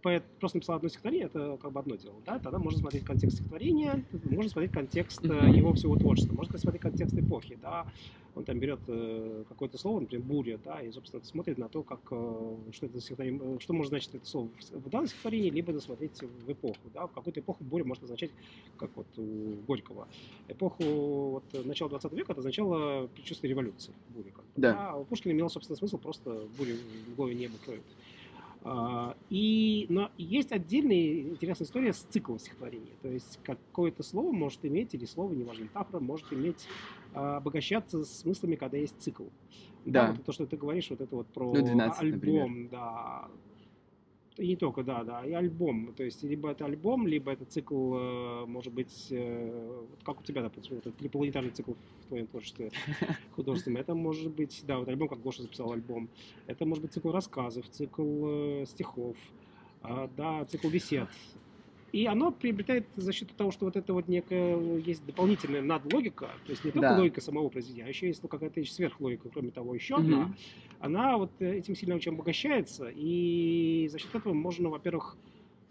поэт 0.02 0.24
просто 0.38 0.58
написал 0.58 0.76
одно 0.76 0.88
стихотворение, 0.88 1.26
это 1.26 1.58
как 1.60 1.72
бы 1.72 1.80
одно 1.80 1.96
дело, 1.96 2.22
да, 2.24 2.38
тогда 2.38 2.58
можно 2.58 2.78
смотреть 2.78 3.04
контекст 3.04 3.38
стихотворения, 3.38 4.04
можно 4.12 4.48
смотреть 4.48 4.72
контекст 4.72 5.24
э, 5.24 5.50
его 5.50 5.74
всего 5.74 5.96
творчества, 5.96 6.32
можно 6.32 6.58
смотреть 6.58 6.82
контекст 6.82 7.18
эпохи, 7.18 7.56
да, 7.60 7.86
он 8.38 8.44
там 8.44 8.58
берет 8.60 8.78
э, 8.86 9.44
какое-то 9.48 9.78
слово, 9.78 10.00
например, 10.00 10.24
буря, 10.24 10.58
да, 10.64 10.80
и, 10.80 10.92
собственно, 10.92 11.24
смотрит 11.24 11.58
на 11.58 11.68
то, 11.68 11.82
как, 11.82 12.00
э, 12.12 12.56
что 12.70 12.86
это 12.86 13.00
стихотворение, 13.00 13.58
что 13.58 13.72
может 13.72 13.90
значить 13.90 14.14
это 14.14 14.24
слово 14.26 14.48
в 14.70 14.88
данном 14.88 15.08
стихотворении, 15.08 15.50
либо 15.50 15.72
досмотреть 15.72 16.22
в 16.22 16.52
эпоху, 16.52 16.78
да, 16.94 17.08
в 17.08 17.12
какую-то 17.12 17.40
эпоху 17.40 17.64
буря 17.64 17.84
может 17.84 18.04
означать, 18.04 18.30
как 18.76 18.90
вот 18.94 19.08
у 19.16 19.56
Горького. 19.66 20.06
Эпоху 20.46 20.84
вот, 20.84 21.66
начала 21.66 21.90
20 21.90 22.12
века 22.12 22.32
это 22.32 22.40
означало 22.40 23.08
предчувствие 23.08 23.50
революции, 23.50 23.92
буря, 24.10 24.30
как 24.30 24.44
бы, 24.44 24.50
да. 24.54 24.72
да, 24.72 24.90
а 24.90 24.96
у 24.98 25.04
Пушкина 25.04 25.32
имело, 25.32 25.48
собственно, 25.48 25.76
смысл 25.76 25.98
просто 25.98 26.46
буря 26.56 26.76
в 26.76 27.16
голове 27.16 27.34
небо 27.34 27.54
кроет. 27.64 27.82
А, 28.62 29.16
и, 29.30 29.86
но 29.88 30.10
есть 30.16 30.52
отдельная 30.52 31.22
интересная 31.22 31.66
история 31.66 31.92
с 31.92 31.98
циклом 31.98 32.38
стихотворения. 32.38 32.96
То 33.02 33.08
есть 33.08 33.40
какое-то 33.42 34.02
слово 34.02 34.32
может 34.32 34.64
иметь, 34.64 34.94
или 34.94 35.06
слово, 35.06 35.32
неважно, 35.32 35.64
метафора, 35.64 36.00
может 36.00 36.32
иметь, 36.32 36.66
обогащаться 37.12 38.04
смыслами, 38.04 38.56
когда 38.56 38.76
есть 38.76 38.94
цикл. 39.00 39.24
Да. 39.84 40.08
да 40.08 40.12
вот 40.12 40.24
то, 40.24 40.32
что 40.32 40.46
ты 40.46 40.56
говоришь, 40.56 40.90
вот 40.90 41.00
это 41.00 41.16
вот 41.16 41.26
про 41.28 41.52
ну, 41.52 41.64
12, 41.64 42.00
альбом, 42.02 42.62
например. 42.62 42.70
да, 42.70 43.28
и 44.38 44.46
не 44.46 44.56
только, 44.56 44.84
да, 44.84 45.02
да, 45.02 45.24
и 45.24 45.32
альбом. 45.32 45.92
То 45.94 46.04
есть 46.04 46.22
либо 46.22 46.50
это 46.50 46.64
альбом, 46.64 47.06
либо 47.08 47.32
это 47.32 47.44
цикл, 47.44 47.94
э, 47.96 48.46
может 48.46 48.72
быть, 48.72 49.08
э, 49.10 49.84
вот 49.90 50.02
как 50.04 50.20
у 50.20 50.22
тебя, 50.22 50.42
допустим, 50.42 50.78
это 50.78 50.92
трипланетарный 50.92 51.50
цикл 51.50 51.72
в 51.72 52.06
твоем 52.06 52.26
творчестве 52.28 52.70
художественном. 53.32 53.80
Это 53.80 53.94
может 53.94 54.30
быть, 54.30 54.62
да, 54.64 54.78
вот 54.78 54.88
альбом, 54.88 55.08
как 55.08 55.20
Гоша 55.20 55.42
записал 55.42 55.72
альбом. 55.72 56.08
Это 56.46 56.64
может 56.64 56.82
быть 56.82 56.92
цикл 56.92 57.10
рассказов, 57.10 57.68
цикл 57.68 58.26
э, 58.26 58.64
стихов, 58.66 59.16
а, 59.82 60.08
да, 60.16 60.44
цикл 60.44 60.68
бесед. 60.68 61.08
И 61.92 62.06
оно 62.06 62.30
приобретает 62.30 62.86
за 62.96 63.12
счет 63.12 63.34
того, 63.34 63.50
что 63.50 63.64
вот 63.64 63.76
это 63.76 63.94
вот 63.94 64.08
некая 64.08 64.78
есть 64.78 65.04
дополнительная 65.06 65.62
надлогика, 65.62 66.28
то 66.44 66.50
есть 66.50 66.64
не 66.64 66.70
только 66.70 66.88
да. 66.88 66.98
логика 66.98 67.20
самого 67.20 67.48
произведения, 67.48 67.86
а 67.86 67.88
еще 67.88 68.08
есть 68.08 68.22
ну, 68.22 68.28
какая-то 68.28 68.62
сверхлогика, 68.64 69.28
кроме 69.30 69.50
того, 69.50 69.74
еще 69.74 69.94
угу. 69.94 70.02
одна. 70.02 70.34
Она 70.80 71.16
вот 71.16 71.30
этим 71.40 71.74
сильно 71.74 71.94
очень 71.94 72.12
обогащается, 72.12 72.90
и 72.94 73.88
за 73.90 73.98
счет 73.98 74.14
этого 74.14 74.34
можно, 74.34 74.68
во-первых, 74.68 75.16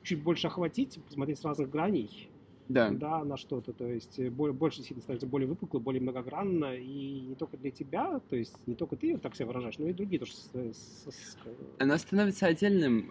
чуть 0.01 0.23
больше 0.23 0.47
охватить, 0.47 0.99
посмотреть 1.05 1.39
с 1.39 1.45
разных 1.45 1.69
граней, 1.69 2.29
да. 2.69 2.89
Да, 2.89 3.23
на 3.23 3.37
что-то, 3.37 3.71
то 3.71 3.87
есть 3.87 4.19
более, 4.31 4.53
больше 4.53 4.77
действительно 4.77 5.03
становится 5.03 5.27
более 5.27 5.47
выпукло, 5.47 5.79
более 5.79 6.01
многогранно, 6.01 6.75
и 6.75 7.21
не 7.21 7.35
только 7.35 7.55
для 7.55 7.71
тебя, 7.71 8.19
то 8.29 8.35
есть 8.35 8.55
не 8.65 8.75
только 8.75 8.97
ты 8.97 9.17
так 9.17 9.35
себя 9.35 9.45
выражаешь, 9.45 9.77
но 9.77 9.87
и 9.87 9.93
другие 9.93 10.19
тоже. 10.19 10.33
С, 10.33 10.51
с, 10.53 11.07
с... 11.07 11.37
Она 11.79 11.97
становится 11.97 12.47
отдельным 12.47 13.09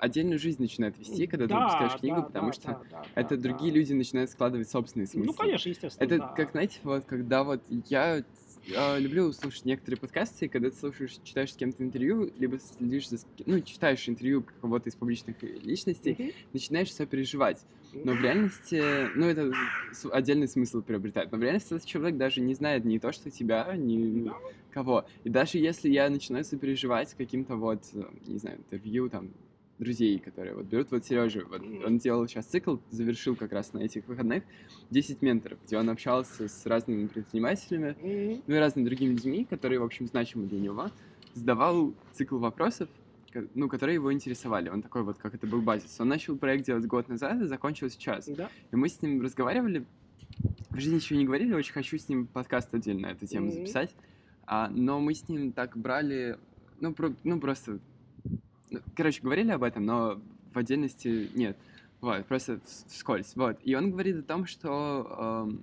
отдельную 0.00 0.38
жизнь 0.38 0.60
начинает 0.60 0.98
вести, 0.98 1.26
когда 1.26 1.46
да, 1.46 1.56
ты 1.56 1.62
выпускаешь 1.62 2.00
книгу, 2.00 2.16
да, 2.16 2.22
потому 2.22 2.46
да, 2.48 2.52
что 2.52 2.82
да, 2.90 3.04
это 3.14 3.36
да, 3.36 3.42
другие 3.42 3.72
люди 3.72 3.92
начинают 3.92 4.30
складывать 4.30 4.68
собственные 4.68 5.06
смыслы. 5.06 5.26
Ну, 5.26 5.34
конечно, 5.34 5.68
естественно. 5.68 6.04
Это 6.04 6.18
да. 6.18 6.28
как, 6.28 6.52
знаете, 6.52 6.78
вот 6.82 7.04
когда 7.04 7.44
вот 7.44 7.62
я 7.88 8.24
э, 8.66 8.98
люблю 8.98 9.32
слушать 9.32 9.64
некоторые 9.66 9.98
подкасты, 9.98 10.48
когда 10.48 10.70
ты 10.70 10.76
слушаешь, 10.76 11.18
читаешь 11.22 11.52
с 11.52 11.56
кем-то 11.56 11.82
интервью, 11.82 12.32
либо 12.38 12.58
следишь 12.58 13.08
за, 13.08 13.18
ну, 13.44 13.60
читаешь 13.60 14.08
интервью 14.08 14.44
кого-то 14.60 14.88
из 14.88 14.94
публичных 14.94 15.42
личностей, 15.42 16.12
mm-hmm. 16.12 16.34
начинаешь 16.52 16.88
все 16.88 17.06
переживать. 17.06 17.64
Но 17.92 18.12
в 18.12 18.20
реальности, 18.20 18.82
ну, 19.16 19.26
это 19.26 19.52
отдельный 20.12 20.48
смысл 20.48 20.80
приобретает. 20.80 21.32
Но 21.32 21.38
в 21.38 21.42
реальности 21.42 21.74
этот 21.74 21.86
человек 21.86 22.16
даже 22.16 22.40
не 22.40 22.54
знает 22.54 22.84
ни 22.84 22.98
то, 22.98 23.12
что 23.12 23.30
тебя, 23.30 23.74
ни 23.76 24.30
кого. 24.70 25.04
И 25.24 25.28
даже 25.28 25.58
если 25.58 25.90
я 25.90 26.08
начинаю 26.08 26.44
сопереживать 26.44 27.14
каким-то 27.14 27.56
вот, 27.56 27.82
э, 27.92 28.02
не 28.26 28.38
знаю, 28.38 28.58
интервью, 28.58 29.10
там, 29.10 29.30
друзей, 29.80 30.18
которые 30.18 30.54
вот 30.54 30.66
берут 30.66 30.90
вот 30.92 31.04
Сережа, 31.04 31.42
вот 31.48 31.62
он 31.84 31.98
делал 31.98 32.28
сейчас 32.28 32.46
цикл, 32.46 32.76
завершил 32.90 33.34
как 33.34 33.52
раз 33.52 33.72
на 33.72 33.78
этих 33.78 34.06
выходных 34.06 34.44
10 34.90 35.22
менторов, 35.22 35.58
где 35.64 35.78
он 35.78 35.88
общался 35.88 36.48
с 36.48 36.66
разными 36.66 37.06
предпринимателями, 37.06 37.96
ну 38.46 38.54
и 38.54 38.58
разными 38.58 38.84
другими 38.84 39.12
людьми, 39.14 39.46
которые, 39.48 39.80
в 39.80 39.84
общем, 39.84 40.06
значимы 40.06 40.46
для 40.46 40.60
него, 40.60 40.90
задавал 41.34 41.94
цикл 42.12 42.38
вопросов, 42.38 42.88
ну, 43.54 43.68
которые 43.68 43.94
его 43.94 44.12
интересовали. 44.12 44.68
Он 44.68 44.82
такой 44.82 45.02
вот, 45.02 45.18
как 45.18 45.34
это 45.34 45.46
был 45.46 45.62
базис. 45.62 45.98
Он 46.00 46.08
начал 46.08 46.36
проект 46.36 46.66
делать 46.66 46.84
год 46.86 47.08
назад 47.08 47.40
и 47.40 47.46
закончил 47.46 47.88
сейчас. 47.88 48.26
Да. 48.26 48.50
И 48.72 48.76
мы 48.76 48.88
с 48.88 49.00
ним 49.00 49.22
разговаривали, 49.22 49.86
в 50.70 50.78
жизни 50.78 50.96
ничего 50.96 51.18
не 51.18 51.24
говорили, 51.24 51.54
очень 51.54 51.72
хочу 51.72 51.96
с 51.96 52.08
ним 52.08 52.26
подкаст 52.26 52.74
отдельно 52.74 53.08
на 53.08 53.12
эту 53.12 53.26
тему 53.26 53.48
mm-hmm. 53.48 53.52
записать. 53.52 53.94
А, 54.46 54.68
но 54.68 55.00
мы 55.00 55.14
с 55.14 55.28
ним 55.28 55.52
так 55.52 55.76
брали, 55.76 56.38
ну, 56.80 56.92
про, 56.92 57.14
ну 57.24 57.40
просто 57.40 57.78
короче, 58.94 59.22
говорили 59.22 59.50
об 59.50 59.62
этом, 59.62 59.84
но 59.84 60.20
в 60.52 60.58
отдельности 60.58 61.30
нет. 61.34 61.56
Вот, 62.00 62.24
просто 62.26 62.60
вскользь. 62.88 63.32
Вот. 63.36 63.58
И 63.62 63.74
он 63.74 63.90
говорит 63.90 64.16
о 64.16 64.22
том, 64.22 64.46
что 64.46 65.46
эм, 65.48 65.60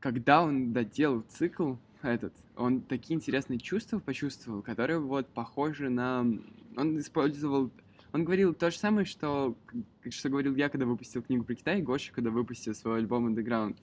когда 0.00 0.42
он 0.42 0.72
доделал 0.72 1.22
цикл 1.28 1.74
этот, 2.02 2.32
он 2.56 2.80
такие 2.80 3.16
интересные 3.16 3.58
чувства 3.58 3.98
почувствовал, 3.98 4.62
которые 4.62 4.98
вот 4.98 5.28
похожи 5.28 5.88
на... 5.88 6.20
Он 6.76 6.98
использовал... 6.98 7.70
Он 8.12 8.24
говорил 8.24 8.54
то 8.54 8.70
же 8.70 8.78
самое, 8.78 9.04
что, 9.04 9.56
что 10.08 10.28
говорил 10.28 10.54
я, 10.54 10.68
когда 10.68 10.86
выпустил 10.86 11.22
книгу 11.22 11.44
про 11.44 11.54
Китай, 11.54 11.80
и 11.80 11.82
Гоша, 11.82 12.12
когда 12.12 12.30
выпустил 12.30 12.74
свой 12.74 12.98
альбом 12.98 13.26
Underground. 13.26 13.76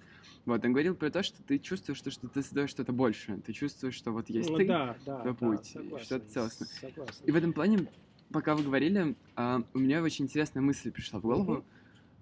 Вот, 0.45 0.65
он 0.65 0.71
говорил 0.71 0.95
про 0.95 1.09
то, 1.11 1.21
что 1.21 1.43
ты 1.43 1.59
чувствуешь, 1.59 1.99
что, 1.99 2.09
что 2.09 2.27
ты 2.27 2.41
создаешь 2.41 2.71
что-то 2.71 2.91
большее. 2.91 3.39
Ты 3.41 3.53
чувствуешь, 3.53 3.93
что 3.93 4.11
вот 4.11 4.29
есть 4.29 4.49
ну, 4.49 4.57
ты, 4.57 4.67
да, 4.67 4.97
да, 5.05 5.33
путь, 5.33 5.71
да, 5.75 5.99
что-то 5.99 6.27
целостное. 6.27 6.67
Согласен. 6.67 7.25
И 7.25 7.31
в 7.31 7.35
этом 7.35 7.53
плане, 7.53 7.87
пока 8.31 8.55
вы 8.55 8.63
говорили, 8.63 9.15
а, 9.35 9.63
у 9.73 9.79
меня 9.79 10.01
очень 10.01 10.25
интересная 10.25 10.61
мысль 10.61 10.91
пришла 10.91 11.19
в 11.19 11.23
голову. 11.23 11.53
Угу. 11.53 11.65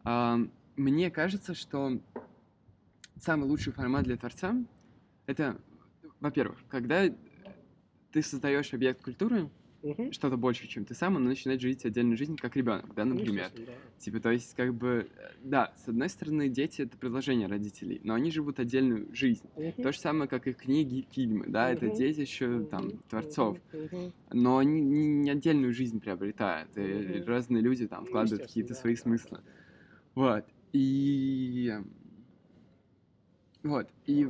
А, 0.04 0.40
мне 0.76 1.10
кажется, 1.10 1.54
что 1.54 2.00
самый 3.22 3.48
лучший 3.48 3.72
формат 3.72 4.04
для 4.04 4.18
творца 4.18 4.56
это, 5.26 5.62
во-первых, 6.20 6.58
когда 6.68 7.06
ты 8.12 8.22
создаешь 8.22 8.74
объект 8.74 9.02
культуры, 9.02 9.50
угу. 9.82 10.12
что-то 10.12 10.38
больше, 10.38 10.68
чем 10.68 10.86
ты 10.86 10.94
сам, 10.94 11.16
он 11.16 11.26
начинает 11.26 11.62
жить 11.62 11.86
отдельной 11.86 12.16
жизнью, 12.16 12.38
как 12.42 12.56
ребенок, 12.56 12.94
да, 12.96 13.06
например. 13.06 13.52
Ну, 13.56 13.66
да. 13.66 13.72
Типа, 14.00 14.20
то 14.20 14.32
есть, 14.32 14.56
как 14.56 14.74
бы, 14.74 15.10
да, 15.44 15.74
с 15.84 15.88
одной 15.88 16.10
стороны, 16.10 16.50
дети 16.50 16.82
это 16.82 16.98
продолжение 16.98 17.48
родителей, 17.48 18.00
но 18.04 18.14
они 18.14 18.32
живут 18.32 18.60
отдельную 18.60 19.14
жизнь. 19.14 19.48
Угу. 19.56 19.84
То 19.84 19.92
же 19.92 20.00
самое, 20.00 20.30
как 20.30 20.48
и 20.48 20.54
книги, 20.54 21.08
фильмы, 21.12 21.46
да, 21.48 21.66
угу. 21.66 21.74
это 21.74 21.96
дети 21.96 22.22
еще 22.22 22.64
там 22.66 22.98
творцов, 23.10 23.58
угу. 23.74 24.12
но 24.32 24.58
они 24.58 24.82
не 24.82 25.30
отдельную 25.30 25.74
жизнь 25.74 26.00
приобретают, 26.00 26.72
угу. 26.72 26.82
и 26.82 27.22
разные 27.24 27.62
люди 27.62 27.88
там 27.88 28.02
ну, 28.02 28.08
вкладывают 28.08 28.48
какие-то 28.48 28.74
да, 28.74 28.80
свои 28.80 28.96
да, 28.96 29.02
смыслы. 29.02 29.40
Вот. 30.16 30.46
И 30.74 31.74
вот. 33.64 33.90
И 34.06 34.26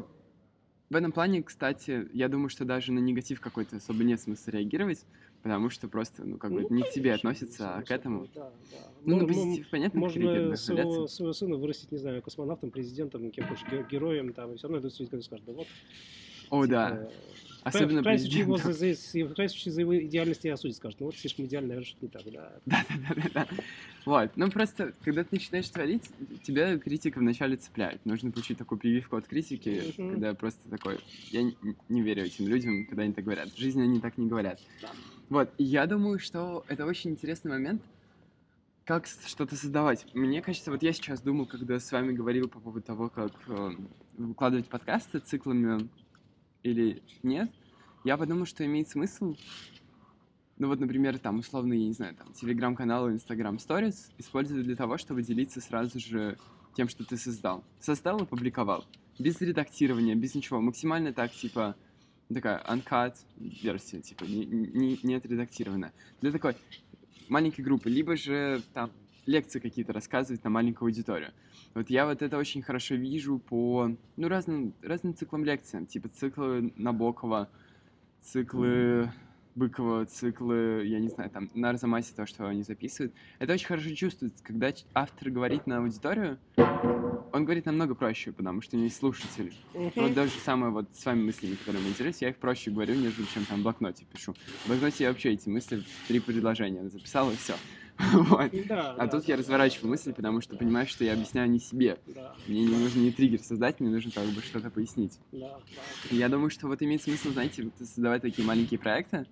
в 0.90 0.96
этом 0.96 1.12
плане, 1.12 1.44
кстати, 1.44 2.08
я 2.14 2.28
думаю, 2.30 2.50
что 2.50 2.66
даже 2.66 2.92
на 2.92 3.00
негатив 3.00 3.40
какой-то 3.42 3.78
особо 3.78 4.04
нет 4.04 4.20
смысла 4.20 4.52
реагировать, 4.52 5.06
потому 5.42 5.70
что 5.70 5.88
просто, 5.88 6.26
ну, 6.26 6.38
как 6.38 6.52
бы, 6.52 6.62
ну, 6.62 6.76
не 6.76 6.84
к 6.84 6.90
тебе 6.90 7.14
относится, 7.14 7.76
а 7.76 7.82
к 7.82 7.92
этому. 7.92 8.28
Да, 8.34 8.52
да. 8.72 8.78
Ну, 9.06 9.18
на 9.18 9.28
позитив, 9.28 9.70
понятно, 9.70 10.00
Можно 10.00 10.56
своего, 10.56 11.08
своего 11.08 11.34
сына 11.34 11.56
вырастить, 11.56 11.92
не 11.92 11.98
знаю, 11.98 12.22
космонавтом, 12.22 12.72
президентом, 12.72 13.32
кем 13.32 13.48
хочешь, 13.48 13.66
героем, 13.90 14.34
там, 14.34 14.54
и 14.54 14.58
все 14.58 14.68
равно 14.68 14.86
это 14.86 14.96
когда 14.98 15.22
скажет, 15.22 15.46
да 15.46 15.54
вот, 15.54 15.68
О, 16.50 16.66
типа, 16.66 16.68
да. 16.68 17.10
Особенно 17.64 18.02
крайнем 18.02 18.22
случае, 18.22 18.40
его 18.40 18.58
за, 18.58 18.74
за, 18.74 19.34
крайнем 19.36 19.50
случае 19.50 19.74
за 19.74 19.82
его 19.82 20.00
идеальности 20.00 20.48
осудят, 20.48 20.78
скажут, 20.78 21.00
ну 21.02 21.08
вот 21.08 21.18
слишком 21.18 21.46
идеально, 21.46 21.70
наверное, 21.70 21.88
что 21.88 21.98
не 22.02 22.08
так, 22.08 22.24
да. 22.32 22.52
Да-да-да. 22.66 23.48
Вот, 24.06 24.32
ну 24.38 24.50
просто, 24.50 24.94
когда 25.04 25.24
ты 25.24 25.30
начинаешь 25.32 25.68
творить, 25.70 26.10
тебя 26.44 26.78
критика 26.78 27.20
вначале 27.20 27.58
цепляет. 27.58 28.04
Нужно 28.06 28.32
получить 28.32 28.58
такую 28.58 28.80
прививку 28.80 29.18
от 29.18 29.28
критики, 29.28 29.70
uh-huh. 29.70 30.12
когда 30.14 30.34
просто 30.34 30.68
такой, 30.70 31.00
я 31.32 31.44
не, 31.44 31.56
не 31.90 32.02
верю 32.02 32.24
этим 32.24 32.48
людям, 32.48 32.86
когда 32.86 33.04
они 33.04 33.14
так 33.14 33.26
говорят. 33.26 33.50
В 33.50 33.58
жизни 33.58 33.82
они 33.82 34.00
так 34.00 34.18
не 34.18 34.28
говорят. 34.28 34.60
Да. 34.82 34.90
Вот, 35.30 35.52
и 35.58 35.64
я 35.64 35.86
думаю, 35.86 36.18
что 36.18 36.66
это 36.70 36.86
очень 36.86 37.12
интересный 37.12 37.52
момент, 37.52 37.82
как 38.86 39.06
что-то 39.06 39.56
создавать. 39.56 40.08
Мне 40.16 40.42
кажется, 40.42 40.72
вот 40.72 40.82
я 40.82 40.94
сейчас 40.94 41.22
думал, 41.22 41.46
когда 41.46 41.80
с 41.80 41.92
вами 41.92 42.14
говорил 42.14 42.48
по 42.48 42.60
поводу 42.60 42.84
того, 42.84 43.10
как 43.10 43.32
э, 43.48 43.72
выкладывать 44.18 44.68
подкасты 44.68 45.20
циклами 45.20 45.88
или 46.64 47.02
нет, 47.24 47.52
я 48.04 48.18
подумал, 48.18 48.46
что 48.46 48.66
имеет 48.66 48.90
смысл, 48.90 49.36
ну 50.58 50.68
вот, 50.68 50.80
например, 50.80 51.18
там, 51.20 51.40
условно, 51.40 51.74
я 51.74 51.88
не 51.88 51.94
знаю, 51.94 52.16
там, 52.16 52.34
телеграм-канал, 52.34 53.10
инстаграм 53.10 53.58
сторис 53.60 54.12
использовать 54.18 54.66
для 54.66 54.76
того, 54.76 54.98
чтобы 54.98 55.24
делиться 55.24 55.62
сразу 55.62 56.00
же 56.00 56.38
тем, 56.76 56.90
что 56.90 57.06
ты 57.06 57.18
создал. 57.18 57.64
Создал 57.80 58.24
и 58.24 58.26
публиковал. 58.26 58.86
Без 59.18 59.40
редактирования, 59.42 60.16
без 60.16 60.36
ничего. 60.36 60.60
Максимально 60.62 61.14
так, 61.14 61.32
типа, 61.32 61.76
такая 62.34 62.62
uncut 62.68 63.16
версия, 63.38 64.02
типа, 64.02 64.26
не, 64.26 64.46
не, 64.46 65.00
не 65.02 65.16
отредактированная. 65.16 65.94
Для 66.22 66.32
такой 66.32 66.56
маленькой 67.30 67.62
группы. 67.62 67.90
Либо 67.90 68.16
же 68.16 68.62
там 68.74 68.92
лекции 69.30 69.60
какие-то 69.60 69.94
рассказывать 69.94 70.44
на 70.44 70.50
маленькую 70.50 70.88
аудиторию. 70.88 71.32
Вот 71.76 71.90
я 71.90 72.06
вот 72.06 72.22
это 72.22 72.38
очень 72.38 72.62
хорошо 72.62 72.96
вижу 72.96 73.40
по 73.40 73.96
ну, 74.18 74.28
разным, 74.28 74.74
разным 74.82 75.16
циклам 75.16 75.46
лекций, 75.46 75.86
типа 75.86 76.10
циклы 76.10 76.74
Набокова, 76.76 77.50
циклы 78.22 79.12
Быкова, 79.56 80.06
циклы, 80.06 80.84
я 80.86 81.00
не 81.00 81.10
знаю, 81.10 81.30
там, 81.30 81.50
на 81.54 81.70
Арзамасе 81.70 82.14
то, 82.16 82.26
что 82.26 82.48
они 82.48 82.64
записывают. 82.64 83.14
Это 83.40 83.54
очень 83.54 83.68
хорошо 83.68 83.90
чувствуется, 83.94 84.44
когда 84.44 84.72
автор 84.94 85.30
говорит 85.30 85.68
на 85.68 85.78
аудиторию, 85.80 86.40
он 87.32 87.46
говорит 87.46 87.66
намного 87.66 87.94
проще, 87.94 88.32
потому 88.32 88.62
что 88.62 88.76
у 88.76 88.80
него 88.80 88.86
есть 88.86 88.98
слушатель. 88.98 89.54
Uh-huh. 89.74 89.92
Вот 89.96 90.14
даже 90.14 90.32
самое 90.44 90.72
вот 90.72 90.88
с 90.94 91.06
вами 91.06 91.24
мыслями, 91.24 91.56
которые 91.56 91.84
мы 91.84 91.90
интересуют, 91.90 92.22
я 92.22 92.30
их 92.30 92.38
проще 92.38 92.72
говорю, 92.72 92.96
нежели 92.96 93.26
чем 93.34 93.46
там 93.46 93.60
в 93.60 93.64
блокноте 93.64 94.06
пишу. 94.06 94.34
В 94.64 94.68
блокноте 94.68 95.04
я 95.04 95.10
вообще 95.10 95.34
эти 95.34 95.50
мысли 95.50 95.82
в 95.82 96.08
три 96.08 96.20
предложения 96.20 96.88
записал 96.90 97.30
и 97.32 97.36
все. 97.36 97.56
Вот. 98.14 98.52
Да, 98.54 98.94
а 98.96 99.06
да, 99.06 99.08
тут 99.08 99.24
да, 99.26 99.32
я 99.32 99.38
разворачиваю 99.38 99.84
да. 99.84 99.90
мысли, 99.92 100.12
потому 100.14 100.42
что 100.42 100.56
понимаю, 100.58 100.88
что 100.88 101.04
я 101.04 101.14
объясняю 101.14 101.50
не 101.50 101.60
себе. 101.60 102.00
Мне 102.48 102.64
не 102.64 102.76
нужно 102.78 103.00
не 103.02 103.12
триггер 103.12 103.40
создать, 103.42 103.80
мне 103.80 103.90
нужно 103.90 104.12
как 104.12 104.32
бы 104.32 104.42
что-то 104.42 104.72
пояснить. 104.72 105.20
Я 106.10 106.30
думаю, 106.30 106.50
что 106.50 106.68
вот 106.68 106.82
имеет 106.82 107.04
смысл, 107.04 107.32
знаете, 107.32 107.72
создавать 107.78 108.22
такие 108.22 108.46
маленькие 108.46 108.80
проекты. 108.80 109.28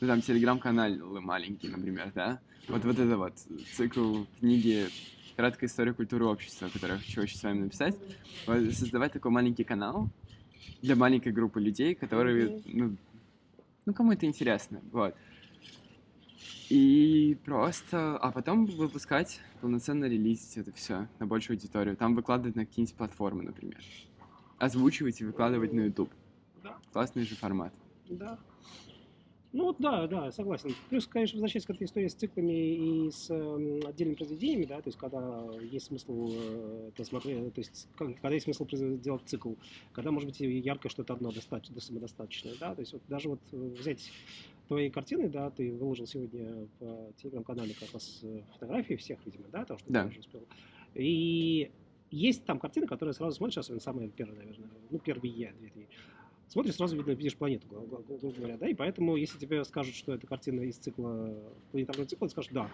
Ну, 0.00 0.08
там, 0.08 0.20
телеграм-каналы 0.22 1.20
маленькие, 1.20 1.72
например, 1.72 2.12
да? 2.14 2.42
Вот, 2.68 2.84
вот 2.84 2.98
это 2.98 3.16
вот 3.18 3.38
цикл 3.70 4.24
книги 4.38 4.92
«Краткая 5.36 5.68
история 5.68 5.94
культуры 5.94 6.26
общества», 6.26 6.70
которую 6.70 6.98
я 6.98 7.00
хочу 7.02 7.22
очень 7.22 7.36
с 7.38 7.42
вами 7.44 7.60
написать. 7.60 7.98
Вот, 8.46 8.74
создавать 8.74 9.12
такой 9.12 9.30
маленький 9.32 9.64
канал 9.64 10.10
для 10.82 10.96
маленькой 10.96 11.32
группы 11.32 11.60
людей, 11.60 11.94
которые, 11.94 12.54
ну, 12.64 12.96
ну 13.86 13.94
кому 13.94 14.12
это 14.12 14.26
интересно, 14.26 14.82
вот. 14.92 15.14
И 16.68 17.38
просто, 17.44 18.16
а 18.16 18.32
потом 18.32 18.66
выпускать 18.66 19.40
полноценно 19.60 20.06
релизить 20.06 20.56
это 20.56 20.72
все 20.72 21.08
на 21.20 21.26
большую 21.26 21.56
аудиторию. 21.56 21.96
Там 21.96 22.14
выкладывать 22.16 22.56
на 22.56 22.66
какие-нибудь 22.66 22.96
платформы, 22.96 23.44
например. 23.44 23.78
Озвучивать 24.58 25.20
и 25.20 25.24
выкладывать 25.24 25.72
на 25.72 25.80
YouTube. 25.80 26.10
Да. 26.62 26.76
Классный 26.92 27.24
же 27.24 27.36
формат. 27.36 27.72
Да. 28.08 28.38
Ну 29.52 29.74
да, 29.78 30.06
да, 30.06 30.30
согласен. 30.32 30.74
Плюс, 30.90 31.06
конечно, 31.06 31.36
возвращаясь 31.36 31.64
к 31.64 31.70
этой 31.70 31.84
истории 31.84 32.08
с 32.08 32.14
циклами 32.14 33.06
и 33.06 33.10
с 33.10 33.30
э, 33.30 33.80
отдельными 33.86 34.16
произведениями, 34.16 34.66
да, 34.66 34.82
то 34.82 34.88
есть 34.88 34.98
когда 34.98 35.46
есть 35.62 35.86
смысл 35.86 36.28
э, 36.30 36.90
это 36.92 37.04
смотреть, 37.04 37.54
то 37.54 37.60
есть 37.60 37.88
когда 37.96 38.34
есть 38.34 38.44
смысл 38.44 38.66
делать 38.66 39.22
цикл, 39.24 39.54
когда, 39.92 40.10
может 40.10 40.28
быть, 40.28 40.40
яркое 40.40 40.90
что-то 40.90 41.14
одно 41.14 41.32
достаточно, 41.32 41.80
самодостаточное, 41.80 42.52
да, 42.60 42.74
то 42.74 42.80
есть 42.80 42.92
вот 42.92 43.02
даже 43.08 43.30
вот 43.30 43.40
э, 43.52 43.56
взять 43.56 44.12
твоей 44.66 44.90
картины, 44.90 45.28
да, 45.28 45.50
ты 45.50 45.72
выложил 45.72 46.06
сегодня 46.06 46.68
в 46.78 47.12
телеграм-канале 47.14 47.74
как 47.78 47.92
раз 47.92 48.20
э, 48.22 48.42
фотографии 48.52 48.94
всех, 48.94 49.18
видимо, 49.24 49.44
да, 49.50 49.64
то, 49.64 49.78
что 49.78 49.92
да. 49.92 50.02
ты 50.02 50.08
уже 50.08 50.20
успел. 50.20 50.42
И 50.94 51.70
есть 52.10 52.44
там 52.44 52.58
картины, 52.58 52.86
которые 52.86 53.12
сразу 53.12 53.36
смотришь, 53.36 53.58
особенно 53.58 53.80
самые 53.80 54.08
первые, 54.08 54.38
наверное, 54.38 54.68
ну, 54.90 54.98
первые 54.98 55.52
две-три. 55.58 55.88
Смотришь, 56.48 56.76
сразу 56.76 56.96
видно, 56.96 57.10
видишь 57.10 57.36
планету, 57.36 57.66
грубо 57.68 58.36
говоря, 58.36 58.56
да, 58.56 58.68
и 58.68 58.74
поэтому, 58.74 59.16
если 59.16 59.38
тебе 59.38 59.64
скажут, 59.64 59.94
что 59.94 60.14
это 60.14 60.26
картина 60.26 60.60
из 60.60 60.76
цикла, 60.76 61.34
планетарного 61.72 62.08
цикла, 62.08 62.28
ты 62.28 62.32
скажешь, 62.32 62.52
да, 62.52 62.70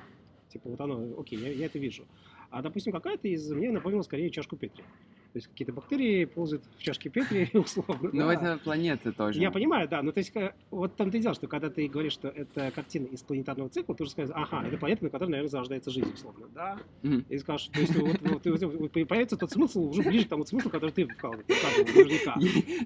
типа, 0.50 0.68
вот 0.68 0.80
оно, 0.80 1.18
окей, 1.18 1.38
я, 1.38 1.50
я 1.52 1.66
это 1.66 1.78
вижу. 1.78 2.06
А, 2.50 2.60
допустим, 2.60 2.92
какая-то 2.92 3.28
из, 3.28 3.50
мне 3.50 3.70
напомнила 3.70 4.02
скорее 4.02 4.30
чашку 4.30 4.56
Петри. 4.56 4.84
То 5.32 5.38
есть 5.38 5.48
какие-то 5.48 5.72
бактерии 5.72 6.26
ползают 6.26 6.62
в 6.76 6.82
чашке 6.82 7.08
Петри, 7.08 7.48
условно. 7.54 8.10
Ну, 8.12 8.26
да. 8.26 8.34
это 8.34 8.60
планеты 8.62 9.12
тоже. 9.12 9.40
Я 9.40 9.50
понимаю, 9.50 9.88
да. 9.88 10.02
Ну, 10.02 10.12
то 10.12 10.18
есть, 10.18 10.32
вот 10.70 10.94
там 10.96 11.10
ты 11.10 11.20
дело, 11.20 11.34
что 11.34 11.46
когда 11.46 11.70
ты 11.70 11.88
говоришь, 11.88 12.12
что 12.12 12.28
это 12.28 12.70
картина 12.70 13.06
из 13.06 13.22
планетарного 13.22 13.70
цикла, 13.70 13.94
ты 13.94 14.02
уже 14.02 14.12
скажешь, 14.12 14.34
ага, 14.36 14.66
это 14.66 14.76
планета, 14.76 15.04
на 15.04 15.10
которой, 15.10 15.30
наверное, 15.30 15.48
зарождается 15.48 15.90
жизнь, 15.90 16.12
условно, 16.12 16.48
да? 16.54 16.78
Mm-hmm. 17.02 17.24
И 17.30 17.38
скажешь, 17.38 17.68
то 17.68 17.80
есть, 17.80 17.96
вот, 17.96 18.20
вот, 18.44 18.62
вот, 18.62 18.92
появится 19.08 19.38
тот 19.38 19.50
смысл 19.50 19.88
уже 19.88 20.02
ближе 20.02 20.26
к 20.26 20.28
тому 20.28 20.44
смыслу, 20.44 20.70
который 20.70 20.90
ты 20.90 21.06
вкладывал, 21.06 21.44
наверняка. 21.48 22.36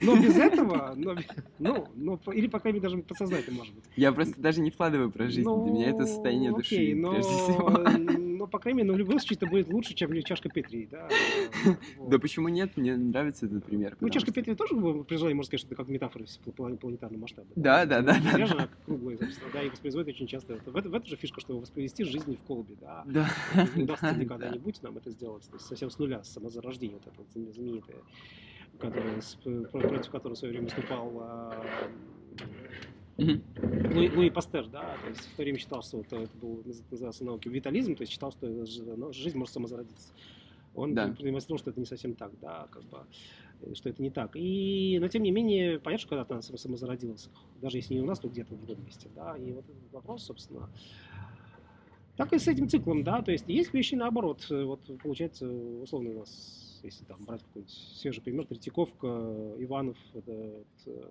Но 0.03 0.17
без 0.17 0.37
этого, 0.37 0.95
но, 0.97 1.17
ну, 1.59 1.89
ну, 1.97 2.21
или, 2.33 2.47
по 2.47 2.61
крайней 2.61 2.79
мере, 2.79 2.91
даже 2.91 3.03
подсознательно, 3.03 3.59
может 3.59 3.75
быть. 3.75 3.85
Я 3.97 4.13
просто 4.13 4.41
даже 4.41 4.61
не 4.61 4.71
вкладываю 4.71 5.11
про 5.11 5.29
жизнь. 5.29 5.43
Для 5.43 5.73
меня 5.73 5.91
это 5.91 6.07
состояние 6.07 6.51
ну, 6.51 6.59
души, 6.59 6.95
но, 6.95 7.11
прежде 7.13 7.31
всего. 7.31 8.17
Но, 8.47 8.51
по 8.51 8.61
крайней 8.61 8.79
мере, 8.79 8.91
ну, 8.91 8.95
в 8.95 8.99
любом 8.99 9.19
случае 9.19 9.39
это 9.39 9.47
будет 9.47 9.69
лучше, 9.69 9.93
чем 9.93 10.13
чашка 10.23 10.49
Петри, 10.49 10.87
да? 10.89 11.09
Да 12.09 12.19
почему 12.21 12.49
нет? 12.49 12.77
Мне 12.77 12.97
нравится 12.97 13.47
этот 13.47 13.65
пример. 13.65 13.97
Ну, 14.01 14.09
чашка 14.09 14.33
Петри 14.33 14.55
тоже, 14.55 14.77
при 15.03 15.17
желании, 15.17 15.35
можно 15.35 15.49
сказать, 15.49 15.61
что 15.63 15.69
это 15.69 15.75
как 15.75 15.89
метафора 15.89 16.25
планетарного 16.55 17.23
масштаба. 17.23 17.49
Да, 17.57 17.85
да, 17.85 18.03
да. 18.03 18.21
да, 18.23 18.47
да. 18.47 18.69
круглая, 18.85 19.19
собственно, 19.19 19.51
да, 19.53 19.63
и 19.65 19.69
воспроизводит 19.69 20.15
очень 20.15 20.29
часто. 20.29 20.61
В, 20.65 20.73
в 20.73 20.77
этом 20.77 21.05
же 21.07 21.17
фишка, 21.17 21.41
что 21.41 21.59
воспроизвести 21.59 22.05
жизнь 22.05 22.37
в 22.37 22.47
колбе, 22.47 22.77
да. 22.81 23.03
Да. 23.07 23.29
Не 23.75 23.83
удастся 23.83 24.13
ли 24.13 24.25
когда-нибудь 24.25 24.81
нам 24.81 24.97
это 24.97 25.11
сделать, 25.11 25.45
то 25.49 25.55
есть 25.55 25.67
совсем 25.67 25.91
с 25.91 25.99
нуля, 25.99 26.23
с 26.23 26.33
самозарождения, 26.33 26.99
вот 27.05 27.07
это 27.09 27.53
знаменитое, 27.53 27.97
которое, 28.79 29.21
против 29.89 30.11
которого 30.13 30.37
в 30.37 30.39
свое 30.39 30.53
время 30.53 30.67
выступал 30.67 31.13
а, 33.19 33.23
Mm-hmm. 33.23 33.95
Луи, 33.95 34.11
Луи 34.11 34.31
Пастер, 34.31 34.69
да, 34.69 34.95
то 35.03 35.09
есть 35.09 35.21
в 35.21 35.37
то 35.37 35.43
время 35.43 35.59
считал, 35.59 35.83
что 35.83 36.01
это, 36.01 36.17
это 36.17 36.37
был 36.37 36.63
назывался 36.91 37.25
наукой 37.25 37.51
витализм, 37.51 37.95
то 37.95 38.03
есть 38.03 38.13
считал, 38.13 38.31
что 38.31 38.47
ну, 38.47 39.13
жизнь 39.13 39.39
может 39.39 39.55
самозародиться. 39.55 40.13
Он 40.75 40.95
да. 40.95 41.09
продемонстрировал, 41.09 41.59
что 41.59 41.71
это 41.71 41.81
не 41.81 41.87
совсем 41.87 42.15
так, 42.15 42.39
да, 42.41 42.69
как 42.71 42.85
бы, 42.85 43.07
э, 43.63 43.75
что 43.75 43.89
это 43.89 44.03
не 44.03 44.11
так. 44.11 44.33
И, 44.35 44.99
но 45.01 45.09
тем 45.09 45.23
не 45.23 45.31
менее, 45.31 45.81
понятно, 45.81 46.01
что 46.01 46.09
когда-то 46.11 46.35
она 46.35 46.43
самозародилась, 46.43 47.31
даже 47.63 47.79
если 47.79 47.95
не 47.95 48.03
у 48.03 48.05
нас, 48.05 48.19
то 48.19 48.29
где-то 48.29 48.55
в 48.55 48.67
другом 48.67 48.85
месте, 48.85 49.09
да, 49.15 49.35
и 49.39 49.53
вот 49.53 49.65
этот 49.65 49.93
вопрос, 49.93 50.25
собственно, 50.25 50.69
так 52.19 52.35
и 52.35 52.39
с 52.39 52.47
этим 52.49 52.69
циклом, 52.69 53.03
да, 53.03 53.23
то 53.23 53.33
есть 53.33 53.49
есть 53.49 53.73
вещи 53.73 53.95
наоборот, 53.95 54.47
вот 54.51 54.81
получается, 55.03 55.51
условно 55.51 56.11
у 56.11 56.19
нас, 56.19 56.81
если 56.83 57.05
там 57.07 57.25
брать 57.25 57.43
какой-нибудь 57.45 57.73
свежий 57.73 58.23
пример, 58.23 58.45
Третьяковка, 58.45 59.55
Иванов, 59.59 59.97
это, 60.13 60.33
это 60.33 61.11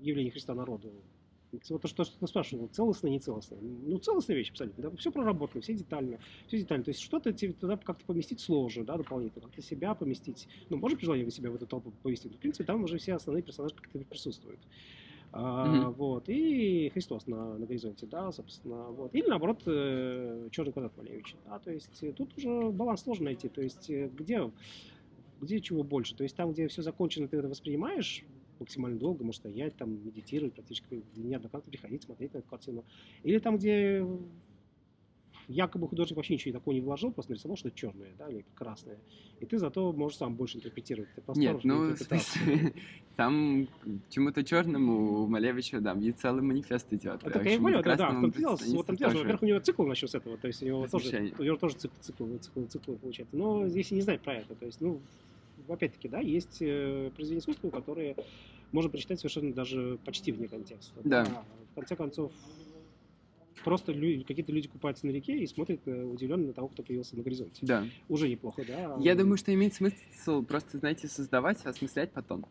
явление 0.00 0.32
Христа 0.32 0.54
народу, 0.54 0.90
вот 1.68 1.82
то, 1.82 1.88
что, 1.88 2.04
что 2.04 2.18
ты 2.18 2.26
спрашивал, 2.26 2.68
целостно, 2.68 3.08
не 3.08 3.20
целостно. 3.20 3.56
Ну, 3.60 3.98
целостная 3.98 4.36
вещь 4.36 4.50
абсолютно, 4.50 4.90
да, 4.90 4.96
все 4.96 5.10
проработано, 5.10 5.62
все 5.62 5.74
детально, 5.74 6.18
все 6.46 6.58
детально. 6.58 6.84
То 6.84 6.90
есть 6.90 7.00
что-то 7.00 7.32
тебе 7.32 7.52
туда 7.52 7.76
как-то 7.76 8.04
поместить 8.04 8.40
сложно, 8.40 8.84
да, 8.84 8.96
дополнительно, 8.96 9.46
как-то 9.46 9.62
себя 9.62 9.94
поместить. 9.94 10.48
Ну, 10.70 10.76
можно 10.76 10.96
при 10.96 11.04
желании 11.04 11.28
себя 11.30 11.50
в 11.50 11.54
эту 11.54 11.66
толпу 11.66 11.92
поместить, 12.02 12.32
но, 12.32 12.38
в 12.38 12.40
принципе, 12.40 12.64
там 12.64 12.84
уже 12.84 12.98
все 12.98 13.14
основные 13.14 13.42
персонажи 13.42 13.74
как-то 13.74 13.98
присутствуют. 13.98 14.60
А, 15.36 15.66
mm-hmm. 15.66 15.94
вот, 15.94 16.28
и 16.28 16.90
Христос 16.90 17.26
на, 17.26 17.58
на 17.58 17.66
горизонте, 17.66 18.06
да, 18.06 18.30
собственно, 18.30 18.84
вот. 18.84 19.12
Или, 19.16 19.26
наоборот, 19.26 19.62
э, 19.66 20.48
черный 20.52 20.72
квадрат 20.72 20.96
Малевича, 20.96 21.36
да, 21.44 21.58
то 21.58 21.72
есть 21.72 22.04
тут 22.16 22.38
уже 22.38 22.70
баланс 22.70 23.02
сложно 23.02 23.24
найти, 23.24 23.48
то 23.48 23.60
есть 23.60 23.90
э, 23.90 24.08
где, 24.16 24.48
где 25.40 25.60
чего 25.60 25.82
больше, 25.82 26.14
то 26.14 26.22
есть 26.22 26.36
там, 26.36 26.52
где 26.52 26.68
все 26.68 26.82
закончено, 26.82 27.26
ты 27.26 27.38
это 27.38 27.48
воспринимаешь, 27.48 28.24
максимально 28.64 28.98
долго, 28.98 29.24
может 29.24 29.40
стоять, 29.40 29.76
там, 29.76 30.04
медитировать, 30.04 30.54
практически 30.54 31.02
неоднократно 31.16 31.70
приходить, 31.70 32.02
смотреть 32.02 32.34
на 32.34 32.38
эту 32.38 32.48
картину. 32.48 32.84
Или 33.22 33.38
там, 33.38 33.56
где 33.56 34.04
якобы 35.48 35.88
художник 35.88 36.16
вообще 36.16 36.34
ничего 36.34 36.52
такого 36.52 36.74
не 36.74 36.80
вложил, 36.80 37.12
просто 37.12 37.32
нарисовал 37.32 37.56
что-то 37.56 37.76
черное, 37.76 38.12
да, 38.18 38.28
или 38.28 38.44
красное. 38.54 38.98
И 39.40 39.46
ты 39.46 39.58
зато 39.58 39.92
можешь 39.92 40.18
сам 40.18 40.34
больше 40.34 40.58
интерпретировать. 40.58 41.10
Ты 41.14 41.22
Нет, 41.36 41.64
ну, 41.64 41.94
там 43.16 43.68
чему-то 44.10 44.42
черному 44.44 45.22
у 45.22 45.26
Малевича, 45.26 45.80
да, 45.80 45.92
и 45.92 46.12
целый 46.12 46.42
манифест 46.42 46.92
идет. 46.92 47.22
Это 47.22 47.30
так 47.30 47.46
я 47.46 47.58
говорю, 47.58 47.82
да, 47.82 47.96
да, 47.96 48.10
в 48.10 48.20
том 48.20 48.30
дело, 48.30 48.58
вот 48.68 48.86
там 48.86 48.96
дело, 48.96 49.10
во-первых, 49.10 49.42
у 49.42 49.46
него 49.46 49.60
цикл 49.60 49.84
начал 49.84 50.08
с 50.08 50.14
этого, 50.14 50.38
то 50.38 50.46
есть 50.46 50.62
у 50.62 50.66
него 50.66 50.86
тоже, 50.86 51.32
у 51.38 51.42
него 51.42 51.56
тоже 51.56 51.76
цикл, 51.76 51.94
цикл, 52.00 52.36
цикл, 52.38 52.64
цикл 52.66 52.94
получается. 52.94 53.36
Но 53.36 53.66
если 53.66 53.94
не 53.94 54.02
знать 54.02 54.22
про 54.22 54.36
это, 54.36 54.54
то 54.54 54.66
есть, 54.66 54.80
ну, 54.80 55.00
опять-таки, 55.68 56.08
да, 56.08 56.20
есть 56.20 56.58
э, 56.60 57.10
произведения 57.14 57.40
искусства, 57.40 57.70
которые 57.70 58.16
можно 58.74 58.90
прочитать 58.90 59.20
совершенно 59.20 59.54
даже 59.54 59.98
почти 60.04 60.32
вне 60.32 60.48
контекста. 60.48 61.00
Да. 61.04 61.22
А, 61.22 61.44
в 61.70 61.74
конце 61.76 61.94
концов, 61.94 62.32
просто 63.62 63.92
люди, 63.92 64.24
какие-то 64.24 64.50
люди 64.50 64.66
купаются 64.66 65.06
на 65.06 65.12
реке 65.12 65.38
и 65.38 65.46
смотрят 65.46 65.80
э, 65.86 66.02
удивленно 66.02 66.48
на 66.48 66.52
того, 66.52 66.66
кто 66.68 66.82
появился 66.82 67.16
на 67.16 67.22
горизонте. 67.22 67.64
Да. 67.64 67.86
Уже 68.08 68.28
неплохо, 68.28 68.64
да? 68.66 68.96
Я 68.98 69.14
думаю, 69.14 69.36
что 69.36 69.54
имеет 69.54 69.74
смысл 69.74 70.42
просто, 70.42 70.78
знаете, 70.78 71.06
создавать, 71.06 71.64
осмыслять 71.64 72.10
потом. 72.10 72.46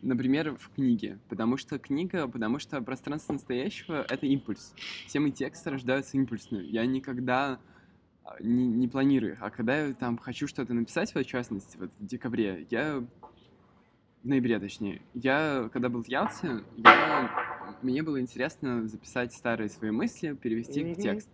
Например, 0.00 0.56
в 0.56 0.70
книге. 0.70 1.18
Потому 1.28 1.58
что 1.58 1.78
книга, 1.78 2.26
потому 2.26 2.58
что 2.58 2.80
пространство 2.80 3.34
настоящего— 3.34 4.06
это 4.08 4.24
импульс. 4.26 4.74
Все 5.06 5.20
мои 5.20 5.32
тексты 5.32 5.68
рождаются 5.68 6.16
импульсно. 6.16 6.56
Я 6.56 6.86
никогда 6.86 7.60
а, 8.24 8.36
не, 8.40 8.66
не 8.66 8.88
планирую. 8.88 9.36
А 9.38 9.50
когда 9.50 9.76
я 9.76 9.92
там 9.92 10.16
хочу 10.16 10.48
что-то 10.48 10.72
написать, 10.72 11.14
в 11.14 11.24
частности, 11.24 11.76
вот 11.76 11.90
в 12.00 12.06
декабре, 12.06 12.66
я 12.70 13.04
ноябре, 14.22 14.58
точнее. 14.60 15.06
Я, 15.12 15.68
когда 15.72 15.88
был 15.88 16.02
в 16.02 16.08
Ялте, 16.08 16.64
я, 16.76 17.30
мне 17.80 18.02
было 18.02 18.20
интересно 18.20 18.86
записать 18.88 19.32
старые 19.34 19.68
свои 19.68 19.90
мысли, 19.90 20.34
перевести 20.34 20.80
их 20.82 20.90
в 20.90 20.96
текст. 20.96 21.30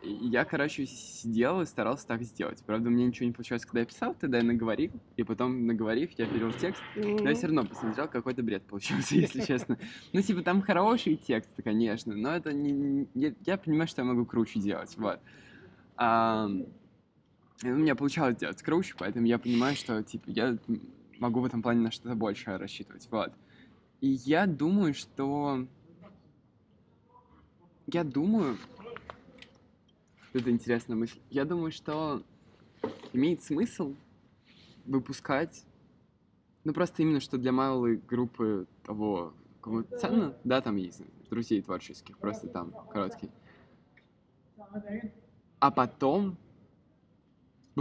И 0.00 0.28
я, 0.28 0.44
короче, 0.44 0.86
сидел 0.86 1.60
и 1.62 1.66
старался 1.66 2.06
так 2.06 2.22
сделать. 2.22 2.62
Правда, 2.64 2.90
мне 2.90 3.06
ничего 3.06 3.26
не 3.26 3.32
получалось, 3.32 3.64
когда 3.66 3.80
я 3.80 3.86
писал, 3.86 4.14
тогда 4.14 4.38
я 4.38 4.44
наговорил, 4.44 5.02
и 5.16 5.24
потом, 5.24 5.66
наговорив, 5.66 6.12
я 6.18 6.28
перевел 6.28 6.52
текст. 6.52 6.84
Но 7.22 7.30
я 7.30 7.34
все 7.34 7.48
равно 7.48 7.66
посмотрел, 7.66 8.08
какой-то 8.08 8.42
бред 8.44 8.66
получился, 8.66 9.14
если 9.16 9.40
честно. 9.40 9.78
Ну, 10.12 10.22
типа, 10.22 10.42
там 10.42 10.62
хорошие 10.62 11.16
тексты, 11.16 11.62
конечно, 11.62 12.14
но 12.16 12.34
это 12.36 12.52
не... 12.52 13.08
Я, 13.14 13.34
я 13.40 13.58
понимаю, 13.58 13.88
что 13.88 14.02
я 14.02 14.06
могу 14.06 14.26
круче 14.26 14.60
делать, 14.60 14.96
вот. 14.96 15.20
А, 15.96 16.48
у 17.64 17.66
меня 17.68 17.96
получалось 17.96 18.36
делать 18.36 18.62
круче, 18.62 18.94
поэтому 18.96 19.26
я 19.26 19.38
понимаю, 19.38 19.74
что, 19.74 20.02
типа, 20.04 20.30
я 20.30 20.58
могу 21.18 21.40
в 21.40 21.44
этом 21.44 21.62
плане 21.62 21.80
на 21.80 21.90
что-то 21.90 22.14
большее 22.14 22.56
рассчитывать, 22.56 23.08
вот. 23.10 23.32
И 24.00 24.08
я 24.08 24.46
думаю, 24.46 24.94
что... 24.94 25.66
Я 27.86 28.04
думаю... 28.04 28.56
Это 30.32 30.50
интересная 30.50 30.96
мысль. 30.96 31.18
Я 31.30 31.44
думаю, 31.44 31.72
что 31.72 32.22
имеет 33.12 33.42
смысл 33.42 33.94
выпускать... 34.86 35.64
Ну, 36.64 36.74
просто 36.74 37.02
именно, 37.02 37.20
что 37.20 37.38
для 37.38 37.50
малой 37.50 37.96
группы 37.96 38.66
того, 38.84 39.32
кому 39.62 39.84
ценно, 39.84 40.36
да, 40.44 40.60
там 40.60 40.76
есть 40.76 41.02
друзей 41.30 41.62
творческих, 41.62 42.18
просто 42.18 42.48
там 42.48 42.72
короткий. 42.90 43.30
А 45.60 45.70
потом 45.70 46.36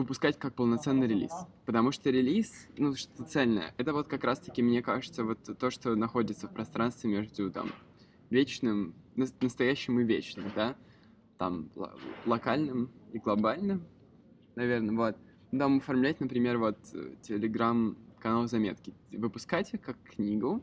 выпускать 0.02 0.38
как 0.38 0.54
полноценный 0.54 1.08
релиз. 1.08 1.32
Потому 1.66 1.91
что 1.91 2.10
релиз, 2.10 2.68
ну, 2.78 2.95
что 2.95 3.24
цельное, 3.24 3.74
это 3.78 3.93
вот 3.93 4.08
как 4.08 4.24
раз-таки, 4.24 4.62
мне 4.62 4.82
кажется, 4.82 5.24
вот 5.24 5.39
то, 5.58 5.70
что 5.70 5.95
находится 5.95 6.48
в 6.48 6.54
пространстве 6.54 7.10
между 7.10 7.52
там 7.52 7.72
вечным, 8.30 8.93
настоящим 9.16 10.00
и 10.00 10.04
вечным, 10.04 10.52
да, 10.56 10.76
там 11.38 11.70
локальным 12.26 12.89
и 13.12 13.20
глобальным, 13.20 13.86
наверное, 14.56 14.95
вот. 14.95 15.18
Там 15.58 15.78
оформлять, 15.78 16.20
например, 16.20 16.58
вот 16.58 16.78
телеграм-канал 17.22 18.48
заметки. 18.48 18.93
Выпускать 19.14 19.74
их 19.74 19.82
как 19.82 19.98
книгу, 20.04 20.62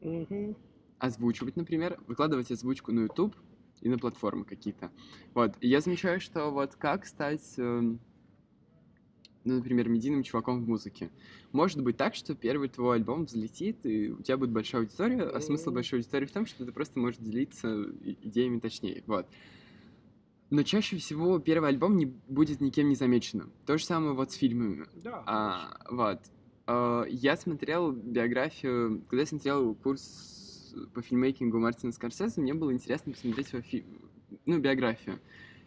mm-hmm. 0.00 0.56
озвучивать, 0.98 1.56
например, 1.56 2.00
выкладывать 2.06 2.50
озвучку 2.50 2.90
на 2.90 3.00
YouTube 3.00 3.36
и 3.82 3.88
на 3.90 3.98
платформы 3.98 4.46
какие-то. 4.46 4.90
Вот. 5.34 5.56
И 5.60 5.68
я 5.68 5.80
замечаю, 5.80 6.20
что 6.20 6.50
вот 6.50 6.74
как 6.76 7.04
стать 7.04 7.58
эм, 7.58 8.00
ну, 9.44 9.56
например, 9.56 9.88
медийным 9.88 10.22
чуваком 10.22 10.64
в 10.64 10.68
музыке. 10.68 11.10
Может 11.52 11.82
быть 11.82 11.96
так, 11.96 12.14
что 12.14 12.34
первый 12.34 12.68
твой 12.68 12.96
альбом 12.96 13.26
взлетит, 13.26 13.84
и 13.84 14.10
у 14.10 14.22
тебя 14.22 14.36
будет 14.36 14.50
большая 14.50 14.82
аудитория, 14.82 15.22
а 15.22 15.40
смысл 15.40 15.70
большой 15.70 16.00
аудитории 16.00 16.26
в 16.26 16.32
том, 16.32 16.46
что 16.46 16.64
ты 16.64 16.72
просто 16.72 16.98
можешь 16.98 17.18
делиться 17.18 17.86
идеями 18.22 18.58
точнее, 18.58 19.02
вот. 19.06 19.26
Но 20.50 20.62
чаще 20.62 20.96
всего 20.96 21.38
первый 21.38 21.70
альбом 21.70 21.96
не 21.96 22.06
будет 22.06 22.60
никем 22.60 22.88
не 22.88 22.94
замеченным. 22.94 23.50
То 23.66 23.76
же 23.76 23.84
самое 23.84 24.14
вот 24.14 24.30
с 24.30 24.34
фильмами. 24.34 24.86
Да. 25.02 25.22
А, 25.26 25.76
вот. 25.90 26.20
А, 26.66 27.04
я 27.08 27.36
смотрел 27.36 27.92
биографию, 27.92 29.02
когда 29.08 29.22
я 29.22 29.26
смотрел 29.26 29.74
курс 29.74 30.74
по 30.92 31.02
фильмейкингу 31.02 31.58
Мартина 31.58 31.92
Скорсезе, 31.92 32.40
мне 32.40 32.54
было 32.54 32.72
интересно 32.72 33.12
посмотреть 33.12 33.52
его 33.52 33.62
фи... 33.62 33.84
ну, 34.44 34.58
биографию 34.58 35.18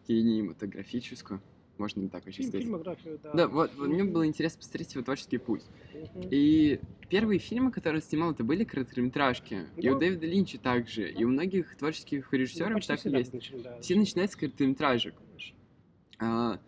кинематографическую 0.07 1.41
можно 1.79 2.01
не 2.01 2.09
так 2.09 2.25
вообще 2.25 2.43
сказать. 2.43 2.63
Фильмографию, 2.63 3.19
да. 3.21 3.31
Да, 3.33 3.47
вот, 3.47 3.71
вот 3.75 3.87
мне 3.87 4.03
было 4.03 4.25
интересно 4.25 4.59
посмотреть 4.59 4.93
его 4.93 5.03
творческий 5.03 5.37
путь. 5.37 5.63
И 6.31 6.79
первые 7.09 7.39
фильмы, 7.39 7.71
которые 7.71 8.01
снимал, 8.01 8.31
это 8.31 8.43
были 8.43 8.63
короткометражки. 8.63 9.65
Да. 9.75 9.81
И 9.81 9.89
у 9.89 9.97
Дэвида 9.97 10.25
Линча 10.25 10.57
также, 10.59 11.09
и 11.09 11.23
у 11.23 11.29
многих 11.29 11.75
творческих 11.77 12.31
режиссеров 12.33 12.75
ну, 12.75 12.79
так 12.79 13.05
и 13.05 13.09
есть. 13.09 13.33
Начали, 13.33 13.61
да. 13.61 13.79
Все 13.79 13.95
начинают 13.95 14.31
с 14.31 14.35
короткометражек. 14.35 15.15
А, 16.19 16.59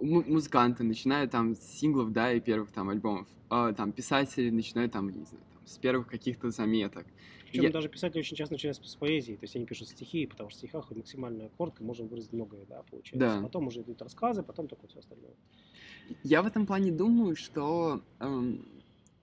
музыканты 0.00 0.84
начинают 0.84 1.30
там 1.30 1.54
с 1.54 1.60
синглов, 1.60 2.12
да, 2.12 2.32
и 2.32 2.40
первых 2.40 2.70
там 2.70 2.90
альбомов. 2.90 3.26
А, 3.48 3.72
там 3.72 3.92
писатели 3.92 4.50
начинают 4.50 4.92
там, 4.92 5.06
не 5.08 5.24
знаю, 5.24 5.44
там, 5.52 5.66
с 5.66 5.78
первых 5.78 6.06
каких-то 6.06 6.50
заметок. 6.50 7.06
Причем 7.48 7.64
я... 7.64 7.70
даже 7.70 7.88
писатели 7.88 8.20
очень 8.20 8.36
часто 8.36 8.54
начинают 8.54 8.76
с 8.76 8.96
поэзии, 8.96 9.34
то 9.34 9.44
есть 9.44 9.56
они 9.56 9.64
пишут 9.64 9.88
стихи, 9.88 10.26
потому 10.26 10.50
что 10.50 10.58
в 10.58 10.60
стихах 10.60 10.90
максимальная 10.90 11.48
коротко, 11.56 11.82
можем 11.82 12.08
выразить 12.08 12.32
многое, 12.32 12.66
да, 12.66 12.82
получается. 12.82 13.18
Да. 13.18 13.42
Потом 13.42 13.68
уже 13.68 13.80
идут 13.80 14.02
рассказы, 14.02 14.42
потом 14.42 14.68
только 14.68 14.86
все 14.86 14.98
остальное. 14.98 15.32
Я 16.22 16.42
в 16.42 16.46
этом 16.46 16.66
плане 16.66 16.92
думаю, 16.92 17.36
что 17.36 18.02
эм, 18.20 18.66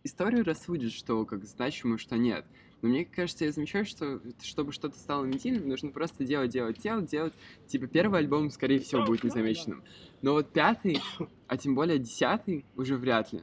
историю 0.03 0.43
рассудит, 0.43 0.91
что 0.91 1.25
как 1.25 1.45
значимо, 1.45 1.97
что 1.97 2.17
нет. 2.17 2.45
Но 2.81 2.89
мне 2.89 3.05
кажется, 3.05 3.45
я 3.45 3.51
замечаю, 3.51 3.85
что 3.85 4.21
чтобы 4.41 4.71
что-то 4.71 4.97
стало 4.97 5.25
медийным, 5.25 5.67
нужно 5.67 5.91
просто 5.91 6.23
делать, 6.23 6.51
делать, 6.51 6.79
делать, 6.81 7.09
делать. 7.09 7.33
Типа 7.67 7.87
первый 7.87 8.19
альбом, 8.19 8.49
скорее 8.51 8.79
всего, 8.79 9.05
будет 9.05 9.23
незамеченным. 9.23 9.83
Но 10.21 10.33
вот 10.33 10.51
пятый, 10.51 10.99
а 11.47 11.57
тем 11.57 11.75
более 11.75 11.99
десятый, 11.99 12.65
уже 12.75 12.97
вряд 12.97 13.33
ли. 13.33 13.41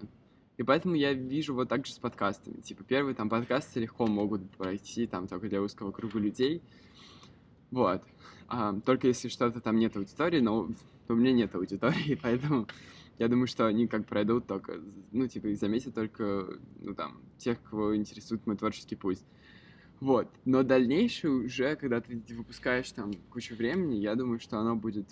И 0.62 0.64
поэтому 0.64 0.94
я 0.94 1.12
вижу 1.12 1.54
вот 1.54 1.68
так 1.68 1.84
же 1.84 1.92
с 1.92 1.98
подкастами. 1.98 2.60
Типа, 2.60 2.84
первые 2.84 3.16
там 3.16 3.28
подкасты 3.28 3.80
легко 3.80 4.06
могут 4.06 4.48
пройти 4.52 5.08
там 5.08 5.26
только 5.26 5.48
для 5.48 5.60
узкого 5.60 5.90
круга 5.90 6.20
людей. 6.20 6.62
Вот. 7.72 8.04
А, 8.46 8.72
только 8.86 9.08
если 9.08 9.26
что-то 9.26 9.60
там 9.60 9.76
нет 9.76 9.96
аудитории, 9.96 10.38
но 10.38 10.70
у 11.08 11.14
меня 11.14 11.32
нет 11.32 11.52
аудитории, 11.56 12.14
поэтому 12.22 12.68
я 13.18 13.26
думаю, 13.26 13.48
что 13.48 13.66
они 13.66 13.88
как 13.88 14.06
пройдут 14.06 14.46
только, 14.46 14.80
ну, 15.10 15.26
типа, 15.26 15.48
и 15.48 15.56
заметят 15.56 15.96
только, 15.96 16.60
ну, 16.78 16.94
там, 16.94 17.20
тех, 17.38 17.60
кого 17.64 17.96
интересует 17.96 18.46
мой 18.46 18.56
творческий 18.56 18.94
путь. 18.94 19.18
Вот. 19.98 20.28
Но 20.44 20.62
дальнейшее 20.62 21.32
уже, 21.32 21.74
когда 21.74 22.00
ты 22.00 22.22
выпускаешь 22.36 22.92
там 22.92 23.14
кучу 23.30 23.56
времени, 23.56 23.96
я 23.96 24.14
думаю, 24.14 24.38
что 24.38 24.60
оно 24.60 24.76
будет 24.76 25.08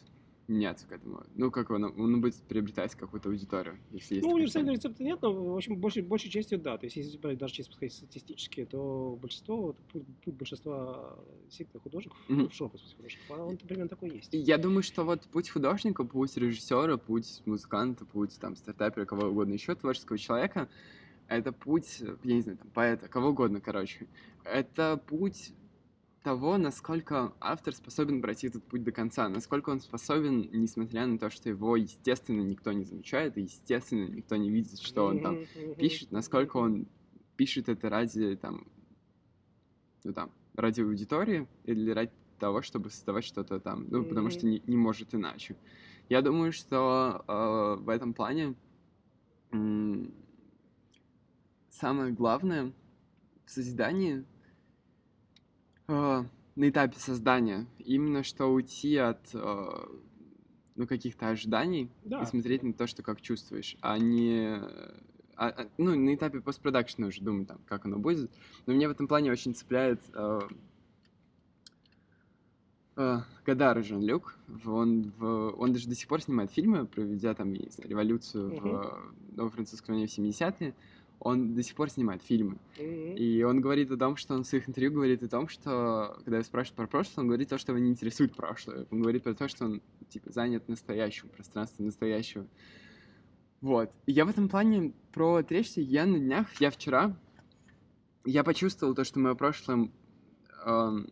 меняться 0.50 0.86
к 0.86 0.92
этому? 0.92 1.22
Ну, 1.34 1.50
как 1.50 1.70
он, 1.70 1.84
он 1.84 2.20
будет 2.20 2.34
приобретать 2.42 2.94
какую-то 2.94 3.28
аудиторию, 3.28 3.78
если 3.90 4.16
есть. 4.16 4.26
Ну, 4.26 4.34
универсального 4.34 4.74
рецепта 4.74 5.02
нет, 5.02 5.22
но, 5.22 5.32
в 5.32 5.56
общем, 5.56 5.76
большей, 5.76 6.02
большей 6.02 6.30
частью 6.30 6.58
да. 6.58 6.76
То 6.76 6.86
есть, 6.86 6.96
если 6.96 7.16
брать 7.16 7.38
даже 7.38 7.54
чисто 7.54 7.72
сказать 7.72 7.92
статистически, 7.92 8.64
то 8.64 9.18
большинство, 9.20 9.74
путь, 9.92 10.02
путь 10.24 10.34
большинства 10.34 11.16
действительно 11.46 11.80
художников, 11.80 12.18
mm-hmm. 12.28 12.48
в 12.48 12.54
шоу, 12.54 12.68
художников, 12.68 13.30
а 13.30 13.44
он 13.44 13.56
примерно 13.56 13.88
такой 13.88 14.10
есть. 14.10 14.30
Я 14.32 14.58
думаю, 14.58 14.82
что 14.82 15.04
вот 15.04 15.22
путь 15.22 15.48
художника, 15.48 16.04
путь 16.04 16.36
режиссера, 16.36 16.96
путь 16.96 17.42
музыканта, 17.46 18.04
путь 18.04 18.38
там 18.40 18.56
стартапера, 18.56 19.06
кого 19.06 19.28
угодно 19.28 19.54
еще, 19.54 19.74
творческого 19.74 20.18
человека, 20.18 20.68
это 21.28 21.52
путь, 21.52 22.02
я 22.24 22.34
не 22.34 22.42
знаю, 22.42 22.58
там, 22.58 22.68
поэта, 22.74 23.08
кого 23.08 23.28
угодно, 23.28 23.60
короче. 23.60 24.08
Это 24.44 25.00
путь 25.06 25.52
того, 26.22 26.58
насколько 26.58 27.32
автор 27.40 27.74
способен 27.74 28.20
пройти 28.20 28.48
этот 28.48 28.62
путь 28.64 28.84
до 28.84 28.92
конца, 28.92 29.28
насколько 29.28 29.70
он 29.70 29.80
способен, 29.80 30.48
несмотря 30.52 31.06
на 31.06 31.18
то, 31.18 31.30
что 31.30 31.48
его, 31.48 31.76
естественно, 31.76 32.42
никто 32.42 32.72
не 32.72 32.84
замечает, 32.84 33.38
и, 33.38 33.42
естественно, 33.42 34.06
никто 34.06 34.36
не 34.36 34.50
видит, 34.50 34.80
что 34.80 35.06
он 35.06 35.20
там 35.20 35.38
пишет, 35.76 36.10
насколько 36.12 36.58
он 36.58 36.86
пишет 37.36 37.68
это 37.68 37.88
ради, 37.88 38.36
там, 38.36 38.66
ну, 40.04 40.12
там, 40.12 40.30
ради 40.54 40.82
аудитории 40.82 41.48
или 41.64 41.90
ради 41.90 42.12
того, 42.38 42.62
чтобы 42.62 42.90
создавать 42.90 43.24
что-то 43.24 43.60
там, 43.60 43.86
ну, 43.88 44.04
потому 44.04 44.30
что 44.30 44.46
не, 44.46 44.62
не 44.66 44.76
может 44.76 45.14
иначе. 45.14 45.56
Я 46.08 46.22
думаю, 46.22 46.52
что 46.52 47.24
э, 47.26 47.82
в 47.82 47.88
этом 47.88 48.12
плане 48.12 48.54
э, 49.52 50.04
самое 51.70 52.12
главное 52.12 52.72
в 53.46 53.50
созидании 53.50 54.24
э, 55.90 56.24
на 56.56 56.68
этапе 56.68 56.98
создания. 56.98 57.66
Именно 57.78 58.22
что 58.22 58.46
уйти 58.46 58.96
от 58.96 59.20
э, 59.34 59.68
ну, 60.76 60.86
каких-то 60.86 61.28
ожиданий 61.28 61.90
да. 62.04 62.22
и 62.22 62.26
смотреть 62.26 62.62
на 62.62 62.72
то, 62.72 62.86
что 62.86 63.02
как 63.02 63.20
чувствуешь, 63.20 63.76
а 63.80 63.98
не... 63.98 64.60
А, 65.36 65.48
а, 65.48 65.68
ну, 65.78 65.98
на 65.98 66.14
этапе 66.14 66.40
постпродакшена 66.40 67.06
уже 67.08 67.22
думаю, 67.22 67.46
там, 67.46 67.58
как 67.66 67.86
оно 67.86 67.98
будет. 67.98 68.30
Но 68.66 68.74
меня 68.74 68.88
в 68.88 68.92
этом 68.92 69.08
плане 69.08 69.32
очень 69.32 69.54
цепляет 69.54 70.00
э, 70.12 70.40
э, 72.96 73.18
Гадар 73.46 73.82
Жан-Люк. 73.82 74.38
Он, 74.66 75.12
в, 75.16 75.54
он 75.58 75.72
даже 75.72 75.88
до 75.88 75.94
сих 75.94 76.08
пор 76.08 76.20
снимает 76.20 76.50
фильмы, 76.50 76.86
проведя 76.86 77.34
там, 77.34 77.52
не 77.52 77.70
знаю, 77.70 77.88
революцию 77.88 78.52
uh-huh. 78.52 79.10
в, 79.36 79.48
в 79.48 79.50
французском 79.50 79.94
в 79.94 80.04
70-е 80.04 80.74
он 81.20 81.54
до 81.54 81.62
сих 81.62 81.74
пор 81.74 81.90
снимает 81.90 82.22
фильмы. 82.22 82.58
Мгм. 82.78 83.16
И 83.16 83.42
он 83.42 83.60
говорит 83.60 83.90
о 83.90 83.96
том, 83.96 84.16
что 84.16 84.34
он 84.34 84.42
в 84.42 84.46
своих 84.46 84.68
интервью 84.68 84.92
говорит 84.92 85.22
о 85.22 85.28
том, 85.28 85.48
что, 85.48 86.16
когда 86.24 86.38
его 86.38 86.44
спрашивают 86.44 86.76
про 86.76 86.86
прошлое, 86.86 87.22
он 87.22 87.28
говорит 87.28 87.50
то, 87.50 87.58
что 87.58 87.72
его 87.72 87.78
не 87.78 87.90
интересует 87.90 88.34
прошлое. 88.34 88.86
Он 88.90 89.02
говорит 89.02 89.22
про 89.22 89.34
то, 89.34 89.46
что 89.46 89.66
он, 89.66 89.82
типа, 90.08 90.32
занят 90.32 90.66
настоящим, 90.68 91.28
пространством 91.28 91.86
настоящего. 91.86 92.46
Вот. 93.60 93.92
И 94.06 94.12
я 94.12 94.24
в 94.24 94.30
этом 94.30 94.48
плане 94.48 94.94
про 95.12 95.36
отречься, 95.36 95.82
я 95.82 96.06
на 96.06 96.18
днях, 96.18 96.48
я 96.58 96.70
вчера, 96.70 97.14
я 98.24 98.42
почувствовал 98.42 98.94
то, 98.94 99.04
что 99.04 99.20
мое 99.20 99.34
прошлое 99.34 99.90
эм, 100.64 101.10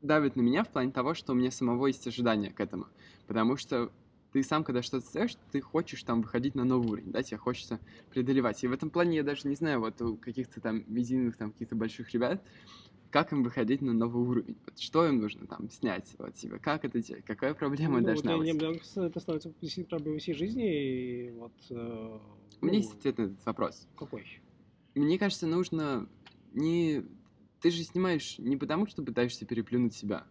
давит 0.00 0.36
на 0.36 0.40
меня 0.42 0.62
в 0.62 0.68
плане 0.68 0.92
того, 0.92 1.14
что 1.14 1.32
у 1.32 1.34
меня 1.34 1.50
самого 1.50 1.88
есть 1.88 2.06
ожидания 2.06 2.50
к 2.50 2.60
этому. 2.60 2.86
Потому 3.26 3.56
что 3.56 3.90
ты 4.32 4.42
сам, 4.42 4.64
когда 4.64 4.82
что-то 4.82 5.06
сделаешь, 5.06 5.36
ты 5.50 5.60
хочешь 5.60 6.02
там 6.02 6.22
выходить 6.22 6.54
на 6.54 6.64
новый 6.64 6.90
уровень, 6.90 7.12
да, 7.12 7.22
тебе 7.22 7.36
хочется 7.36 7.80
преодолевать. 8.10 8.64
И 8.64 8.66
в 8.66 8.72
этом 8.72 8.90
плане 8.90 9.16
я 9.16 9.22
даже 9.22 9.46
не 9.46 9.54
знаю, 9.54 9.80
вот 9.80 10.00
у 10.00 10.16
каких-то 10.16 10.60
там 10.60 10.84
медийных, 10.86 11.36
там, 11.36 11.52
каких-то 11.52 11.76
больших 11.76 12.12
ребят, 12.12 12.42
как 13.10 13.32
им 13.32 13.42
выходить 13.42 13.82
на 13.82 13.92
новый 13.92 14.22
уровень, 14.26 14.56
вот 14.64 14.78
что 14.78 15.06
им 15.06 15.20
нужно 15.20 15.46
там 15.46 15.68
снять, 15.70 16.14
вот, 16.18 16.34
типа, 16.34 16.58
как 16.58 16.84
это 16.84 17.02
делать, 17.02 17.24
какая 17.26 17.52
проблема 17.52 18.00
Ну, 18.00 18.06
должна 18.06 18.30
для 18.30 18.38
быть. 18.38 18.46
некоторых 18.46 18.82
это 18.96 19.20
становится 19.20 19.52
проблемой 19.84 20.18
всей 20.18 20.34
жизни. 20.34 21.26
И 21.26 21.30
вот, 21.32 21.52
э, 21.70 21.74
У 21.74 22.66
меня 22.66 22.78
ну, 22.78 22.78
есть 22.78 22.94
ответ 22.94 23.18
на 23.18 23.22
этот 23.24 23.44
вопрос. 23.44 23.86
Какой? 23.96 24.24
Мне 24.94 25.18
кажется, 25.18 25.46
нужно 25.46 26.08
не... 26.54 27.04
Ты 27.60 27.70
же 27.70 27.84
снимаешь 27.84 28.38
не 28.38 28.56
потому, 28.56 28.86
что 28.86 29.02
пытаешься 29.02 29.44
переплюнуть 29.46 29.94
себя, 29.94 30.26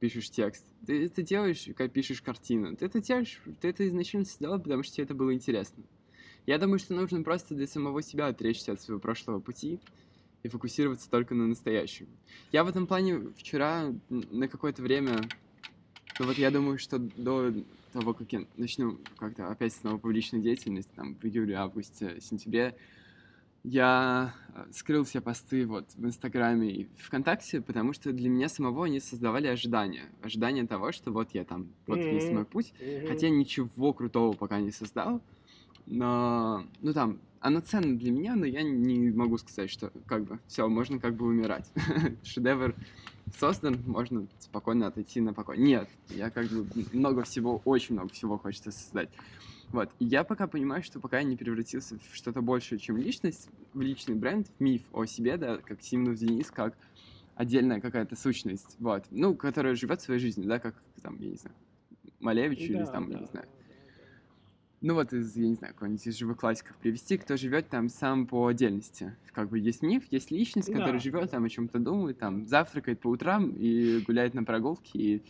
пишешь 0.00 0.30
текст. 0.30 0.64
Ты 0.86 1.06
это 1.06 1.22
делаешь, 1.22 1.68
как 1.76 1.92
пишешь 1.92 2.22
картину. 2.22 2.76
Ты 2.76 2.86
это 2.86 3.00
делаешь, 3.00 3.40
ты 3.60 3.68
это 3.68 3.86
изначально 3.88 4.26
создал, 4.26 4.58
потому 4.60 4.82
что 4.82 4.94
тебе 4.94 5.04
это 5.04 5.14
было 5.14 5.34
интересно. 5.34 5.82
Я 6.46 6.58
думаю, 6.58 6.78
что 6.78 6.94
нужно 6.94 7.22
просто 7.22 7.54
для 7.54 7.66
самого 7.66 8.02
себя 8.02 8.28
отречься 8.28 8.72
от 8.72 8.80
своего 8.80 9.00
прошлого 9.00 9.40
пути 9.40 9.80
и 10.42 10.48
фокусироваться 10.48 11.10
только 11.10 11.34
на 11.34 11.46
настоящем. 11.46 12.06
Я 12.52 12.64
в 12.64 12.68
этом 12.68 12.86
плане 12.86 13.32
вчера 13.36 13.92
на 14.08 14.48
какое-то 14.48 14.82
время... 14.82 15.20
Ну 16.18 16.26
вот 16.26 16.38
я 16.38 16.50
думаю, 16.50 16.78
что 16.78 16.98
до 16.98 17.52
того, 17.92 18.14
как 18.14 18.32
я 18.32 18.44
начну 18.56 18.98
как-то 19.18 19.48
опять 19.48 19.74
снова 19.74 19.98
публичную 19.98 20.42
деятельность, 20.42 20.90
там, 20.94 21.14
в 21.16 21.24
июле, 21.24 21.54
августе, 21.56 22.18
сентябре, 22.20 22.76
я 23.70 24.34
э, 24.54 24.66
скрыл 24.72 25.04
все 25.04 25.20
посты 25.20 25.66
вот 25.66 25.92
в 25.94 26.04
Инстаграме 26.04 26.70
и 26.72 26.90
ВКонтакте, 26.96 27.60
потому 27.60 27.92
что 27.92 28.12
для 28.12 28.28
меня 28.28 28.48
самого 28.48 28.86
они 28.86 29.00
создавали 29.00 29.46
ожидания. 29.46 30.10
Ожидания 30.22 30.66
того, 30.66 30.92
что 30.92 31.12
вот 31.12 31.34
я 31.34 31.44
там, 31.44 31.74
вот 31.86 32.00
есть 32.10 32.30
Мгм. 32.30 32.36
мой 32.36 32.46
путь, 32.46 32.72
Мгм. 32.80 33.06
Хотя 33.08 33.28
ничего 33.28 33.92
крутого 33.92 34.34
пока 34.34 34.60
не 34.60 34.70
создал. 34.72 35.22
Но, 35.86 36.66
ну 36.80 36.92
там, 36.92 37.22
оно 37.40 37.60
ценно 37.60 37.98
для 37.98 38.10
меня, 38.12 38.36
но 38.36 38.46
я 38.46 38.62
не 38.62 39.10
могу 39.12 39.38
сказать, 39.38 39.70
что 39.70 39.90
как 40.06 40.24
бы 40.24 40.40
все, 40.46 40.68
можно 40.68 41.00
как 41.00 41.16
бы 41.16 41.26
умирать. 41.26 41.72
Шедевр 42.24 42.76
создан, 43.30 43.82
можно 43.86 44.28
спокойно 44.38 44.86
отойти 44.88 45.20
на 45.20 45.34
покой. 45.34 45.58
Нет, 45.58 45.90
я 46.08 46.30
как 46.30 46.50
бы 46.50 46.68
много 46.92 47.22
всего, 47.24 47.58
очень 47.64 47.94
много 47.94 48.10
всего 48.12 48.38
хочется 48.38 48.70
создать. 48.72 49.10
Вот, 49.70 49.94
и 49.98 50.06
я 50.06 50.24
пока 50.24 50.46
понимаю, 50.46 50.82
что 50.82 50.98
пока 51.00 51.18
я 51.18 51.24
не 51.24 51.36
превратился 51.36 51.98
в 51.98 52.14
что-то 52.14 52.40
большее, 52.40 52.78
чем 52.78 52.96
личность, 52.96 53.48
в 53.74 53.80
личный 53.80 54.14
бренд, 54.14 54.48
в 54.48 54.60
миф 54.60 54.82
о 54.92 55.04
себе, 55.04 55.36
да, 55.36 55.58
как 55.58 55.82
Симонов 55.82 56.16
Денис, 56.16 56.50
как 56.50 56.78
отдельная 57.34 57.80
какая-то 57.80 58.16
сущность, 58.16 58.76
вот, 58.78 59.06
ну, 59.10 59.36
которая 59.36 59.74
живет 59.74 60.00
своей 60.00 60.20
жизнью, 60.20 60.48
да, 60.48 60.58
как 60.58 60.82
там, 61.02 61.18
я 61.20 61.28
не 61.30 61.36
знаю, 61.36 61.56
Малевич 62.20 62.70
или 62.70 62.84
Да, 62.84 62.86
там, 62.86 63.08
я 63.10 63.14
да, 63.14 63.20
не 63.20 63.26
знаю, 63.26 63.46
ну 64.80 64.94
вот 64.94 65.12
из, 65.12 65.34
я 65.36 65.48
не 65.48 65.54
знаю, 65.56 65.74
какой-нибудь 65.74 66.06
из 66.06 66.16
живых 66.16 66.38
классиков 66.38 66.76
привести, 66.78 67.18
кто 67.18 67.36
живет 67.36 67.68
там 67.68 67.88
сам 67.88 68.28
по 68.28 68.46
отдельности. 68.46 69.16
Как 69.32 69.50
бы 69.50 69.58
есть 69.58 69.82
миф, 69.82 70.04
есть 70.12 70.30
личность, 70.30 70.70
которая 70.70 70.94
Да. 70.94 71.00
живет 71.00 71.30
там 71.32 71.44
о 71.44 71.48
чем-то 71.48 71.80
думает, 71.80 72.18
там 72.18 72.46
завтракает 72.46 73.00
по 73.00 73.08
утрам 73.08 73.50
и 73.50 73.98
гуляет 74.00 74.34
на 74.34 74.44
прогулке. 74.44 74.98
И... 74.98 75.24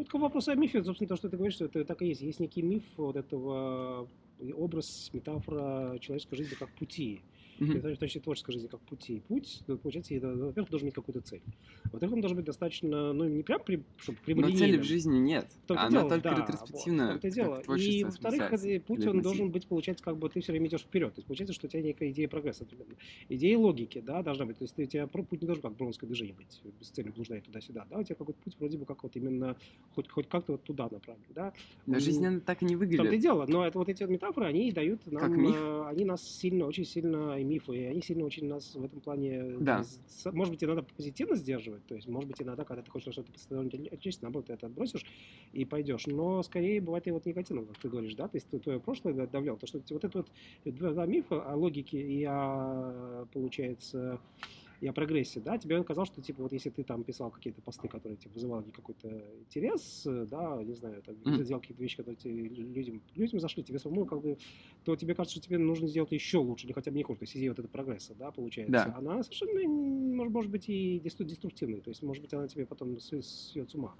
Ну, 0.00 0.06
это 0.06 0.18
вопрос 0.18 0.48
о 0.48 0.54
мифе, 0.54 0.82
собственно, 0.82 1.08
то, 1.08 1.16
что 1.16 1.28
ты 1.28 1.36
говоришь, 1.36 1.56
что 1.56 1.66
это 1.66 1.84
так 1.84 2.00
и 2.00 2.06
есть. 2.06 2.22
Есть 2.22 2.40
некий 2.40 2.62
миф 2.62 2.84
вот 2.96 3.16
этого 3.16 4.08
образ, 4.56 5.10
метафора 5.12 5.98
человеческой 5.98 6.36
жизни 6.36 6.54
как 6.54 6.70
пути. 6.70 7.20
В 7.60 7.96
том 7.96 8.08
числе 8.08 8.20
творческой 8.20 8.52
жизни 8.52 8.68
как 8.68 8.82
пути. 8.82 9.20
Путь, 9.20 9.62
ну, 9.66 9.78
получается, 9.78 10.14
во-первых, 10.14 10.70
должен 10.70 10.86
иметь 10.86 10.94
какую-то 10.94 11.20
цель. 11.20 11.42
Во-вторых, 11.92 12.14
он 12.14 12.20
должен 12.20 12.36
быть 12.36 12.46
достаточно, 12.46 13.12
ну, 13.12 13.24
не 13.28 13.42
прям, 13.42 13.62
при, 13.64 13.84
чтобы 13.96 14.18
Но 14.18 14.22
прямолинейным. 14.24 14.50
цели 14.50 14.76
в 14.78 14.82
жизни 14.84 15.18
нет. 15.18 15.50
И 15.68 15.76
Она 15.76 15.88
дело, 15.88 16.08
только 16.08 16.22
да, 16.24 16.34
ретроспективно. 16.34 17.04
вот, 17.04 17.24
и 17.24 17.30
дело. 17.30 17.60
И, 17.70 18.02
во-вторых, 18.04 18.52
это 18.52 18.80
путь, 18.80 19.06
он 19.06 19.22
должен 19.22 19.52
быть, 19.52 19.68
получается, 19.68 20.02
как 20.04 20.18
бы 20.18 20.28
ты 20.28 20.40
все 20.40 20.52
время 20.52 20.66
идешь 20.68 20.82
вперед. 20.82 21.14
То 21.14 21.20
есть, 21.20 21.28
получается, 21.28 21.52
что 21.54 21.66
у 21.68 21.70
тебя 21.70 21.82
некая 21.82 22.10
идея 22.10 22.28
прогресса. 22.28 22.66
Идея 23.28 23.56
логики, 23.58 24.00
да, 24.00 24.22
должна 24.22 24.46
быть. 24.46 24.58
То 24.58 24.64
есть, 24.64 24.74
ты- 24.74 24.84
у 24.84 24.86
тебя 24.86 25.06
путь 25.06 25.40
не 25.40 25.46
должен 25.46 25.62
как 25.62 25.76
броунское 25.76 26.08
движение 26.08 26.34
быть, 26.34 26.60
без 26.64 26.90
цели 26.90 27.10
блуждать 27.10 27.44
туда-сюда, 27.44 27.86
да, 27.88 27.98
у 27.98 28.02
тебя 28.04 28.16
какой-то 28.16 28.40
путь 28.42 28.56
вроде 28.58 28.78
бы 28.78 28.86
как 28.86 29.02
вот 29.04 29.14
именно 29.16 29.56
хоть, 29.90 30.08
хоть 30.10 30.28
как-то 30.28 30.52
вот 30.52 30.64
туда 30.64 30.88
направлен, 30.90 31.26
да. 31.28 31.52
Но 31.86 31.98
М, 31.98 31.98
жизнь 32.00 32.26
она 32.26 32.40
так 32.40 32.62
и 32.62 32.64
не 32.64 32.76
В 32.92 32.96
том-то 32.96 33.14
и 33.14 33.18
выглядит. 33.18 33.20
дело, 33.20 33.46
но 33.46 33.64
это 33.66 33.78
вот 33.78 33.88
эти 33.88 34.02
вот 34.02 34.10
метафоры, 34.10 34.46
они 34.46 34.68
и 34.68 34.72
дают 34.72 35.06
нам, 35.06 35.46
э, 35.46 35.84
они 35.88 36.04
нас 36.04 36.24
сильно, 36.24 36.66
очень 36.66 36.84
сильно, 36.84 37.38
и 37.40 37.44
мифы, 37.50 37.76
и 37.76 37.84
они 37.84 38.02
сильно 38.02 38.24
очень 38.24 38.46
нас 38.48 38.74
в 38.74 38.84
этом 38.84 39.00
плане, 39.00 39.42
Да. 39.58 39.88
с- 40.06 40.30
может 40.32 40.52
быть, 40.54 40.64
иногда 40.64 40.82
позитивно 40.82 41.36
сдерживать, 41.36 41.84
то 41.86 41.94
есть, 41.94 42.06
может 42.08 42.28
быть, 42.28 42.40
иногда, 42.40 42.64
когда 42.64 42.82
ты 42.82 42.90
хочешь 42.90 43.12
что-то 43.12 43.32
постоянно 43.32 43.68
отчесть, 43.90 44.22
наоборот, 44.22 44.46
ты 44.46 44.54
это 44.54 44.66
отбросишь 44.66 45.04
и 45.52 45.64
пойдешь, 45.64 46.06
но 46.06 46.42
скорее 46.42 46.80
бывает 46.80 47.06
и 47.06 47.10
вот 47.10 47.26
негативно, 47.26 47.66
как 47.66 47.78
ты 47.78 47.88
говоришь, 47.88 48.14
да, 48.14 48.28
то 48.28 48.36
есть 48.36 48.48
твое 48.62 48.80
прошлое 48.80 49.14
да- 49.14 49.26
давляло, 49.26 49.58
то, 49.58 49.66
что 49.66 49.82
вот 49.90 50.04
это 50.04 50.18
вот 50.18 50.30
два, 50.64 50.92
два 50.92 51.06
мифа 51.06 51.42
о 51.42 51.56
логике 51.56 52.00
и 52.00 52.24
о, 52.24 53.26
получается, 53.32 54.20
и 54.80 54.86
о 54.86 54.92
прогрессе, 54.92 55.40
да, 55.40 55.58
тебе 55.58 55.82
казалось, 55.84 56.08
что, 56.10 56.22
типа, 56.22 56.42
вот 56.42 56.52
если 56.52 56.70
ты 56.70 56.84
там 56.84 57.04
писал 57.04 57.30
какие-то 57.30 57.62
посты, 57.62 57.88
которые 57.88 58.16
тебе 58.18 58.32
вызывали 58.32 58.70
какой-то 58.70 59.08
интерес, 59.38 60.04
э, 60.06 60.26
да, 60.26 60.62
не 60.64 60.74
знаю, 60.74 61.02
там, 61.02 61.16
Мгм. 61.24 61.44
сделал 61.44 61.60
какие-то 61.60 61.82
вещи, 61.82 61.96
которые 61.96 62.16
тебе, 62.16 62.48
людям, 62.48 63.02
людям 63.14 63.40
зашли, 63.40 63.62
тебе 63.62 63.78
самому, 63.78 64.06
как 64.06 64.22
бы, 64.22 64.38
то 64.82 64.96
тебе 64.96 65.14
кажется, 65.14 65.38
что 65.38 65.46
тебе 65.46 65.58
нужно 65.58 65.86
сделать 65.88 66.12
еще 66.12 66.38
лучше, 66.38 66.66
или 66.66 66.72
хотя 66.72 66.90
бы 66.90 66.96
не 66.96 67.02
хуже, 67.02 67.18
то 67.20 67.24
есть 67.24 67.36
идея 67.36 67.50
вот 67.50 67.58
этого 67.58 67.70
прогресса, 67.70 68.14
да, 68.14 68.32
получается, 68.32 68.90
Да. 68.90 68.96
она 68.96 69.22
совершенно, 69.22 69.68
может, 69.68 70.32
может 70.32 70.50
быть, 70.50 70.68
и 70.68 70.98
дестру- 71.00 71.24
деструктивной, 71.24 71.80
то 71.82 71.90
есть, 71.90 72.02
может 72.02 72.22
быть, 72.22 72.32
она 72.32 72.48
тебе 72.48 72.66
потом 72.66 72.98
сведет 73.00 73.24
с 73.26 73.74
ума. 73.74 73.96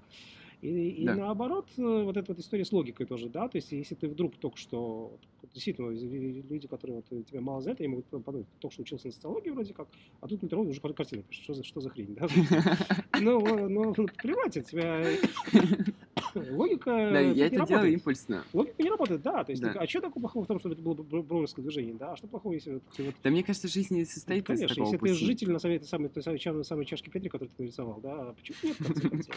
И, 0.61 0.69
и 1.07 1.09
Да. 1.09 1.15
наоборот, 1.15 1.71
э, 1.77 1.81
вот 2.03 2.17
эта 2.17 2.31
вот 2.33 2.39
история 2.39 2.65
с 2.65 2.71
логикой 2.71 3.05
тоже, 3.07 3.29
да, 3.29 3.47
то 3.47 3.57
есть 3.57 3.71
если 3.71 3.95
ты 3.95 4.07
вдруг 4.07 4.37
только 4.37 4.57
что, 4.57 5.19
действительно, 5.53 5.89
люди, 5.91 6.67
которые 6.67 6.97
вот 6.97 7.05
э, 7.11 7.23
тебя 7.23 7.41
мало 7.41 7.61
знают, 7.61 7.79
они 7.79 7.89
могут 7.89 8.07
подумать, 8.09 8.47
только 8.59 8.73
что 8.73 8.83
учился 8.83 9.07
на 9.07 9.13
социологии 9.13 9.49
вроде 9.49 9.73
как, 9.73 9.87
а 10.19 10.27
тут 10.27 10.39
культуролог 10.39 10.69
уже 10.69 10.81
кар- 10.81 10.93
картину 10.93 11.23
пишет, 11.23 11.43
что 11.43 11.53
за, 11.53 11.63
что 11.63 11.81
за 11.81 11.89
хрень, 11.89 12.15
да? 12.15 12.27
Ну, 13.19 13.65
э, 13.65 13.67
ну, 13.67 13.93
плевать, 14.21 14.57
у 14.57 14.61
тебя 14.61 15.03
логика 16.35 16.91
Да, 17.11 17.19
я 17.19 17.47
это 17.47 17.65
делаю 17.65 17.93
импульсно. 17.93 18.43
Логика 18.53 18.81
не 18.83 18.89
работает, 18.89 19.21
да, 19.21 19.43
то 19.43 19.51
есть, 19.51 19.63
а 19.63 19.87
что 19.87 20.01
такого 20.01 20.21
плохого 20.21 20.43
в 20.45 20.47
том, 20.47 20.59
чтобы 20.59 20.73
это 20.75 20.81
было 20.83 20.93
бро- 20.95 21.23
броуновское 21.23 21.63
движение, 21.63 21.95
да, 21.95 22.13
а 22.13 22.17
что 22.17 22.27
плохого, 22.27 22.53
если 22.53 22.71
вот 22.73 22.83
ты 22.95 23.03
вот 23.03 23.15
Да 23.23 23.29
мне 23.29 23.43
кажется, 23.43 23.67
жизнь 23.67 23.95
не 23.95 24.05
состоит 24.05 24.43
из 24.43 24.47
Конечно, 24.47 24.75
такого 24.75 24.87
если 24.93 24.97
ты 25.07 25.13
житель 25.13 25.51
на 25.51 25.59
самой, 25.59 25.79
той 25.79 25.87
самой, 25.87 26.09
той 26.09 26.23
самой, 26.23 26.39
ча- 26.39 26.63
самой 26.63 26.85
чашки 26.85 27.09
Петри, 27.09 27.29
которую 27.29 27.49
ты 27.55 27.63
нарисовал, 27.63 27.99
да, 28.01 28.29
а 28.29 28.33
почему 28.33 28.57
нет, 28.63 28.77
в 28.79 28.85
конце 28.85 29.01
концов? 29.09 29.35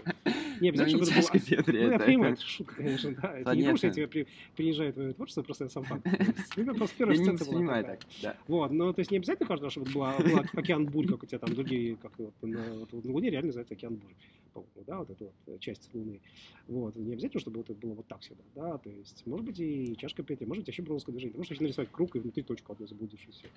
Не 0.60 0.70
Ну, 0.70 0.74
обязательно, 0.82 0.98
не 0.98 1.04
чтобы 1.04 1.20
это 1.20 1.72
было... 1.72 1.82
Ну, 1.84 1.90
я 1.90 1.98
понимаю, 1.98 2.32
это- 2.34 2.42
шутка, 2.42 2.74
конечно, 2.76 3.14
да. 3.20 3.38
Это 3.38 3.54
не 3.54 3.62
потому, 3.62 3.76
что 3.76 3.86
я 3.88 3.92
тебя 3.92 4.08
при- 4.08 4.26
принижаю 4.54 4.92
твое 4.92 5.12
творчество, 5.14 5.42
просто 5.42 5.68
сам 5.68 5.84
есть, 6.56 6.56
Ну, 6.56 6.74
просто 6.74 6.96
первая 6.96 7.16
Я 7.16 7.22
не 7.22 7.82
так, 7.82 8.00
да. 8.22 8.36
Вот, 8.46 8.70
ну, 8.72 8.92
то 8.92 9.00
есть 9.00 9.10
не 9.10 9.18
обязательно 9.18 9.48
каждого, 9.48 9.70
чтобы 9.70 9.90
это 9.90 9.94
была, 9.98 10.18
океан 10.54 10.86
бурь, 10.86 11.08
как 11.08 11.22
у 11.22 11.26
тебя 11.26 11.38
там 11.38 11.54
другие, 11.54 11.96
как 11.96 12.12
вот 12.18 12.34
на, 12.42 12.58
вот 12.80 12.92
реально 13.30 13.48
называется 13.48 13.74
океан 13.74 13.96
бурь, 13.96 14.14
по-моему, 14.54 14.84
да, 14.86 14.98
вот 14.98 15.10
эта 15.10 15.24
вот 15.46 15.60
часть 15.60 15.90
Луны. 15.92 16.20
Вот, 16.68 16.96
не 16.96 17.12
обязательно, 17.12 17.40
чтобы 17.40 17.58
вот 17.58 17.70
это 17.70 17.78
было 17.78 17.94
вот 17.94 18.06
так 18.06 18.20
всегда, 18.20 18.42
да, 18.54 18.78
то 18.78 18.88
есть, 18.88 19.22
может 19.26 19.44
быть, 19.44 19.58
и 19.58 19.96
чашка 19.96 20.22
Петри, 20.22 20.46
может 20.46 20.62
быть, 20.62 20.68
вообще 20.68 20.82
броуновское 20.82 21.12
движение, 21.12 21.32
ты 21.32 21.38
можешь 21.38 21.50
вообще 21.50 21.64
нарисовать 21.64 21.90
круг 21.90 22.16
и 22.16 22.20
внутри 22.20 22.42
точку 22.42 22.72
одну 22.72 22.86
заблудившуюся. 22.86 23.48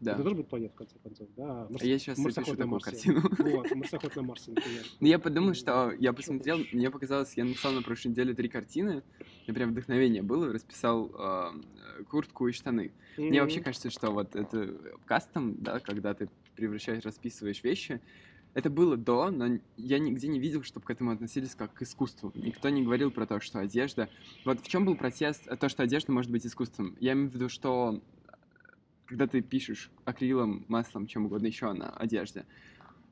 Да. 0.00 0.12
Это 0.12 0.22
тоже 0.22 0.36
будет 0.36 0.48
планета, 0.48 0.74
в 0.74 0.76
конце 0.76 0.98
концов, 1.02 1.28
да. 1.36 1.66
А 1.66 1.84
я 1.84 1.98
сейчас 1.98 2.18
марсоход 2.18 2.58
напишу 2.58 2.70
на 2.70 2.80
такую 2.80 3.12
Марсе. 3.12 3.12
картину. 3.12 3.56
Вот, 3.56 3.74
марсоход 3.74 4.16
на 4.16 4.22
Марсе, 4.22 4.50
например. 4.52 4.84
Ну, 5.00 5.06
я 5.08 5.18
подумал, 5.18 5.54
что 5.54 5.92
я 5.98 6.12
посмотрел, 6.12 6.60
мне 6.72 6.90
показалось, 6.90 7.36
я 7.36 7.44
написал 7.44 7.72
на 7.72 7.82
прошлой 7.82 8.10
неделе 8.10 8.34
три 8.34 8.48
картины, 8.48 9.02
и 9.46 9.52
прям 9.52 9.70
вдохновение 9.70 10.22
было, 10.22 10.52
расписал 10.52 11.10
э, 11.18 12.04
куртку 12.08 12.46
и 12.48 12.52
штаны. 12.52 12.92
Мне 13.16 13.40
вообще 13.40 13.60
кажется, 13.60 13.90
что 13.90 14.10
вот 14.10 14.36
это 14.36 14.78
кастом, 15.06 15.56
да, 15.62 15.80
когда 15.80 16.14
ты 16.14 16.28
превращаешь, 16.54 17.04
расписываешь 17.04 17.62
вещи, 17.62 18.00
это 18.56 18.70
было 18.70 18.96
до, 18.96 19.30
но 19.30 19.58
я 19.76 19.98
нигде 19.98 20.28
не 20.28 20.40
видел, 20.40 20.62
чтобы 20.62 20.86
к 20.86 20.90
этому 20.90 21.10
относились 21.10 21.54
как 21.54 21.74
к 21.74 21.82
искусству. 21.82 22.32
Никто 22.34 22.70
не 22.70 22.82
говорил 22.82 23.10
про 23.10 23.26
то, 23.26 23.38
что 23.38 23.58
одежда... 23.58 24.08
Вот 24.46 24.60
в 24.60 24.66
чем 24.66 24.86
был 24.86 24.96
протест, 24.96 25.42
э, 25.46 25.58
то, 25.58 25.68
что 25.68 25.82
одежда 25.82 26.10
может 26.12 26.30
быть 26.30 26.46
искусством. 26.46 26.96
Я 26.98 27.12
имею 27.12 27.28
в 27.30 27.34
виду, 27.34 27.50
что 27.50 28.00
э, 28.26 28.32
когда 29.04 29.26
ты 29.26 29.42
пишешь 29.42 29.90
акрилом, 30.06 30.64
маслом, 30.68 31.06
чем 31.06 31.26
угодно 31.26 31.48
еще 31.48 31.70
на 31.74 31.90
одежде, 31.90 32.46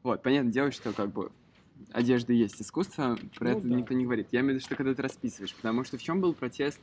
вот, 0.03 0.23
понятное 0.23 0.51
дело, 0.51 0.71
что 0.71 0.95
как 0.95 1.13
бы 1.13 1.31
одежда 1.93 2.33
есть 2.33 2.63
искусство, 2.63 3.19
про 3.39 3.51
Ну 3.51 3.59
это 3.59 3.69
да. 3.69 3.77
никто 3.77 3.93
не 3.93 4.05
говорит. 4.05 4.29
Я 4.33 4.41
имею 4.41 4.53
в 4.53 4.57
виду, 4.57 4.65
что 4.65 4.77
когда 4.77 4.95
ты 4.95 5.03
расписываешь, 5.03 5.55
потому 5.55 5.85
что 5.85 5.99
в 5.99 6.03
чем 6.03 6.23
был 6.23 6.33
протест 6.33 6.81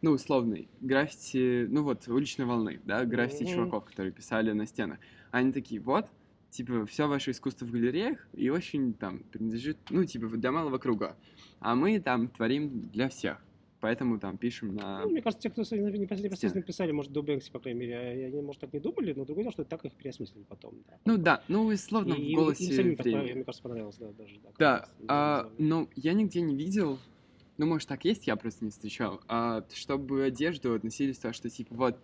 ну, 0.00 0.10
условный, 0.10 0.68
граффити, 0.80 1.68
ну 1.70 1.84
вот, 1.84 2.08
уличной 2.08 2.46
волны, 2.46 2.80
да, 2.84 3.04
граффити 3.04 3.44
Мгм. 3.44 3.54
чуваков, 3.54 3.84
которые 3.84 4.12
писали 4.12 4.50
на 4.50 4.66
стенах. 4.66 4.98
Они 5.30 5.52
такие, 5.52 5.80
вот, 5.80 6.06
типа, 6.52 6.86
все 6.86 7.08
ваше 7.08 7.30
искусство 7.32 7.64
в 7.64 7.70
галереях 7.70 8.18
и 8.34 8.50
очень 8.50 8.92
там 8.94 9.20
принадлежит, 9.32 9.78
ну, 9.90 10.04
типа, 10.04 10.28
для 10.28 10.52
малого 10.52 10.78
круга. 10.78 11.16
А 11.60 11.74
мы 11.74 11.98
там 12.00 12.28
творим 12.28 12.88
для 12.90 13.08
всех. 13.08 13.42
Поэтому 13.80 14.20
там 14.20 14.38
пишем 14.38 14.76
на... 14.76 15.00
Ну, 15.02 15.10
мне 15.10 15.20
кажется, 15.22 15.42
те, 15.42 15.50
кто 15.50 15.62
непосредственно 15.76 16.62
писали, 16.62 16.92
может, 16.92 17.10
до 17.10 17.20
Бэнкси, 17.22 17.50
по 17.50 17.58
крайней 17.58 17.80
мере, 17.80 17.96
а- 17.96 18.26
они, 18.28 18.40
может, 18.40 18.60
так 18.60 18.72
не 18.72 18.78
думали, 18.78 19.12
но 19.12 19.24
другое 19.24 19.42
дело, 19.44 19.52
что 19.52 19.64
так 19.64 19.84
их 19.84 19.92
переосмыслили 19.94 20.44
потом. 20.44 20.74
Да. 20.86 20.94
Ну 21.04 21.16
да, 21.18 21.42
ну 21.48 21.72
и 21.72 21.76
словно 21.76 22.14
И 22.14 22.16
в 22.16 22.20
им- 22.20 22.38
голосе 22.38 22.64
им 22.64 22.72
самим, 22.72 22.96
так, 22.96 23.06
времени. 23.06 23.32
мне 23.32 23.44
кажется, 23.44 23.62
понравилось, 23.62 23.96
да, 23.98 24.12
даже. 24.12 24.38
Да, 24.40 24.50
Да, 24.58 24.88
а, 25.08 25.52
но 25.58 25.88
я 25.96 26.12
нигде 26.12 26.42
не 26.42 26.54
видел, 26.54 27.00
ну, 27.58 27.66
может, 27.66 27.88
так 27.88 28.04
есть, 28.04 28.28
я 28.28 28.36
просто 28.36 28.64
не 28.64 28.70
встречал, 28.70 29.20
а, 29.26 29.64
чтобы 29.74 30.22
одежду 30.22 30.74
относились 30.74 31.18
то, 31.18 31.32
что, 31.32 31.50
типа, 31.50 31.74
вот, 31.74 31.98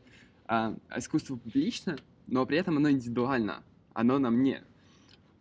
а, 0.46 0.74
искусство 0.96 1.36
публично, 1.36 1.96
но 2.26 2.44
при 2.44 2.58
этом 2.58 2.76
оно 2.78 2.90
индивидуально, 2.90 3.62
оно 3.98 4.20
на 4.20 4.30
мне. 4.30 4.62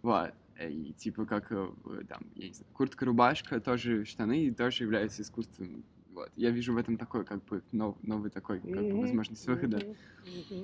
Вот. 0.01 0.33
И, 0.59 0.91
типа, 0.93 1.25
как, 1.27 1.51
э, 1.51 1.69
там, 2.09 2.21
я 2.35 2.47
не 2.47 2.53
знаю, 2.53 2.73
куртка-рубашка, 2.73 3.59
тоже 3.61 4.03
штаны, 4.03 4.51
тоже 4.51 4.83
являются 4.83 5.21
искусством. 5.21 5.83
Вот. 6.11 6.31
Я 6.35 6.49
вижу 6.49 6.73
в 6.73 6.77
этом 6.77 6.97
такой, 6.97 7.23
как 7.23 7.45
бы, 7.45 7.61
нов- 7.71 8.01
новый 8.01 8.31
такой, 8.31 8.59
как 8.59 8.87
бы, 8.87 8.99
возможность 8.99 9.45
выхода 9.45 9.95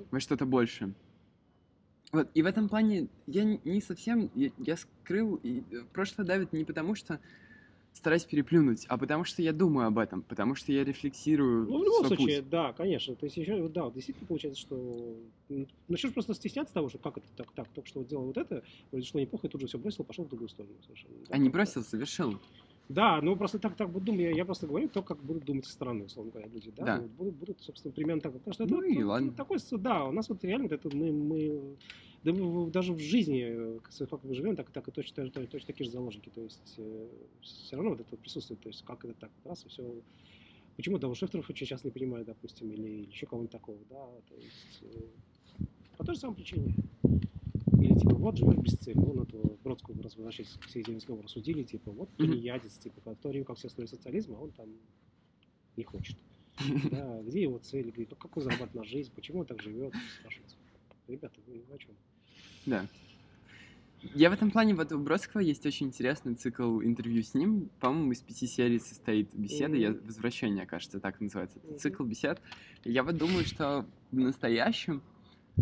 во 0.09 0.19
что-то 0.19 0.47
больше. 0.47 0.95
Вот, 2.11 2.29
и 2.33 2.41
в 2.41 2.45
этом 2.47 2.67
плане 2.67 3.09
я 3.27 3.43
не 3.43 3.81
совсем, 3.81 4.31
я, 4.33 4.49
я 4.57 4.75
скрыл, 4.77 5.35
и 5.43 5.61
э, 5.71 5.83
прошлое 5.93 6.25
давит 6.25 6.51
не 6.53 6.63
потому, 6.63 6.95
что 6.95 7.19
стараюсь 7.93 8.25
переплюнуть, 8.25 8.85
а 8.87 8.97
потому 8.97 9.23
что 9.23 9.41
я 9.41 9.53
думаю 9.53 9.87
об 9.87 9.99
этом, 9.99 10.23
потому 10.23 10.55
что 10.55 10.71
я 10.73 10.83
рефлексирую 10.83 11.65
Ну, 11.65 11.81
в 11.81 11.83
любом 11.83 12.03
свой 12.03 12.11
случае, 12.17 12.41
путь. 12.41 12.41
да, 12.41 12.73
конечно. 12.73 13.15
То 13.15 13.25
есть 13.25 13.37
еще, 13.37 13.69
да, 13.69 13.89
действительно 13.89 14.27
получается, 14.27 14.59
что 14.59 15.21
начнешь 15.87 16.13
просто 16.13 16.33
стесняться 16.33 16.73
того, 16.73 16.89
что 16.89 16.99
как 16.99 17.17
это 17.17 17.27
так, 17.35 17.53
так, 17.53 17.71
только 17.71 17.87
что 17.87 17.99
вот 18.01 18.09
делал 18.09 18.25
вот 18.25 18.37
это, 18.37 18.63
что 19.01 19.19
неплохо, 19.19 19.47
и 19.47 19.49
тут 19.49 19.61
же 19.61 19.67
все 19.67 19.77
бросил, 19.79 20.03
пошел 20.03 20.25
в 20.25 20.29
другую 20.29 20.49
сторону 20.49 20.81
совершенно. 20.81 21.25
Да, 21.25 21.35
А 21.35 21.37
не 21.37 21.49
бросил, 21.49 21.83
совершил. 21.83 22.41
Да, 22.89 23.21
ну 23.21 23.37
просто 23.37 23.59
так, 23.59 23.77
так 23.77 23.91
буду 23.91 24.07
думать, 24.07 24.21
я, 24.23 24.31
я 24.31 24.45
просто 24.45 24.67
говорю 24.67 24.89
то, 24.89 25.03
как 25.03 25.23
будут 25.23 25.45
думать 25.45 25.65
со 25.65 25.71
стороны, 25.73 26.05
условно 26.05 26.31
говоря, 26.31 26.49
люди, 26.49 26.69
да, 26.69 26.85
Да. 26.85 27.01
Вот 27.01 27.11
будут, 27.11 27.35
будут, 27.35 27.61
собственно, 27.61 27.93
примерно 27.93 28.21
так, 28.21 28.33
потому 28.33 28.53
что 28.53 28.65
это 28.65 28.75
Ну 28.75 28.81
вот, 28.91 28.91
и 28.91 29.03
вот 29.03 29.03
ладно. 29.03 29.33
такой, 29.35 29.57
да, 29.71 30.05
у 30.05 30.11
нас 30.11 30.27
вот 30.29 30.43
реально 30.43 30.65
вот 30.65 30.73
это 30.73 30.89
мы, 30.95 31.11
мы 31.13 31.77
да 32.23 32.33
даже 32.71 32.93
в 32.93 32.99
жизни, 32.99 33.43
э, 33.45 33.79
как 33.81 34.09
как 34.09 34.23
мы 34.23 34.33
живем, 34.33 34.55
так, 34.55 34.69
так 34.71 34.87
и 34.87 34.91
точно, 34.91 35.29
точно, 35.29 35.47
точно 35.47 35.67
такие 35.67 35.85
же 35.85 35.91
заложники, 35.91 36.29
то 36.29 36.41
есть 36.41 36.79
все 37.41 37.75
равно 37.75 37.91
вот 37.91 38.01
это 38.01 38.15
присутствует, 38.17 38.61
то 38.61 38.69
есть 38.69 38.83
как 38.83 39.03
это 39.05 39.13
так, 39.13 39.31
раз 39.43 39.65
и 39.65 39.69
все, 39.69 40.01
почему 40.75 40.99
того 40.99 41.15
Шефтеров 41.15 41.49
очень 41.49 41.65
сейчас 41.65 41.83
не 41.83 41.91
понимает, 41.91 42.25
допустим, 42.25 42.71
или, 42.71 42.81
или 42.81 43.09
еще 43.11 43.25
кого-нибудь 43.25 43.51
такого, 43.51 43.77
да, 43.89 44.05
то 44.29 44.35
есть 44.35 44.83
э, 44.83 45.65
по 45.97 46.03
той 46.03 46.15
же 46.15 46.21
самой 46.21 46.35
причине. 46.35 46.73
Или 47.79 47.99
типа, 47.99 48.15
вот 48.15 48.37
живешь 48.37 48.57
без 48.57 48.73
цели. 48.77 48.97
Вон 48.97 49.23
этого 49.23 49.57
Бродского, 49.63 49.95
возвращаясь 50.01 50.49
к 50.49 50.69
середине 50.69 50.97
разговора, 50.97 51.27
судили, 51.27 51.63
типа, 51.63 51.91
вот 51.91 52.09
тунеядец, 52.17 52.77
типа, 52.77 53.01
в 53.13 53.15
то 53.15 53.29
время 53.29 53.45
как 53.45 53.57
все 53.57 53.69
строят 53.69 53.89
социализм, 53.89 54.35
а 54.35 54.39
он 54.39 54.51
там 54.51 54.69
не 55.75 55.83
хочет. 55.83 56.17
Да, 56.91 57.21
где 57.23 57.41
его 57.41 57.57
цель, 57.57 57.89
где, 57.89 58.07
ну, 58.09 58.15
какой 58.15 58.43
зарабатывает 58.43 58.75
на 58.75 58.83
жизнь, 58.83 59.11
почему 59.13 59.39
он 59.39 59.45
так 59.45 59.61
живет, 59.61 59.93
спрашивается. 60.19 60.55
Ребята, 61.07 61.41
вы 61.47 61.63
о 61.73 61.77
чем? 61.77 61.95
Да. 62.65 62.87
Я 64.15 64.29
в 64.29 64.33
этом 64.33 64.51
плане, 64.51 64.75
вот 64.75 64.91
у 64.91 64.99
Бродского 64.99 65.39
есть 65.41 65.65
очень 65.65 65.87
интересный 65.87 66.35
цикл 66.35 66.81
интервью 66.81 67.23
с 67.23 67.33
ним. 67.33 67.69
По-моему, 67.79 68.11
из 68.11 68.21
пяти 68.21 68.47
серий 68.47 68.79
состоит 68.79 69.33
беседа. 69.33 69.77
Я, 69.77 69.91
Мгм. 69.91 70.05
возвращение, 70.05 70.65
кажется, 70.65 70.99
так 70.99 71.21
называется. 71.21 71.59
Это 71.59 71.67
Мгм. 71.69 71.77
цикл 71.77 72.03
бесед. 72.03 72.41
Я 72.83 73.03
вот 73.03 73.17
думаю, 73.17 73.45
что 73.45 73.85
в 74.11 74.15
настоящем 74.17 75.01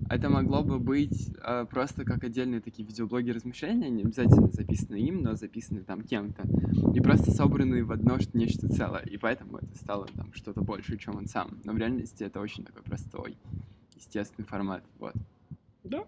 это 0.10 0.30
могло 0.30 0.64
бы 0.64 0.80
быть 0.80 1.32
э, 1.44 1.66
просто 1.70 2.04
как 2.04 2.24
отдельные 2.24 2.62
такие 2.62 2.88
видеоблоги 2.88 3.30
размышления, 3.30 3.90
не 3.90 4.04
обязательно 4.04 4.52
записанные 4.52 5.06
им, 5.08 5.22
но 5.22 5.36
записанные 5.36 5.84
там 5.84 6.02
кем-то. 6.02 6.48
И 6.96 7.00
просто 7.00 7.30
собранные 7.32 7.84
в 7.84 7.92
одно 7.92 8.18
что- 8.20 8.36
нечто 8.36 8.68
целое. 8.70 9.04
И 9.04 9.18
поэтому 9.18 9.58
это 9.58 9.76
стало 9.76 10.08
там 10.16 10.34
что-то 10.34 10.62
больше, 10.62 10.98
чем 10.98 11.16
он 11.18 11.28
сам. 11.28 11.60
Но 11.64 11.74
в 11.74 11.78
реальности 11.78 12.24
это 12.24 12.40
очень 12.40 12.64
такой 12.66 12.82
простой, 12.82 13.38
естественный 13.96 14.48
формат. 14.48 14.84
Вот. 14.98 15.14
Да, 15.84 16.06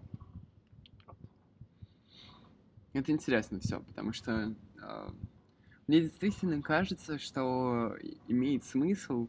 Это 2.94 3.12
интересно 3.12 3.60
все, 3.60 3.80
потому 3.80 4.12
что 4.12 4.54
э, 4.80 5.10
мне 5.88 6.00
действительно 6.00 6.62
кажется, 6.62 7.18
что 7.18 7.96
имеет 8.28 8.64
смысл 8.64 9.28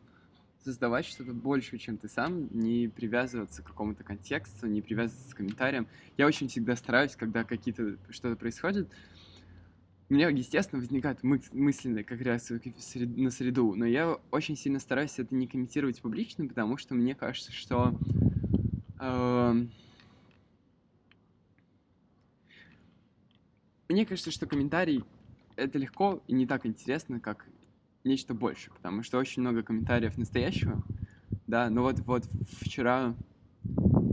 создавать 0.64 1.06
что-то 1.06 1.34
большее, 1.34 1.80
чем 1.80 1.98
ты 1.98 2.08
сам, 2.08 2.48
не 2.52 2.88
привязываться 2.90 3.64
к 3.64 3.68
какому-то 3.68 4.04
контексту, 4.04 4.68
не 4.68 4.82
привязываться 4.82 5.34
к 5.34 5.38
комментариям. 5.38 5.88
Я 6.18 6.28
очень 6.28 6.48
всегда 6.48 6.76
стараюсь, 6.76 7.16
когда 7.16 7.44
какие-то 7.44 7.98
что-то 8.10 8.36
происходит, 8.38 8.92
у 10.10 10.14
меня, 10.14 10.30
естественно, 10.30 10.80
возникают 10.82 11.24
мы- 11.24 11.42
мысленные 11.52 12.04
как 12.04 12.20
сред- 12.22 13.18
на 13.18 13.32
среду, 13.32 13.74
но 13.76 13.86
я 13.86 14.20
очень 14.32 14.56
сильно 14.56 14.80
стараюсь 14.80 15.18
это 15.18 15.34
не 15.34 15.48
комментировать 15.48 16.02
публично, 16.02 16.48
потому 16.48 16.78
что 16.78 16.94
мне 16.94 17.16
кажется, 17.16 17.52
что 17.52 17.98
эм, 19.00 19.72
Мне 23.90 24.06
кажется, 24.06 24.32
что 24.32 24.48
комментарий 24.48 25.06
это 25.56 25.78
легко 25.78 26.24
и 26.28 26.34
не 26.34 26.48
так 26.48 26.66
интересно, 26.66 27.20
как 27.20 27.48
нечто 28.04 28.34
больше, 28.34 28.72
потому 28.72 29.04
что 29.04 29.18
очень 29.18 29.42
много 29.42 29.64
комментариев 29.64 30.18
настоящего, 30.18 30.84
да, 31.48 31.70
но 31.70 31.84
вот, 31.84 32.02
вот 32.06 32.30
вчера 32.48 33.18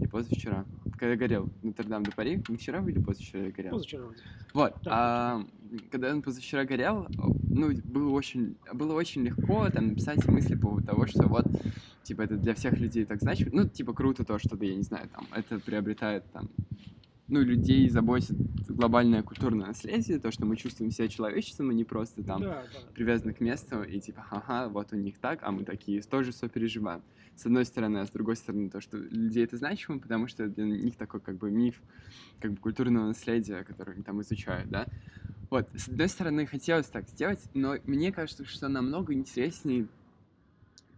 или 0.00 0.06
позавчера, 0.08 0.66
когда 0.98 1.16
горел 1.16 1.52
Нотр-Дам 1.62 2.06
до 2.06 2.12
Пари, 2.12 2.44
не 2.48 2.56
вчера 2.58 2.80
или 2.88 2.98
позавчера 3.00 3.50
горел? 3.50 3.82
позавчера 3.82 4.04
вроде. 4.04 4.22
Вот, 4.54 4.82
Да, 4.84 4.92
а, 4.92 5.42
когда 5.90 6.12
он 6.12 6.22
позавчера 6.22 6.64
горел, 6.64 7.08
ну, 7.50 7.72
было 7.84 8.10
очень, 8.12 8.58
было 8.72 8.94
очень 8.94 9.22
легко 9.24 9.70
там 9.70 9.88
написать 9.88 10.28
мысли 10.28 10.54
по 10.56 10.62
поводу 10.68 10.86
того, 10.86 11.06
что 11.06 11.28
вот, 11.28 11.46
типа, 12.02 12.22
это 12.22 12.36
для 12.36 12.54
всех 12.54 12.80
людей 12.80 13.06
так 13.06 13.20
значит, 13.22 13.52
ну, 13.52 13.68
типа, 13.68 13.94
круто 13.94 14.24
то, 14.24 14.38
что, 14.38 14.56
да, 14.56 14.66
я 14.66 14.76
не 14.76 14.82
знаю, 14.82 15.08
там, 15.10 15.32
это 15.32 15.60
приобретает, 15.60 16.30
там, 16.32 16.50
ну, 17.32 17.40
людей 17.42 17.88
заботит 17.88 18.38
глобальное 18.68 19.22
культурное 19.22 19.68
наследие, 19.68 20.20
то, 20.20 20.30
что 20.30 20.46
мы 20.46 20.56
чувствуем 20.56 20.90
себя 20.90 21.08
человечеством, 21.08 21.70
а 21.70 21.74
не 21.74 21.84
просто 21.84 22.22
там 22.24 22.42
да, 22.42 22.62
да. 22.72 22.80
привязаны 22.92 23.34
к 23.34 23.40
месту, 23.40 23.82
и 23.82 24.00
типа, 24.00 24.26
ага, 24.30 24.68
вот 24.68 24.92
у 24.92 24.96
них 24.96 25.18
так, 25.18 25.42
а 25.42 25.50
мы 25.50 25.64
такие 25.64 26.02
тоже 26.02 26.32
сопереживаем. 26.32 27.04
С 27.34 27.46
одной 27.46 27.64
стороны, 27.64 27.98
а 27.98 28.06
с 28.06 28.10
другой 28.10 28.36
стороны, 28.36 28.70
то, 28.70 28.80
что 28.80 28.98
людей 28.98 29.44
это 29.44 29.56
значимо, 29.56 29.98
потому 30.00 30.28
что 30.28 30.48
для 30.48 30.64
них 30.66 30.96
такой 30.96 31.20
как 31.20 31.38
бы 31.38 31.50
миф, 31.50 31.82
как 32.38 32.52
бы 32.52 32.58
культурного 32.58 33.06
наследия, 33.06 33.64
который 33.64 33.94
они 33.94 34.04
там 34.04 34.20
изучают, 34.22 34.70
да. 34.70 34.88
Вот, 35.50 35.70
с 35.74 35.88
одной 35.88 36.08
стороны, 36.08 36.46
хотелось 36.46 36.88
так 36.90 37.08
сделать, 37.08 37.48
но 37.54 37.76
мне 37.84 38.12
кажется, 38.12 38.44
что 38.44 38.68
намного 38.68 39.12
интереснее 39.14 39.90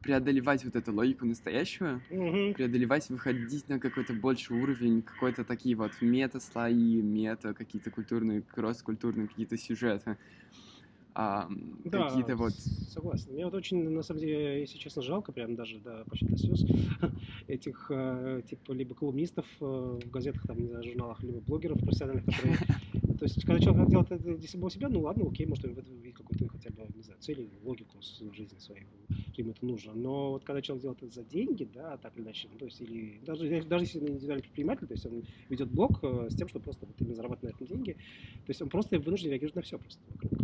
преодолевать 0.05 0.65
вот 0.65 0.77
эту 0.77 0.95
логику 0.95 1.27
настоящего, 1.27 2.05
Мгм. 2.11 2.55
преодолевать, 2.55 3.09
выходить 3.11 3.69
на 3.69 3.81
какой-то 3.81 4.15
больший 4.15 4.55
уровень, 4.57 5.03
какой-то 5.03 5.45
такие 5.45 5.77
вот 5.77 6.01
мета-слои, 6.01 7.03
мета, 7.03 7.55
какие-то 7.55 7.91
культурные, 7.91 8.43
кросс-культурные 8.43 9.29
какие-то 9.29 9.57
сюжеты, 9.59 10.19
а, 11.15 11.49
Да, 11.85 12.09
какие-то 12.09 12.37
вот... 12.37 12.57
согласен. 12.87 13.33
Мне 13.33 13.45
вот 13.45 13.55
очень, 13.55 13.91
на 13.91 14.03
самом 14.03 14.21
деле, 14.21 14.61
если 14.61 14.79
честно, 14.79 15.03
жалко, 15.03 15.33
прям 15.33 15.55
даже, 15.55 15.81
да, 15.81 16.05
почти 16.07 16.33
до 16.33 16.39
слез, 16.39 16.65
этих, 17.47 17.91
э, 17.91 18.43
типа, 18.47 18.73
либо 18.73 18.95
колумнистов 18.95 19.47
э, 19.61 19.65
в 19.65 20.09
газетах, 20.09 20.47
там, 20.47 20.61
не 20.63 20.69
знаю, 20.69 20.83
журналах, 20.83 21.23
либо 21.23 21.41
блогеров 21.41 21.83
профессиональных, 21.83 22.25
которые... 22.25 22.59
То 23.19 23.25
есть, 23.27 23.45
когда 23.45 23.61
человек 23.61 23.89
делает 23.91 24.11
это 24.13 24.37
для 24.37 24.49
себя 24.49 24.89
ну 24.89 25.03
ладно, 25.03 25.29
окей, 25.29 25.47
может, 25.47 25.65
он 25.67 25.75
в 25.75 25.79
этом 25.79 26.01
видит 26.01 26.17
какую-то 26.17 26.49
хотя 26.49 26.71
бы, 26.71 26.89
не 26.95 27.03
знаю, 27.03 27.21
цель 27.21 27.53
логику 27.63 28.01
жизни 28.33 28.59
своей, 28.59 28.87
ему 29.43 29.53
это 29.53 29.65
нужно. 29.67 29.93
Но 29.95 30.33
вот 30.33 30.45
когда 30.45 30.61
человек 30.63 30.83
делает 30.83 31.03
это 31.03 31.13
за 31.15 31.25
деньги, 31.25 31.69
да, 31.75 31.97
так 31.99 32.17
или 32.17 32.25
иначе, 32.25 32.49
ну, 32.53 32.59
то 32.59 32.65
есть, 32.67 32.81
или 32.81 33.21
даже, 33.25 33.63
даже 33.65 33.85
если 33.85 33.99
он 34.01 34.09
индивидуальный 34.09 34.43
предприниматель, 34.43 34.87
то 34.87 34.95
есть 34.95 35.07
он 35.07 35.25
ведет 35.49 35.71
блог 35.71 35.99
э, 36.03 36.29
с 36.31 36.37
тем, 36.37 36.49
что 36.49 36.61
просто 36.61 36.87
вот 36.87 36.95
именно 37.01 37.15
зарабатывает 37.15 37.53
на 37.53 37.65
этом 37.65 37.77
деньги, 37.77 37.93
то 37.93 38.49
есть 38.49 38.63
он 38.63 38.69
просто 38.69 38.99
вынужден 38.99 39.31
реагировать 39.31 39.57
на 39.57 39.63
все 39.63 39.79
просто. 39.79 40.01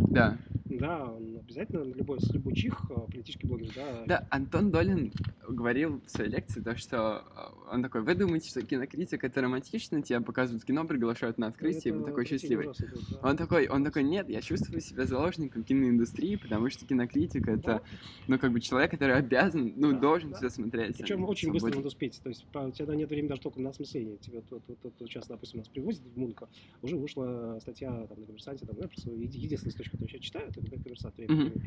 Да, 0.09 0.37
Да, 0.65 1.05
он 1.05 1.37
обязательно 1.37 1.83
на 1.85 1.93
любой, 1.93 2.19
с 2.19 2.33
любой 2.33 2.53
чих, 2.53 2.73
э, 2.89 2.93
политический 3.11 3.47
блогер, 3.47 3.71
да. 3.75 4.03
да, 4.05 4.27
Антон 4.29 4.71
Долин 4.71 5.11
говорил 5.47 6.01
в 6.05 6.09
своей 6.09 6.31
лекции 6.31 6.61
то, 6.61 6.75
что 6.75 7.23
э, 7.35 7.73
он 7.73 7.83
такой, 7.83 8.01
вы 8.01 8.15
думаете, 8.15 8.49
что 8.49 8.61
кинокритик 8.61 9.23
это 9.23 9.41
романтично, 9.41 10.01
тебя 10.01 10.21
показывают 10.21 10.63
кино, 10.65 10.85
приглашают 10.85 11.37
на 11.37 11.47
открытие, 11.47 11.93
и 11.93 11.95
вы 11.95 12.01
Это 12.01 12.09
такой 12.09 12.25
счастливый. 12.25 12.67
ужасно, 12.67 12.87
да. 13.11 13.29
Он 13.29 13.37
такой, 13.37 13.67
он 13.67 13.83
такой, 13.83 14.03
нет, 14.03 14.29
я 14.29 14.41
чувствую 14.41 14.81
себя 14.81 15.05
заложником 15.05 15.63
киноиндустрии, 15.63 16.35
потому 16.35 16.69
что 16.69 16.85
кинокритик 16.85 17.47
это, 17.47 17.81
ну, 18.27 18.39
как 18.39 18.51
бы 18.51 18.59
человек, 18.59 18.80
который 18.87 19.15
обязан, 19.15 19.73
ну, 19.75 19.91
Да, 19.91 19.99
должен 19.99 20.31
да. 20.31 20.37
все 20.37 20.49
смотреть. 20.49 20.97
Причем 20.97 21.25
а 21.25 21.27
очень 21.27 21.47
свободен. 21.47 21.65
быстро 21.65 21.77
надо 21.77 21.87
успеть. 21.87 22.21
То 22.21 22.29
есть 22.29 22.45
у 22.53 22.71
тебя 22.71 22.95
нет 22.95 23.09
времени 23.09 23.29
даже 23.29 23.41
только 23.41 23.59
на 23.59 23.69
осмысление. 23.69 24.17
Тебе 24.17 24.41
вот, 24.49 24.63
вот, 24.67 24.79
вот 24.83 24.93
сейчас, 24.99 25.27
допустим, 25.27 25.59
нас 25.59 25.67
привозят 25.67 26.03
в 26.03 26.17
Мунка, 26.17 26.47
уже 26.81 26.95
вышла 26.95 27.57
статья 27.61 28.07
там, 28.07 28.19
на 28.19 28.25
коммерсанте, 28.25 28.65
там, 28.65 28.77
я 28.77 28.87
просто 28.87 29.11
еди- 29.11 29.39
единственный 29.39 29.71
источник, 29.71 29.93
который 29.93 30.13
я 30.13 30.19
читаю, 30.19 30.51
то 30.51 30.61
все, 30.61 30.61
например, 30.61 30.83
коммерсант 30.83 31.17
времени. 31.17 31.51
Mm-hmm. 31.51 31.61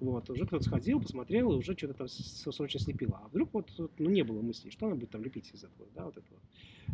Вот, 0.00 0.30
уже 0.30 0.46
кто-то 0.46 0.64
сходил, 0.64 1.00
посмотрел 1.00 1.52
и 1.52 1.56
уже 1.56 1.76
что-то 1.76 1.94
там 1.94 2.08
срочно 2.08 2.80
слепило. 2.80 3.20
А 3.24 3.28
вдруг 3.28 3.52
вот, 3.52 3.72
ну, 3.98 4.10
не 4.10 4.22
было 4.22 4.40
мысли, 4.40 4.70
что 4.70 4.86
она 4.86 4.94
будет 4.94 5.10
там 5.10 5.22
лепить 5.22 5.50
из 5.52 5.64
этого, 5.64 5.88
да, 5.94 6.04
вот 6.04 6.16
этого 6.16 6.40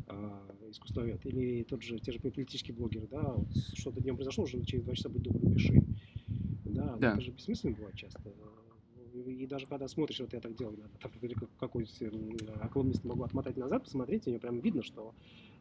э, 0.08 0.70
искусствовед. 0.70 1.24
Или 1.26 1.64
тот 1.64 1.82
же, 1.82 1.98
те 1.98 2.12
же 2.12 2.18
политические 2.18 2.74
блогеры, 2.74 3.06
да, 3.10 3.32
вот, 3.32 3.48
что-то 3.74 4.00
днем 4.00 4.16
произошло, 4.16 4.44
уже 4.44 4.62
через 4.64 4.84
два 4.84 4.94
часа 4.94 5.08
будет 5.08 5.24
дома 5.24 5.38
напиши. 5.40 5.82
Да, 6.64 6.96
да. 6.96 7.12
это 7.12 7.20
же 7.20 7.30
бессмысленно 7.30 7.74
бывает 7.74 7.94
часто 7.94 8.20
и 9.26 9.46
даже 9.46 9.66
когда 9.66 9.88
смотришь, 9.88 10.20
вот 10.20 10.32
я 10.32 10.40
так 10.40 10.54
делаю 10.54 10.76
иногда, 10.76 10.98
там, 11.00 11.12
какой-нибудь 11.58 12.70
колумнист 12.72 13.04
могу 13.04 13.22
отмотать 13.22 13.56
назад, 13.56 13.84
посмотреть, 13.84 14.26
у 14.26 14.30
него 14.30 14.40
прям 14.40 14.60
видно, 14.60 14.82
что 14.82 15.14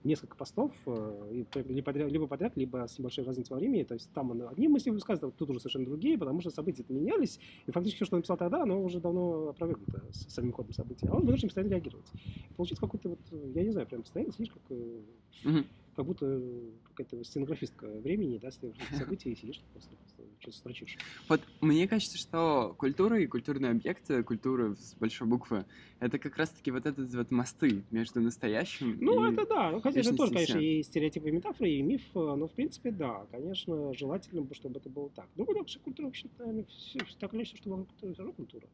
несколько 0.03 0.35
постов, 0.35 0.71
э, 0.85 1.43
либо 1.55 1.83
подряд, 1.83 2.11
либо 2.11 2.27
подряд, 2.27 2.57
либо 2.57 2.85
с 2.87 2.99
небольшой 2.99 3.23
разницей 3.23 3.53
во 3.53 3.59
времени, 3.59 3.83
то 3.83 3.93
есть 3.93 4.11
там 4.13 4.31
он 4.31 4.47
одни 4.47 4.67
мысли 4.67 4.89
высказывает, 4.89 5.35
тут 5.35 5.49
уже 5.49 5.59
совершенно 5.59 5.85
другие, 5.85 6.17
потому 6.17 6.41
что 6.41 6.49
события 6.49 6.83
менялись, 6.89 7.39
и 7.65 7.71
фактически 7.71 7.97
все, 7.97 8.05
что 8.05 8.15
он 8.15 8.19
написал 8.19 8.37
тогда, 8.37 8.63
оно 8.63 8.81
уже 8.83 8.99
давно 8.99 9.49
опровергнуто 9.49 10.03
с 10.11 10.33
самим 10.33 10.51
ходом 10.51 10.73
событий, 10.73 11.07
а 11.07 11.15
он 11.15 11.25
вынужден 11.25 11.47
постоянно 11.49 11.71
реагировать. 11.71 12.11
И 12.49 12.53
получится 12.53 12.81
какой-то 12.81 13.09
вот, 13.09 13.19
я 13.55 13.63
не 13.63 13.71
знаю, 13.71 13.87
прям 13.87 14.01
постоянно 14.01 14.33
сидишь 14.33 14.51
как, 14.51 14.71
угу. 14.71 15.63
как 15.95 16.05
будто 16.05 16.41
какая-то 16.89 17.23
сценографистка 17.23 17.87
времени, 17.87 18.37
да, 18.37 18.49
события, 18.51 19.31
и 19.31 19.35
сидишь 19.35 19.61
просто 19.71 19.95
что-то 20.43 20.57
строчишь. 20.57 20.97
Вот 21.29 21.41
мне 21.61 21.87
кажется, 21.87 22.17
что 22.17 22.75
культура 22.77 23.19
и 23.19 23.27
культурные 23.27 23.71
объекты, 23.71 24.23
культура 24.23 24.75
с 24.75 24.95
большой 24.95 25.27
буквы, 25.27 25.65
это 25.99 26.19
как 26.19 26.37
раз-таки 26.37 26.71
вот 26.71 26.85
этот 26.85 27.13
вот 27.13 27.31
мосты 27.31 27.83
между 27.91 28.19
настоящим 28.19 28.97
Ну, 28.99 29.25
и 29.25 29.33
это 29.33 29.47
да. 29.47 29.71
Ну, 29.71 29.81
хотя 29.81 30.03
же 30.03 30.13
тоже, 30.13 30.33
конечно, 30.33 30.59
и 30.59 30.83
стереотипы, 30.83 31.29
и 31.29 31.31
метафоры, 31.31 31.69
и 31.69 31.81
миф, 31.81 32.01
но, 32.13 32.47
в 32.47 32.53
принципе, 32.53 32.91
да. 32.91 33.25
Конечно, 33.31 33.93
желательно 33.93 34.41
бы, 34.41 34.53
чтобы 34.53 34.79
это 34.79 34.89
было 34.89 35.09
так. 35.09 35.29
Ну, 35.35 35.45
потому 35.45 35.67
что 35.67 35.79
культура, 35.79 36.07
вообще 36.07 36.29
наверное, 36.37 36.65
все, 36.65 36.99
так 37.19 37.33
или 37.33 37.39
иначе, 37.39 37.57
что 37.57 37.69
культура, 37.69 38.13
все 38.13 38.21
равно 38.21 38.33
культура. 38.33 38.67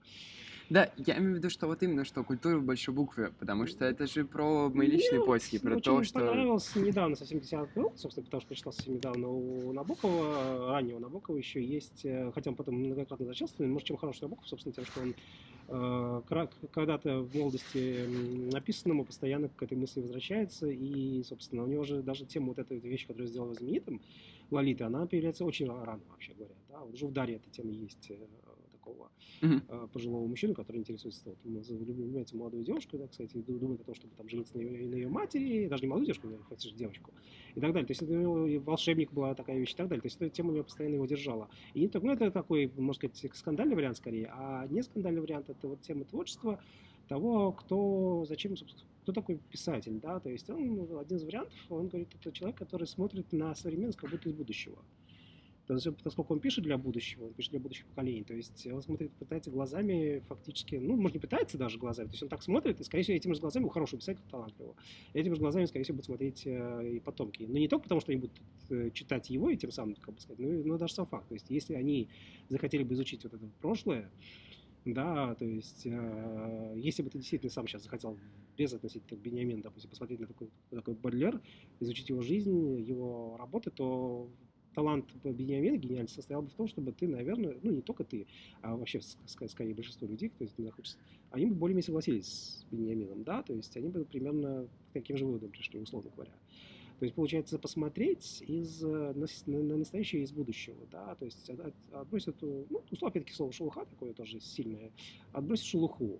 Да, 0.69 0.91
я 0.97 1.17
имею 1.17 1.33
в 1.33 1.37
виду, 1.37 1.49
что 1.49 1.65
вот 1.65 1.81
именно, 1.81 2.05
что 2.05 2.23
культура 2.23 2.57
в 2.57 2.63
большой 2.63 2.93
букве, 2.93 3.31
потому 3.39 3.65
что 3.65 3.85
это 3.85 4.05
же 4.05 4.23
про 4.23 4.69
мои 4.69 4.87
личные 4.87 5.23
поиски, 5.23 5.57
про 5.57 5.79
то, 5.79 6.03
что... 6.03 6.19
Мне 6.19 6.27
понравился 6.27 6.79
недавно, 6.79 7.15
совсем 7.15 7.39
10 7.39 7.75
ну, 7.75 7.91
собственно, 7.95 8.25
потому 8.25 8.41
что 8.41 8.47
прочитал 8.47 8.73
совсем 8.73 8.95
недавно 8.95 9.29
у 9.29 9.73
Набокова, 9.73 10.71
раннего 10.71 10.99
Набокова 10.99 11.37
еще 11.37 11.63
есть, 11.63 12.05
э, 12.05 12.31
хотя 12.35 12.51
он 12.51 12.55
потом 12.55 12.75
многократно 12.75 13.25
но, 13.57 13.67
может, 13.67 13.87
чем 13.87 13.97
хороший 13.97 14.23
Набоков, 14.23 14.47
собственно, 14.47 14.73
тем, 14.73 14.85
что 14.85 15.01
он 15.01 15.15
э, 15.69 16.47
когда-то 16.71 17.21
в 17.21 17.35
молодости 17.35 18.05
написанному 18.53 19.05
постоянно 19.05 19.49
к 19.49 19.63
этой 19.63 19.75
мысли 19.75 20.01
возвращается, 20.01 20.67
и, 20.67 21.23
собственно, 21.23 21.63
у 21.63 21.67
него 21.67 21.83
же 21.83 22.03
даже 22.03 22.25
тема 22.25 22.49
вот 22.49 22.59
этой 22.59 22.77
вещи, 22.77 23.07
которую 23.07 23.27
сделала 23.27 23.55
знаменитым, 23.55 24.01
Лолиты, 24.51 24.83
она 24.83 25.05
появляется 25.05 25.45
очень 25.45 25.67
рано, 25.67 26.01
вообще 26.09 26.33
говоря. 26.33 26.55
Да? 26.69 26.81
Уже 26.83 27.05
в 27.05 27.11
Даре 27.11 27.35
эта 27.35 27.49
тема 27.51 27.71
есть 27.71 28.09
э, 28.09 28.17
такого 28.89 29.11
uh-huh. 29.41 29.87
пожилого 29.89 30.27
мужчину, 30.27 30.53
который 30.53 30.77
интересуется, 30.77 31.21
вот, 31.25 31.37
влюбляется 31.43 32.35
в 32.35 32.39
молодую 32.39 32.63
девушку, 32.63 32.97
да, 32.97 33.07
кстати, 33.07 33.37
думает 33.37 33.81
о 33.81 33.83
том, 33.83 33.95
чтобы 33.95 34.13
там 34.15 34.27
жениться 34.29 34.57
на 34.57 34.61
ее, 34.61 34.87
на 34.87 34.95
ее 34.95 35.09
матери, 35.09 35.67
даже 35.67 35.83
не 35.83 35.89
молодую 35.89 36.07
девушку, 36.07 36.27
а 36.27 36.49
фактически 36.49 36.77
девочку, 36.77 37.11
и 37.55 37.59
так 37.59 37.71
далее. 37.73 37.85
То 37.85 37.91
есть 37.91 38.01
это 38.01 38.59
волшебник 38.65 39.11
была 39.11 39.35
такая 39.35 39.57
вещь 39.57 39.73
и 39.73 39.75
так 39.75 39.87
далее. 39.87 40.01
То 40.01 40.07
есть 40.07 40.17
эта 40.17 40.29
тема 40.29 40.51
меня 40.51 40.63
постоянно 40.63 40.95
его 40.95 41.05
держала. 41.05 41.49
И 41.73 41.87
так, 41.87 42.03
ну, 42.03 42.11
это 42.11 42.31
такой, 42.31 42.71
можно 42.77 43.09
сказать, 43.09 43.35
скандальный 43.35 43.75
вариант 43.75 43.97
скорее, 43.97 44.31
а 44.33 44.67
не 44.67 44.81
скандальный 44.81 45.21
вариант 45.21 45.49
это 45.49 45.67
вот 45.67 45.81
тема 45.81 46.05
творчества 46.05 46.61
того, 47.07 47.51
кто, 47.53 48.25
зачем, 48.27 48.53
кто 49.01 49.11
такой 49.11 49.39
писатель, 49.49 49.99
да, 49.99 50.19
то 50.19 50.29
есть 50.29 50.47
он, 50.49 50.87
один 50.99 51.17
из 51.17 51.23
вариантов, 51.23 51.57
он 51.69 51.87
говорит, 51.87 52.09
это 52.13 52.31
человек, 52.31 52.59
который 52.59 52.85
смотрит 52.85 53.31
на 53.33 53.55
современность 53.55 53.97
как 53.97 54.11
будто 54.11 54.29
из 54.29 54.35
будущего. 54.35 54.77
Поскольку 56.03 56.33
он 56.33 56.39
пишет 56.39 56.63
для 56.63 56.77
будущего, 56.79 57.25
он 57.25 57.33
пишет 57.33 57.51
для 57.51 57.59
будущих 57.59 57.85
поколений, 57.85 58.23
то 58.23 58.33
есть 58.33 58.65
он 58.65 58.81
смотрит, 58.81 59.11
пытается 59.13 59.51
глазами 59.51 60.23
фактически, 60.27 60.75
ну, 60.75 60.95
может, 60.95 61.15
не 61.15 61.19
пытается 61.19 61.59
даже 61.59 61.77
глазами, 61.77 62.07
то 62.07 62.13
есть 62.13 62.23
он 62.23 62.29
так 62.29 62.41
смотрит, 62.41 62.79
и, 62.79 62.83
скорее 62.83 63.03
всего, 63.03 63.17
этими 63.17 63.33
же 63.33 63.39
глазами, 63.39 63.65
у 63.65 63.69
хорошего 63.69 63.99
писателя 63.99 64.23
талантливого, 64.31 64.75
этими 65.13 65.35
же 65.35 65.39
глазами, 65.39 65.65
скорее 65.65 65.83
всего, 65.83 65.97
будут 65.97 66.05
смотреть 66.07 66.47
э, 66.47 66.95
и 66.95 66.99
потомки. 66.99 67.43
Но 67.43 67.59
не 67.59 67.67
только 67.67 67.83
потому, 67.83 68.01
что 68.01 68.11
они 68.11 68.21
будут 68.21 68.41
э, 68.71 68.89
читать 68.91 69.29
его 69.29 69.51
и 69.51 69.57
тем 69.57 69.71
самым, 69.71 69.95
как 69.95 70.15
бы 70.15 70.21
сказать, 70.21 70.39
но, 70.39 70.49
но 70.49 70.77
даже 70.79 70.95
сам 70.95 71.05
факт. 71.05 71.27
То 71.27 71.35
есть, 71.35 71.51
если 71.51 71.75
они 71.75 72.09
захотели 72.47 72.83
бы 72.83 72.95
изучить 72.95 73.23
вот 73.23 73.35
это 73.35 73.47
прошлое, 73.61 74.09
да, 74.85 75.35
то 75.35 75.45
есть, 75.45 75.85
э, 75.85 76.73
если 76.77 77.03
бы 77.03 77.11
ты 77.11 77.19
действительно 77.19 77.51
сам 77.51 77.67
сейчас 77.67 77.83
захотел 77.83 78.17
без 78.57 78.73
относительно 78.73 79.19
к 79.19 79.23
Бениамину, 79.23 79.61
допустим, 79.61 79.89
посмотреть 79.89 80.19
на 80.19 80.27
такой, 80.27 80.49
такой 80.71 80.95
Бодлер, 80.95 81.39
изучить 81.79 82.09
его 82.09 82.21
жизнь, 82.21 82.81
его 82.81 83.37
работы, 83.37 83.71
то 83.71 84.29
талант 84.73 85.05
Бениамина 85.23 85.77
гениальный 85.77 86.09
состоял 86.09 86.41
бы 86.41 86.49
в 86.49 86.53
том, 86.53 86.67
чтобы 86.67 86.91
ты, 86.91 87.07
наверное, 87.07 87.57
ну 87.61 87.71
не 87.71 87.81
только 87.81 88.03
ты, 88.03 88.27
а 88.61 88.75
вообще, 88.75 89.01
скорее, 89.25 89.73
большинство 89.73 90.07
людей, 90.07 90.29
кто 90.29 90.45
здесь 90.45 90.57
находится, 90.57 90.97
они 91.31 91.47
бы 91.47 91.55
более-менее 91.55 91.85
согласились 91.85 92.27
с 92.27 92.65
Бениамином, 92.71 93.23
да, 93.23 93.43
то 93.43 93.53
есть 93.53 93.75
они 93.77 93.89
бы 93.89 94.05
примерно 94.05 94.67
к 94.89 94.93
таким 94.93 95.17
же 95.17 95.25
выводам 95.25 95.49
пришли, 95.51 95.79
условно 95.79 96.11
говоря. 96.15 96.31
То 96.99 97.05
есть, 97.05 97.15
получается, 97.15 97.57
посмотреть 97.57 98.43
из, 98.45 98.81
на, 98.81 99.13
на 99.13 99.77
настоящее 99.77 100.23
из 100.23 100.33
будущего, 100.33 100.85
да, 100.91 101.15
то 101.15 101.25
есть 101.25 101.49
от, 101.49 101.73
отбросить 101.93 102.27
эту, 102.27 102.67
ну, 102.69 102.83
условно, 102.91 103.07
опять-таки, 103.07 103.33
слово 103.33 103.53
шелуха 103.53 103.85
такое 103.85 104.13
тоже 104.13 104.41
сильное, 104.41 104.91
отбросить 105.31 105.67
шелуху, 105.67 106.19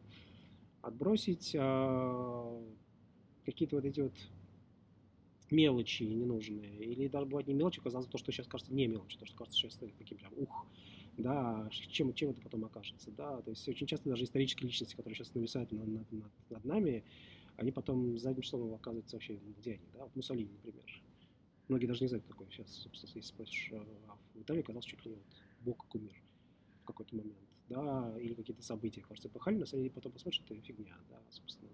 отбросить 0.82 1.54
а, 1.60 2.62
какие-то 3.46 3.76
вот 3.76 3.86
эти 3.86 4.00
вот 4.00 4.14
мелочи 5.52 6.04
ненужные, 6.04 6.78
или 6.86 7.08
даже 7.08 7.26
бывает 7.26 7.48
не 7.48 7.54
мелочи, 7.54 7.82
казалось 7.82 8.08
то, 8.08 8.18
что 8.18 8.32
сейчас 8.32 8.48
кажется 8.48 8.74
не 8.74 8.88
мелочи, 8.88 9.18
то, 9.18 9.26
что 9.26 9.36
кажется 9.36 9.58
сейчас 9.58 9.76
таким 9.76 10.18
прям 10.18 10.34
ух, 10.38 10.68
да, 11.18 11.70
чем, 11.72 12.14
чем 12.14 12.32
это 12.32 12.42
потом 12.42 12.66
окажется, 12.66 13.12
да, 13.12 13.42
то 13.42 13.50
есть 13.50 13.68
очень 13.68 13.88
часто 13.88 14.10
даже 14.10 14.24
исторические 14.24 14.68
личности, 14.68 14.96
которые 14.96 15.16
сейчас 15.16 15.34
нависают 15.34 15.72
над, 15.72 15.88
над, 15.88 16.12
над, 16.12 16.32
над 16.50 16.66
нами, 16.66 17.04
они 17.58 17.72
потом 17.72 18.18
задним 18.18 18.42
числом 18.42 18.74
оказываются 18.74 19.16
вообще, 19.16 19.36
где 19.58 19.74
они, 19.74 19.88
да, 19.94 20.04
вот 20.04 20.16
Муссолини, 20.16 20.50
например. 20.52 20.86
Многие 21.68 21.86
даже 21.86 22.02
не 22.02 22.08
знают, 22.08 22.26
такое 22.26 22.48
сейчас, 22.50 22.68
собственно, 22.72 23.12
если 23.14 23.22
спросишь, 23.22 23.72
а 23.74 24.18
в 24.34 24.42
Италии 24.42 24.62
оказался 24.62 24.90
чуть 24.90 25.06
ли 25.06 25.12
вот 25.12 25.26
бог 25.60 25.86
кумир 25.88 26.16
в 26.82 26.86
какой-то 26.86 27.16
момент, 27.16 27.38
да, 27.68 28.16
или 28.20 28.34
какие-то 28.34 28.64
события, 28.64 29.02
кажется, 29.02 29.30
пахали, 29.30 29.58
на 29.58 29.66
самом 29.68 29.84
деле 29.84 29.94
потом 29.94 30.12
посмотришь, 30.12 30.42
это 30.46 30.60
фигня, 30.62 30.98
да, 31.10 31.22
собственно. 31.30 31.70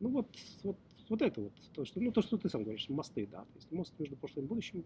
Ну 0.00 0.10
вот, 0.10 0.28
вот 0.62 0.78
вот 1.08 1.22
это 1.22 1.40
вот, 1.40 1.52
то, 1.72 1.84
что, 1.84 2.00
ну, 2.00 2.12
то, 2.12 2.22
что 2.22 2.36
ты 2.36 2.48
сам 2.48 2.62
говоришь, 2.62 2.88
мосты, 2.88 3.26
да, 3.26 3.40
то 3.40 3.54
есть 3.56 3.70
мост 3.70 3.92
между 3.98 4.16
прошлым 4.16 4.46
и 4.46 4.48
будущим, 4.48 4.84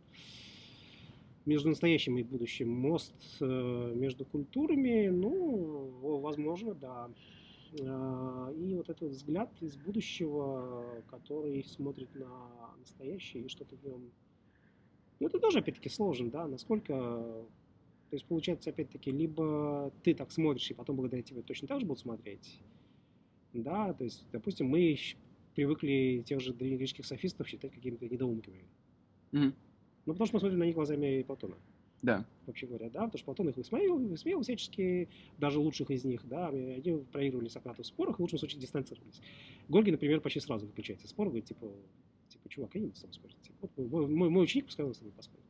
между 1.45 1.69
настоящим 1.71 2.19
и 2.19 2.23
будущим, 2.23 2.71
мост 2.71 3.15
э, 3.41 3.93
между 3.95 4.25
культурами, 4.25 5.09
ну, 5.09 6.19
возможно, 6.21 6.75
да. 6.75 7.11
Э, 7.81 8.55
и 8.57 8.75
вот 8.75 8.91
этот 8.91 9.11
взгляд 9.11 9.51
из 9.61 9.77
будущего, 9.77 11.03
который 11.11 11.65
смотрит 11.65 12.15
на 12.15 12.75
настоящее 12.79 13.45
и 13.45 13.49
что-то 13.49 13.77
в 13.77 13.85
нем... 13.85 14.11
Ну, 15.21 15.27
это 15.27 15.39
тоже, 15.39 15.61
опять-таки, 15.61 15.89
сложно, 15.89 16.31
да, 16.31 16.47
насколько... 16.47 16.95
То 16.95 18.15
есть, 18.17 18.25
получается, 18.25 18.71
опять-таки, 18.71 19.11
либо 19.11 19.93
ты 20.03 20.15
так 20.15 20.31
смотришь, 20.33 20.71
и 20.71 20.75
потом 20.75 20.97
благодаря 20.97 21.23
тебе 21.23 21.43
точно 21.43 21.69
так 21.69 21.81
же 21.81 21.87
будут 21.87 22.01
смотреть, 22.01 22.61
да, 23.53 23.93
то 23.93 24.05
есть, 24.05 24.25
допустим, 24.33 24.69
мы 24.69 24.81
привыкли 25.59 26.23
тех 26.25 26.39
же 26.39 26.55
древнегреческих 26.55 27.05
софистов 27.05 27.49
считать 27.49 27.73
какими-то 27.73 28.09
недоумками. 28.09 28.63
Mm-hmm. 29.33 29.53
Ну, 30.07 30.13
потому 30.13 30.27
что 30.27 30.37
мы 30.37 30.41
смотрим 30.41 30.61
на 30.61 30.63
них 30.63 30.77
глазами 30.77 31.25
Платона. 31.25 31.57
Да. 32.01 32.25
Вообще 32.47 32.69
говоря, 32.69 32.89
да, 32.91 33.01
потому 33.01 33.19
что 33.19 33.25
Платон 33.25 33.49
их 33.49 33.57
высмеял, 33.57 33.99
высмеял 33.99 34.41
всячески, 34.43 35.09
даже 35.37 35.59
лучших 35.59 35.91
из 35.91 36.05
них, 36.05 36.25
да, 36.29 36.47
они 36.47 37.03
проигрывали 37.11 37.49
Сократу 37.49 37.83
в 37.83 37.87
спорах, 37.87 38.19
в 38.19 38.21
лучшем 38.21 38.39
случае 38.39 38.61
дистанцировались. 38.61 39.21
Горгий, 39.69 39.91
например, 39.91 40.21
почти 40.21 40.39
сразу 40.39 40.65
выключается 40.65 41.09
спор, 41.09 41.27
говорит, 41.27 41.47
типа, 41.47 41.67
типа, 42.29 42.49
чувак, 42.49 42.77
я 42.77 42.83
не 42.83 42.87
буду 42.87 42.97
с 42.97 43.01
тобой 43.01 43.15
спорить. 43.15 43.41
Типа, 43.43 43.57
вот 43.63 43.91
мой, 43.91 44.07
мой, 44.07 44.31
мой 44.31 44.45
ученик, 44.45 44.67
пускай 44.67 44.87
он 44.87 44.95
с 44.95 44.99
тобой 44.99 45.13
поспорит. 45.13 45.47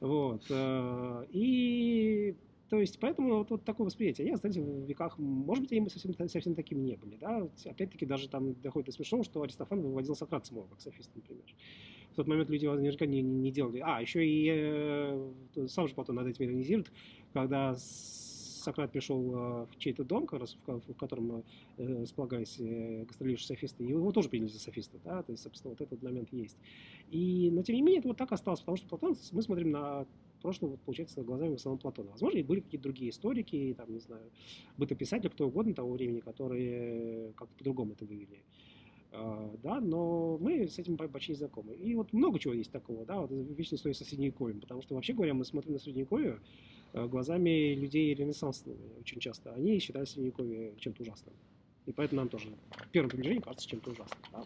Вот. 0.00 0.44
Э, 0.50 1.26
и 1.30 2.34
то 2.68 2.78
есть, 2.78 2.98
поэтому 3.00 3.38
вот, 3.38 3.50
вот 3.50 3.64
такое 3.64 3.86
восприятие. 3.86 4.26
Они 4.26 4.34
остались 4.34 4.56
в 4.56 4.84
веках, 4.84 5.18
может 5.18 5.62
быть, 5.64 5.72
они 5.72 5.88
совсем, 5.88 6.12
совсем 6.28 6.54
такими 6.54 6.80
не 6.80 6.96
были. 6.96 7.16
Да? 7.16 7.48
Опять-таки, 7.64 8.04
даже 8.04 8.28
там 8.28 8.54
доходит 8.60 8.86
до 8.86 8.92
смешного, 8.92 9.24
что 9.24 9.42
Аристофан 9.42 9.80
выводил 9.80 10.14
Сократ 10.14 10.46
самого, 10.46 10.66
как 10.66 10.80
софист, 10.80 11.10
например. 11.14 11.44
В 12.12 12.16
тот 12.16 12.26
момент 12.26 12.50
люди 12.50 12.66
наверняка 12.66 13.06
не, 13.06 13.22
не 13.22 13.50
делали. 13.50 13.80
А, 13.82 14.02
еще 14.02 14.26
и 14.26 14.48
э, 14.50 15.66
сам 15.68 15.88
же 15.88 15.94
потом 15.94 16.16
над 16.16 16.26
этим 16.26 16.44
иронизирует, 16.44 16.92
когда 17.32 17.74
Сократ 18.68 18.92
пришел 18.92 19.22
э, 19.34 19.66
в 19.66 19.78
чей-то 19.78 20.04
дом, 20.04 20.26
как 20.26 20.40
раз, 20.40 20.58
в 20.66 20.94
котором 20.94 21.42
э, 21.78 22.00
располагались 22.02 22.56
э, 22.60 23.04
гастролирующие 23.04 23.46
софисты, 23.46 23.82
и 23.84 23.88
его 23.88 24.12
тоже 24.12 24.28
приняли 24.28 24.48
за 24.48 24.58
софиста, 24.58 24.98
да, 25.04 25.22
то 25.22 25.32
есть, 25.32 25.42
собственно, 25.42 25.70
вот 25.70 25.80
этот 25.80 26.02
момент 26.02 26.30
есть. 26.32 26.58
И, 27.10 27.50
но, 27.50 27.62
тем 27.62 27.76
не 27.76 27.82
менее, 27.82 28.00
это 28.00 28.08
вот 28.08 28.18
так 28.18 28.30
осталось, 28.32 28.60
потому 28.60 28.76
что 28.76 28.88
Платон, 28.88 29.16
мы 29.32 29.42
смотрим 29.42 29.70
на 29.70 30.06
прошлого, 30.38 30.72
вот, 30.72 30.80
получается, 30.80 31.22
глазами 31.22 31.54
основном 31.54 31.78
Платона. 31.78 32.10
Возможно, 32.10 32.38
и 32.38 32.42
были 32.42 32.60
какие-то 32.60 32.84
другие 32.84 33.10
историки, 33.10 33.74
там, 33.76 33.92
не 33.92 34.00
знаю, 34.00 34.30
бытописатели, 34.76 35.28
кто 35.28 35.46
угодно 35.48 35.74
того 35.74 35.92
времени, 35.92 36.20
которые 36.20 37.32
как-то 37.32 37.54
по-другому 37.56 37.92
это 37.92 38.04
вывели. 38.04 38.42
А, 39.10 39.54
да, 39.62 39.80
но 39.80 40.38
мы 40.38 40.68
с 40.68 40.78
этим 40.78 40.96
почти 40.96 41.34
знакомы. 41.34 41.74
И 41.74 41.94
вот 41.94 42.12
много 42.12 42.38
чего 42.38 42.54
есть 42.54 42.70
такого, 42.70 43.04
да, 43.04 43.20
вот 43.20 43.30
вечная 43.30 43.78
история 43.78 43.94
со 43.94 44.04
Средневековьем, 44.04 44.60
потому 44.60 44.82
что 44.82 44.94
вообще 44.94 45.14
говоря, 45.14 45.34
мы 45.34 45.44
смотрим 45.44 45.72
на 45.72 45.78
Средневековье 45.78 46.40
э, 46.92 47.06
глазами 47.06 47.74
людей 47.74 48.14
ренессансными 48.14 48.92
очень 49.00 49.20
часто. 49.20 49.52
Они 49.54 49.78
считают 49.78 50.08
Средневековье 50.08 50.74
чем-то 50.78 51.02
ужасным. 51.02 51.34
И 51.86 51.92
поэтому 51.92 52.20
нам 52.20 52.28
тоже 52.28 52.48
в 52.70 52.88
первом 52.90 53.08
приближении 53.08 53.40
кажется 53.40 53.66
чем-то 53.68 53.92
ужасным. 53.92 54.20
Да? 54.30 54.44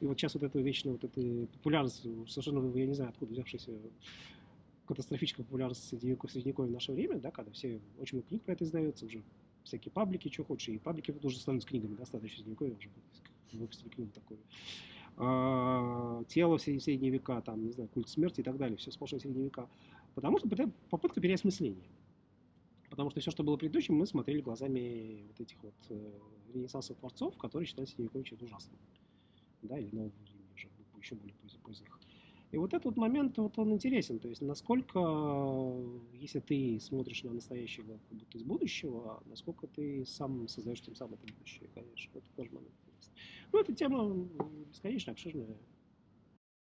И 0.00 0.06
вот 0.06 0.18
сейчас 0.18 0.34
вот 0.34 0.44
эта 0.44 0.58
вечная 0.60 0.92
вот 0.92 1.02
эта 1.02 1.46
популярность, 1.54 2.06
совершенно, 2.28 2.76
я 2.76 2.86
не 2.86 2.94
знаю, 2.94 3.10
откуда 3.10 3.32
взявшаяся 3.32 3.72
катастрофическая 4.86 5.44
популярность 5.44 5.88
средневековья 5.88 6.70
в 6.70 6.72
наше 6.72 6.92
время, 6.92 7.18
да, 7.18 7.30
когда 7.30 7.50
все, 7.52 7.80
очень 7.98 8.18
много 8.18 8.28
книг 8.28 8.42
про 8.42 8.52
это 8.52 8.64
издается, 8.64 9.06
уже 9.06 9.22
всякие 9.62 9.92
паблики, 9.92 10.30
что 10.30 10.44
хочешь, 10.44 10.68
и 10.68 10.78
паблики 10.78 11.12
тоже 11.12 11.38
становятся 11.38 11.68
книгами, 11.68 11.94
да, 11.94 12.04
статус 12.04 12.30
средневековья 12.30 12.74
уже 12.74 12.90
выпустили 13.52 13.88
книгу 13.88 14.10
такую. 14.12 14.40
А, 15.16 16.24
тело 16.24 16.58
в 16.58 16.62
средние 16.62 17.10
века, 17.10 17.40
там, 17.40 17.64
не 17.64 17.72
знаю, 17.72 17.88
культ 17.88 18.08
смерти 18.08 18.40
и 18.40 18.42
так 18.42 18.56
далее, 18.56 18.76
все 18.76 18.90
сплошь 18.90 19.10
средние 19.10 19.44
века. 19.44 19.68
Потому 20.14 20.38
что 20.38 20.48
это 20.48 20.70
попытка 20.90 21.20
переосмысления. 21.20 21.88
Потому 22.90 23.10
что 23.10 23.20
все, 23.20 23.30
что 23.30 23.42
было 23.42 23.56
предыдущим, 23.56 23.94
мы 23.94 24.06
смотрели 24.06 24.40
глазами 24.40 25.24
вот 25.28 25.40
этих 25.40 25.60
вот 25.62 25.74
э, 25.88 26.12
ренессансовых 26.52 27.00
творцов, 27.00 27.36
которые 27.38 27.66
считали 27.66 27.86
средневековье 27.86 28.24
чем-то 28.24 28.44
ужасным. 28.44 28.78
Да, 29.62 29.78
или 29.78 29.88
нового 29.92 30.10
времени 30.10 30.44
еще 31.04 31.16
более 31.16 31.34
поздних. 31.62 31.98
И 32.54 32.56
вот 32.56 32.72
этот 32.72 32.96
момент, 32.96 33.36
вот 33.38 33.58
он 33.58 33.72
интересен, 33.72 34.20
то 34.20 34.28
есть 34.28 34.40
насколько, 34.40 35.00
если 36.12 36.38
ты 36.38 36.78
смотришь 36.80 37.24
на 37.24 37.32
настоящее 37.32 37.84
как 37.84 38.16
будто 38.16 38.38
из 38.38 38.44
будущего, 38.44 39.20
насколько 39.26 39.66
ты 39.66 40.06
сам 40.06 40.46
создаешь 40.46 40.80
тем 40.80 40.94
самым 40.94 41.14
это 41.14 41.26
будущее, 41.26 41.68
конечно, 41.74 42.16
это 42.16 42.28
тоже 42.36 42.50
момент 42.52 42.76
интересный. 42.86 43.14
Ну, 43.52 43.60
эта 43.60 43.74
тема 43.74 44.28
бесконечно 44.68 45.10
обширная, 45.10 45.58